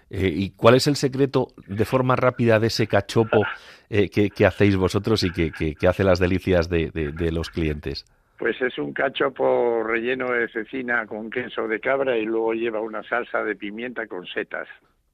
Eh, 0.09 0.29
¿Y 0.33 0.51
cuál 0.51 0.75
es 0.75 0.87
el 0.87 0.95
secreto 0.95 1.47
de 1.67 1.85
forma 1.85 2.15
rápida 2.15 2.59
de 2.59 2.67
ese 2.67 2.87
cachopo 2.87 3.43
eh, 3.89 4.09
que, 4.09 4.45
hacéis 4.45 4.75
vosotros 4.75 5.23
y 5.23 5.31
que, 5.31 5.87
hace 5.87 6.03
las 6.03 6.19
delicias 6.19 6.67
de, 6.67 6.89
de, 6.91 7.11
de 7.11 7.31
los 7.31 7.49
clientes? 7.49 8.05
Pues 8.39 8.59
es 8.61 8.77
un 8.77 8.93
cachopo 8.93 9.83
relleno 9.83 10.31
de 10.31 10.47
cecina 10.47 11.05
con 11.05 11.29
queso 11.29 11.67
de 11.67 11.81
cabra 11.81 12.17
y 12.17 12.23
luego 12.23 12.53
lleva 12.53 12.79
una 12.79 13.03
salsa 13.03 13.43
de 13.43 13.55
pimienta 13.55 14.07
con 14.07 14.25
setas. 14.25 14.67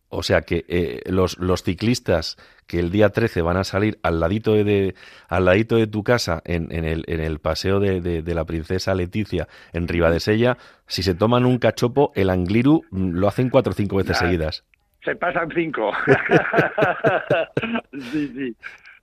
O 0.09 0.21
sea 0.21 0.41
que 0.41 0.63
eh, 0.67 1.01
los, 1.07 1.39
los, 1.39 1.63
ciclistas 1.63 2.37
que 2.67 2.79
el 2.79 2.91
día 2.91 3.09
13 3.09 3.41
van 3.41 3.57
a 3.57 3.63
salir 3.63 3.97
al 4.03 4.19
ladito 4.19 4.53
de, 4.53 4.63
de 4.63 4.95
al 5.27 5.45
ladito 5.45 5.75
de 5.75 5.87
tu 5.87 6.03
casa 6.03 6.43
en, 6.45 6.71
en, 6.71 6.85
el, 6.85 7.03
en 7.07 7.19
el 7.19 7.39
paseo 7.39 7.79
de, 7.79 7.99
de, 7.99 8.21
de, 8.21 8.35
la 8.35 8.45
princesa 8.45 8.93
Leticia 8.93 9.47
en 9.73 9.87
Ribadesella, 9.87 10.57
si 10.85 11.01
se 11.01 11.15
toman 11.15 11.45
un 11.45 11.57
cachopo, 11.57 12.11
el 12.15 12.29
angliru 12.29 12.83
lo 12.91 13.27
hacen 13.27 13.49
cuatro 13.49 13.71
o 13.71 13.75
cinco 13.75 13.97
veces 13.97 14.21
nah, 14.21 14.27
seguidas. 14.27 14.63
Se 15.03 15.15
pasan 15.15 15.49
cinco. 15.51 15.91
sí, 17.91 18.27
sí, 18.27 18.55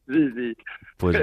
sí, 0.08 0.30
sí. 0.36 0.56
Pues 0.96 1.18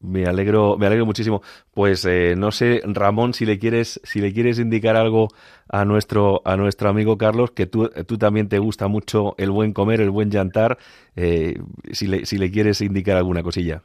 me 0.00 0.26
alegro, 0.26 0.76
me 0.78 0.86
alegro 0.86 1.06
muchísimo. 1.06 1.42
Pues 1.72 2.04
eh, 2.04 2.34
no 2.36 2.52
sé, 2.52 2.82
Ramón, 2.84 3.34
si 3.34 3.46
le 3.46 3.58
quieres, 3.58 4.00
si 4.04 4.20
le 4.20 4.32
quieres 4.32 4.58
indicar 4.58 4.96
algo 4.96 5.28
a 5.68 5.84
nuestro, 5.84 6.42
a 6.44 6.56
nuestro 6.56 6.88
amigo 6.88 7.18
Carlos, 7.18 7.50
que 7.50 7.66
tú, 7.66 7.88
tú 8.06 8.18
también 8.18 8.48
te 8.48 8.58
gusta 8.58 8.88
mucho 8.88 9.34
el 9.38 9.50
buen 9.50 9.72
comer, 9.72 10.00
el 10.00 10.10
buen 10.10 10.30
llantar, 10.30 10.78
eh, 11.16 11.60
si, 11.92 12.06
le, 12.06 12.26
si 12.26 12.38
le 12.38 12.50
quieres 12.50 12.80
indicar 12.80 13.16
alguna 13.16 13.42
cosilla. 13.42 13.82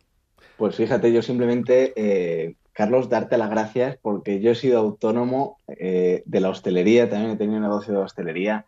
Pues 0.58 0.76
fíjate, 0.76 1.12
yo 1.12 1.22
simplemente, 1.22 1.94
eh, 1.96 2.56
Carlos, 2.74 3.10
darte 3.10 3.38
las 3.38 3.50
gracias 3.50 3.98
porque 4.02 4.40
yo 4.40 4.52
he 4.52 4.56
sido 4.56 4.80
autónomo 4.80 5.58
eh, 5.68 6.24
de 6.26 6.40
la 6.40 6.50
hostelería, 6.50 7.10
también 7.10 7.32
he 7.32 7.38
tenido 7.38 7.58
un 7.58 7.64
negocio 7.64 7.94
de 7.94 8.00
hostelería. 8.00 8.66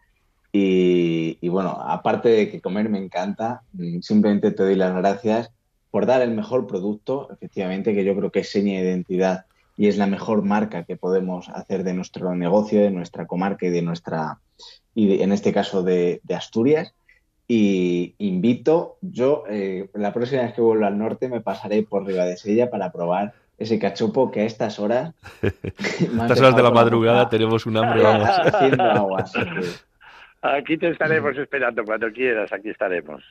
Y, 0.58 1.50
bueno, 1.50 1.72
aparte 1.72 2.30
de 2.30 2.50
que 2.50 2.62
comer 2.62 2.88
me 2.88 2.98
encanta, 2.98 3.64
mm, 3.74 4.00
simplemente 4.00 4.52
te 4.52 4.64
doy 4.64 4.76
las 4.76 4.96
gracias 4.96 5.52
por 5.96 6.06
dar 6.06 6.22
el 6.22 6.32
mejor 6.32 6.68
producto, 6.68 7.30
efectivamente, 7.32 7.96
que 7.96 8.04
yo 8.04 8.18
creo 8.18 8.30
que 8.30 8.42
es 8.42 8.52
seña 8.52 8.82
de 8.82 8.86
identidad 8.86 9.46
y 9.78 9.88
es 9.88 9.96
la 9.96 10.08
mejor 10.08 10.42
marca 10.42 10.84
que 10.84 10.98
podemos 10.98 11.48
hacer 11.48 11.86
de 11.86 11.94
nuestro 11.94 12.36
negocio, 12.36 12.82
de 12.82 12.92
nuestra 12.92 13.26
comarca 13.26 13.66
y 13.66 13.70
de 13.70 13.82
nuestra, 13.82 14.40
y 14.94 15.08
de, 15.08 15.24
en 15.24 15.32
este 15.32 15.54
caso 15.54 15.84
de, 15.84 16.20
de, 16.22 16.36
Asturias. 16.36 16.94
Y 17.48 18.14
invito, 18.18 18.98
yo 19.00 19.46
eh, 19.50 19.90
la 19.94 20.12
próxima 20.12 20.42
vez 20.42 20.54
que 20.54 20.60
vuelva 20.60 20.88
al 20.88 20.98
norte 20.98 21.30
me 21.30 21.40
pasaré 21.40 21.84
por 21.84 22.06
Ribadesella 22.06 22.70
para 22.70 22.92
probar 22.92 23.32
ese 23.58 23.80
cachopo 23.80 24.32
que 24.32 24.42
a 24.42 24.44
estas 24.44 24.80
horas... 24.80 25.14
estas 25.42 26.42
horas 26.42 26.58
de 26.58 26.64
la 26.64 26.72
madrugada 26.72 27.24
la 27.24 27.30
tenemos 27.30 27.66
un 27.66 27.78
hambre, 27.78 28.04
vamos. 28.04 28.28
Haciendo 28.28 28.84
agua, 28.84 29.22
así 29.22 29.40
que... 29.40 29.62
Aquí 30.42 30.78
te 30.78 30.90
estaremos 30.90 31.38
esperando 31.38 31.86
cuando 31.86 32.12
quieras, 32.12 32.52
aquí 32.52 32.70
estaremos. 32.70 33.24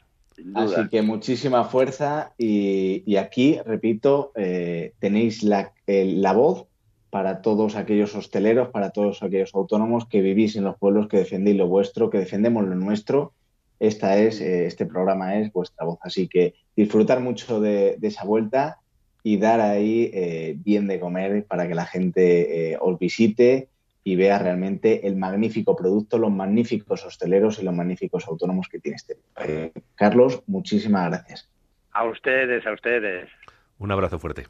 Así 0.55 0.89
que 0.91 1.03
muchísima 1.03 1.65
fuerza 1.65 2.33
y, 2.37 3.03
y 3.07 3.17
aquí, 3.17 3.59
repito, 3.65 4.33
eh, 4.35 4.93
tenéis 4.99 5.43
la, 5.43 5.73
la, 5.87 6.33
voz 6.33 6.67
para 7.11 7.41
todos 7.41 7.77
aquellos 7.77 8.15
hosteleros, 8.15 8.71
para 8.71 8.91
todos 8.91 9.23
aquellos 9.23 9.55
autónomos 9.55 10.07
que 10.09 10.21
vivís 10.21 10.57
en 10.57 10.65
los 10.65 10.77
pueblos, 10.77 11.09
que 11.09 11.19
defendéis 11.19 11.57
lo 11.57 11.69
vuestro, 11.69 12.11
que 12.11 12.19
defendemos 12.19 12.65
lo 12.67 12.75
nuestro. 12.75 13.33
Esta 13.79 14.19
es, 14.19 14.41
eh, 14.41 14.67
este 14.67 14.87
programa 14.87 15.37
es 15.39 15.53
vuestra 15.53 15.87
voz. 15.87 15.99
Así 16.03 16.27
que 16.27 16.55
disfrutar 16.75 17.21
mucho 17.21 17.61
de, 17.61 17.97
de 17.99 18.09
esa 18.09 18.25
vuelta 18.25 18.81
y 19.23 19.39
dar 19.39 19.61
ahí 19.61 20.11
eh, 20.13 20.55
bien 20.59 20.87
de 20.87 21.01
comer 21.01 21.47
para 21.47 21.67
que 21.67 21.75
la 21.75 21.87
gente 21.87 22.73
eh, 22.73 22.79
os 22.81 22.99
visite 22.99 23.69
y 24.05 24.17
vea 24.17 24.39
realmente 24.39 25.07
el 25.07 25.17
magnífico 25.17 25.75
producto, 25.75 26.19
los 26.19 26.31
magníficos 26.31 27.05
hosteleros 27.05 27.59
y 27.59 27.65
los 27.65 27.75
magníficos 27.75 28.29
autónomos 28.29 28.69
que 28.69 28.79
tiene 28.79 28.97
este. 28.97 29.17
Eh, 29.41 29.73
Carlos, 29.95 30.43
muchísimas 30.47 31.09
gracias. 31.11 31.51
A 31.93 32.05
ustedes, 32.05 32.67
a 32.67 32.73
ustedes. 32.73 33.31
Un 33.79 33.91
abrazo 33.91 34.19
fuerte. 34.19 34.45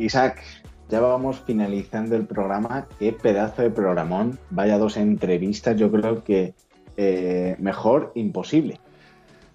Isaac, 0.00 0.42
ya 0.88 1.00
vamos 1.00 1.42
finalizando 1.46 2.16
el 2.16 2.26
programa. 2.26 2.86
Qué 2.98 3.12
pedazo 3.12 3.62
de 3.62 3.70
programón. 3.70 4.38
Vaya 4.50 4.78
dos 4.78 4.96
entrevistas, 4.96 5.76
yo 5.76 5.90
creo 5.92 6.24
que 6.24 6.54
eh, 6.96 7.54
mejor 7.58 8.12
imposible. 8.14 8.80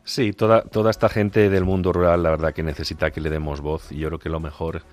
Sí, 0.04 0.34
toda, 0.34 0.62
toda 0.62 0.92
esta 0.92 1.10
gente 1.10 1.50
del 1.50 1.66
mundo 1.66 1.92
rural, 1.92 2.22
la 2.22 2.30
verdad 2.30 2.54
que 2.54 2.62
necesita 2.62 3.10
que 3.10 3.22
le 3.22 3.32
demos 3.32 3.62
voz 3.62 3.92
y 3.92 3.98
yo 3.98 4.08
creo 4.10 4.20
que 4.20 4.30
lo 4.30 4.40
mejor 4.40 4.84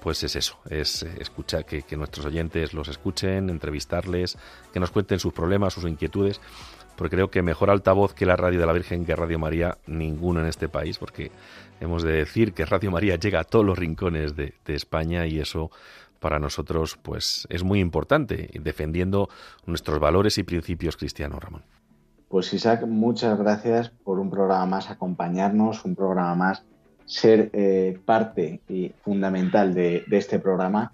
pues 0.00 0.22
es 0.24 0.34
eso, 0.34 0.58
es 0.68 1.04
escuchar 1.04 1.64
que, 1.64 1.82
que 1.82 1.96
nuestros 1.96 2.26
oyentes 2.26 2.74
los 2.74 2.88
escuchen, 2.88 3.50
entrevistarles, 3.50 4.36
que 4.72 4.80
nos 4.80 4.90
cuenten 4.90 5.20
sus 5.20 5.32
problemas, 5.32 5.74
sus 5.74 5.84
inquietudes 5.84 6.40
porque 7.02 7.16
creo 7.16 7.32
que 7.32 7.42
mejor 7.42 7.68
altavoz 7.68 8.14
que 8.14 8.26
la 8.26 8.36
radio 8.36 8.60
de 8.60 8.66
la 8.66 8.72
Virgen 8.72 9.04
que 9.04 9.16
Radio 9.16 9.36
María, 9.36 9.76
ninguno 9.88 10.38
en 10.38 10.46
este 10.46 10.68
país, 10.68 10.98
porque 10.98 11.32
hemos 11.80 12.04
de 12.04 12.12
decir 12.12 12.52
que 12.52 12.64
Radio 12.64 12.92
María 12.92 13.16
llega 13.16 13.40
a 13.40 13.44
todos 13.44 13.64
los 13.64 13.76
rincones 13.76 14.36
de, 14.36 14.54
España 14.68 15.26
y 15.26 15.40
eso 15.40 15.72
para 16.20 16.38
nosotros 16.38 16.96
pues 17.02 17.44
es 17.50 17.64
muy 17.64 17.80
importante, 17.80 18.48
defendiendo 18.62 19.28
nuestros 19.66 19.98
valores 19.98 20.38
y 20.38 20.44
principios 20.44 20.96
cristianos, 20.96 21.42
Ramón. 21.42 21.62
Pues 22.28 22.54
Isaac, 22.54 22.86
muchas 22.86 23.36
gracias 23.36 23.90
por 24.04 24.20
un 24.20 24.30
programa 24.30 24.64
más, 24.66 24.88
acompañarnos, 24.88 25.84
un 25.84 25.96
programa 25.96 26.36
más, 26.36 26.62
ser 27.04 27.50
eh, 27.52 27.98
parte 28.04 28.60
y 28.68 28.92
fundamental 29.02 29.74
de, 29.74 30.04
de 30.06 30.18
este 30.18 30.38
programa 30.38 30.92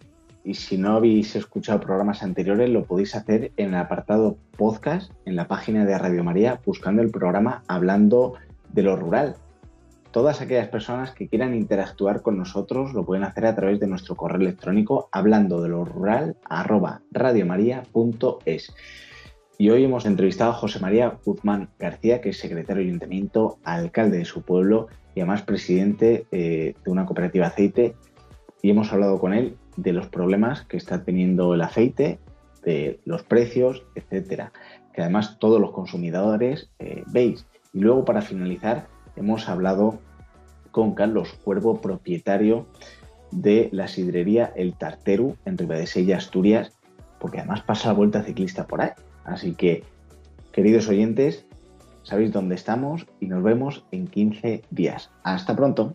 y 0.49 0.55
si 0.55 0.79
no 0.79 0.97
habéis 0.97 1.37
escuchado 1.37 1.79
programas 1.79 2.23
anteriores, 2.23 2.71
lo 2.71 2.85
podéis 2.85 3.15
hacer 3.15 3.53
en 3.59 3.69
el 3.69 3.75
apartado 3.75 4.39
podcast 4.57 5.13
en 5.27 5.37
la 5.37 5.47
página 5.47 5.85
de 5.85 5.99
Radio 5.99 6.25
María, 6.25 6.59
buscando 6.65 7.03
el 7.03 7.11
programa 7.11 7.63
Hablando 7.69 8.33
de 8.73 8.83
lo 8.83 8.97
Rural. 8.97 9.37
Todas 10.11 10.41
aquellas 10.41 10.69
personas 10.69 11.11
que 11.11 11.29
quieran 11.29 11.55
interactuar 11.55 12.23
con 12.23 12.39
nosotros 12.39 12.95
lo 12.95 13.05
pueden 13.05 13.25
hacer 13.25 13.45
a 13.45 13.55
través 13.55 13.79
de 13.79 13.89
nuestro 13.89 14.17
correo 14.17 14.41
electrónico 14.41 15.11
hablando 15.13 15.61
de 15.61 15.69
lo 15.69 15.85
rural 15.85 16.39
arroba 16.49 17.03
radiomaria.es. 17.11 18.75
Y 19.59 19.69
hoy 19.69 19.85
hemos 19.85 20.07
entrevistado 20.07 20.53
a 20.53 20.55
José 20.55 20.81
María 20.81 21.19
Guzmán 21.27 21.69
García, 21.79 22.23
que 22.23 22.31
es 22.31 22.39
secretario 22.39 22.83
de 22.83 22.89
ayuntamiento, 22.89 23.59
alcalde 23.65 24.17
de 24.17 24.25
su 24.25 24.41
pueblo 24.41 24.87
y 25.15 25.21
además 25.21 25.43
presidente 25.43 26.25
eh, 26.33 26.75
de 26.83 26.91
una 26.91 27.05
cooperativa 27.05 27.49
aceite. 27.49 27.97
Y 28.63 28.71
hemos 28.71 28.91
hablado 28.95 29.21
con 29.21 29.35
él 29.35 29.59
de 29.79 29.93
los 29.93 30.09
problemas 30.09 30.63
que 30.63 30.77
está 30.77 31.05
teniendo 31.05 31.55
el 31.55 31.63
aceite, 31.63 32.19
de 32.65 33.01
los 33.05 33.23
precios, 33.23 33.85
etcétera, 33.95 34.53
que 34.93 35.03
además 35.03 35.39
todos 35.39 35.61
los 35.61 35.71
consumidores 35.71 36.69
eh, 36.81 37.05
veis. 37.13 37.47
Y 37.73 37.81
luego 37.81 38.05
para 38.05 38.21
finalizar 38.21 38.89
hemos 39.15 39.49
hablado 39.49 40.01
con 40.73 40.95
Carlos 40.95 41.33
Cuervo, 41.45 41.81
propietario 41.81 42.67
de 43.31 43.69
la 43.73 43.87
sidrería 43.87 44.53
El 44.57 44.75
Tarteru 44.75 45.37
en 45.45 45.57
Ribadesella, 45.57 46.17
Asturias, 46.17 46.73
porque 47.21 47.39
además 47.39 47.63
pasa 47.63 47.89
la 47.89 47.95
vuelta 47.95 48.23
ciclista 48.23 48.67
por 48.67 48.81
ahí. 48.81 48.91
Así 49.25 49.55
que, 49.55 49.85
queridos 50.53 50.89
oyentes, 50.89 51.47
sabéis 52.03 52.33
dónde 52.33 52.57
estamos 52.57 53.07
y 53.21 53.27
nos 53.27 53.45
vemos 53.45 53.85
en 53.93 54.09
15 54.09 54.63
días. 54.71 55.11
Hasta 55.23 55.55
pronto. 55.55 55.95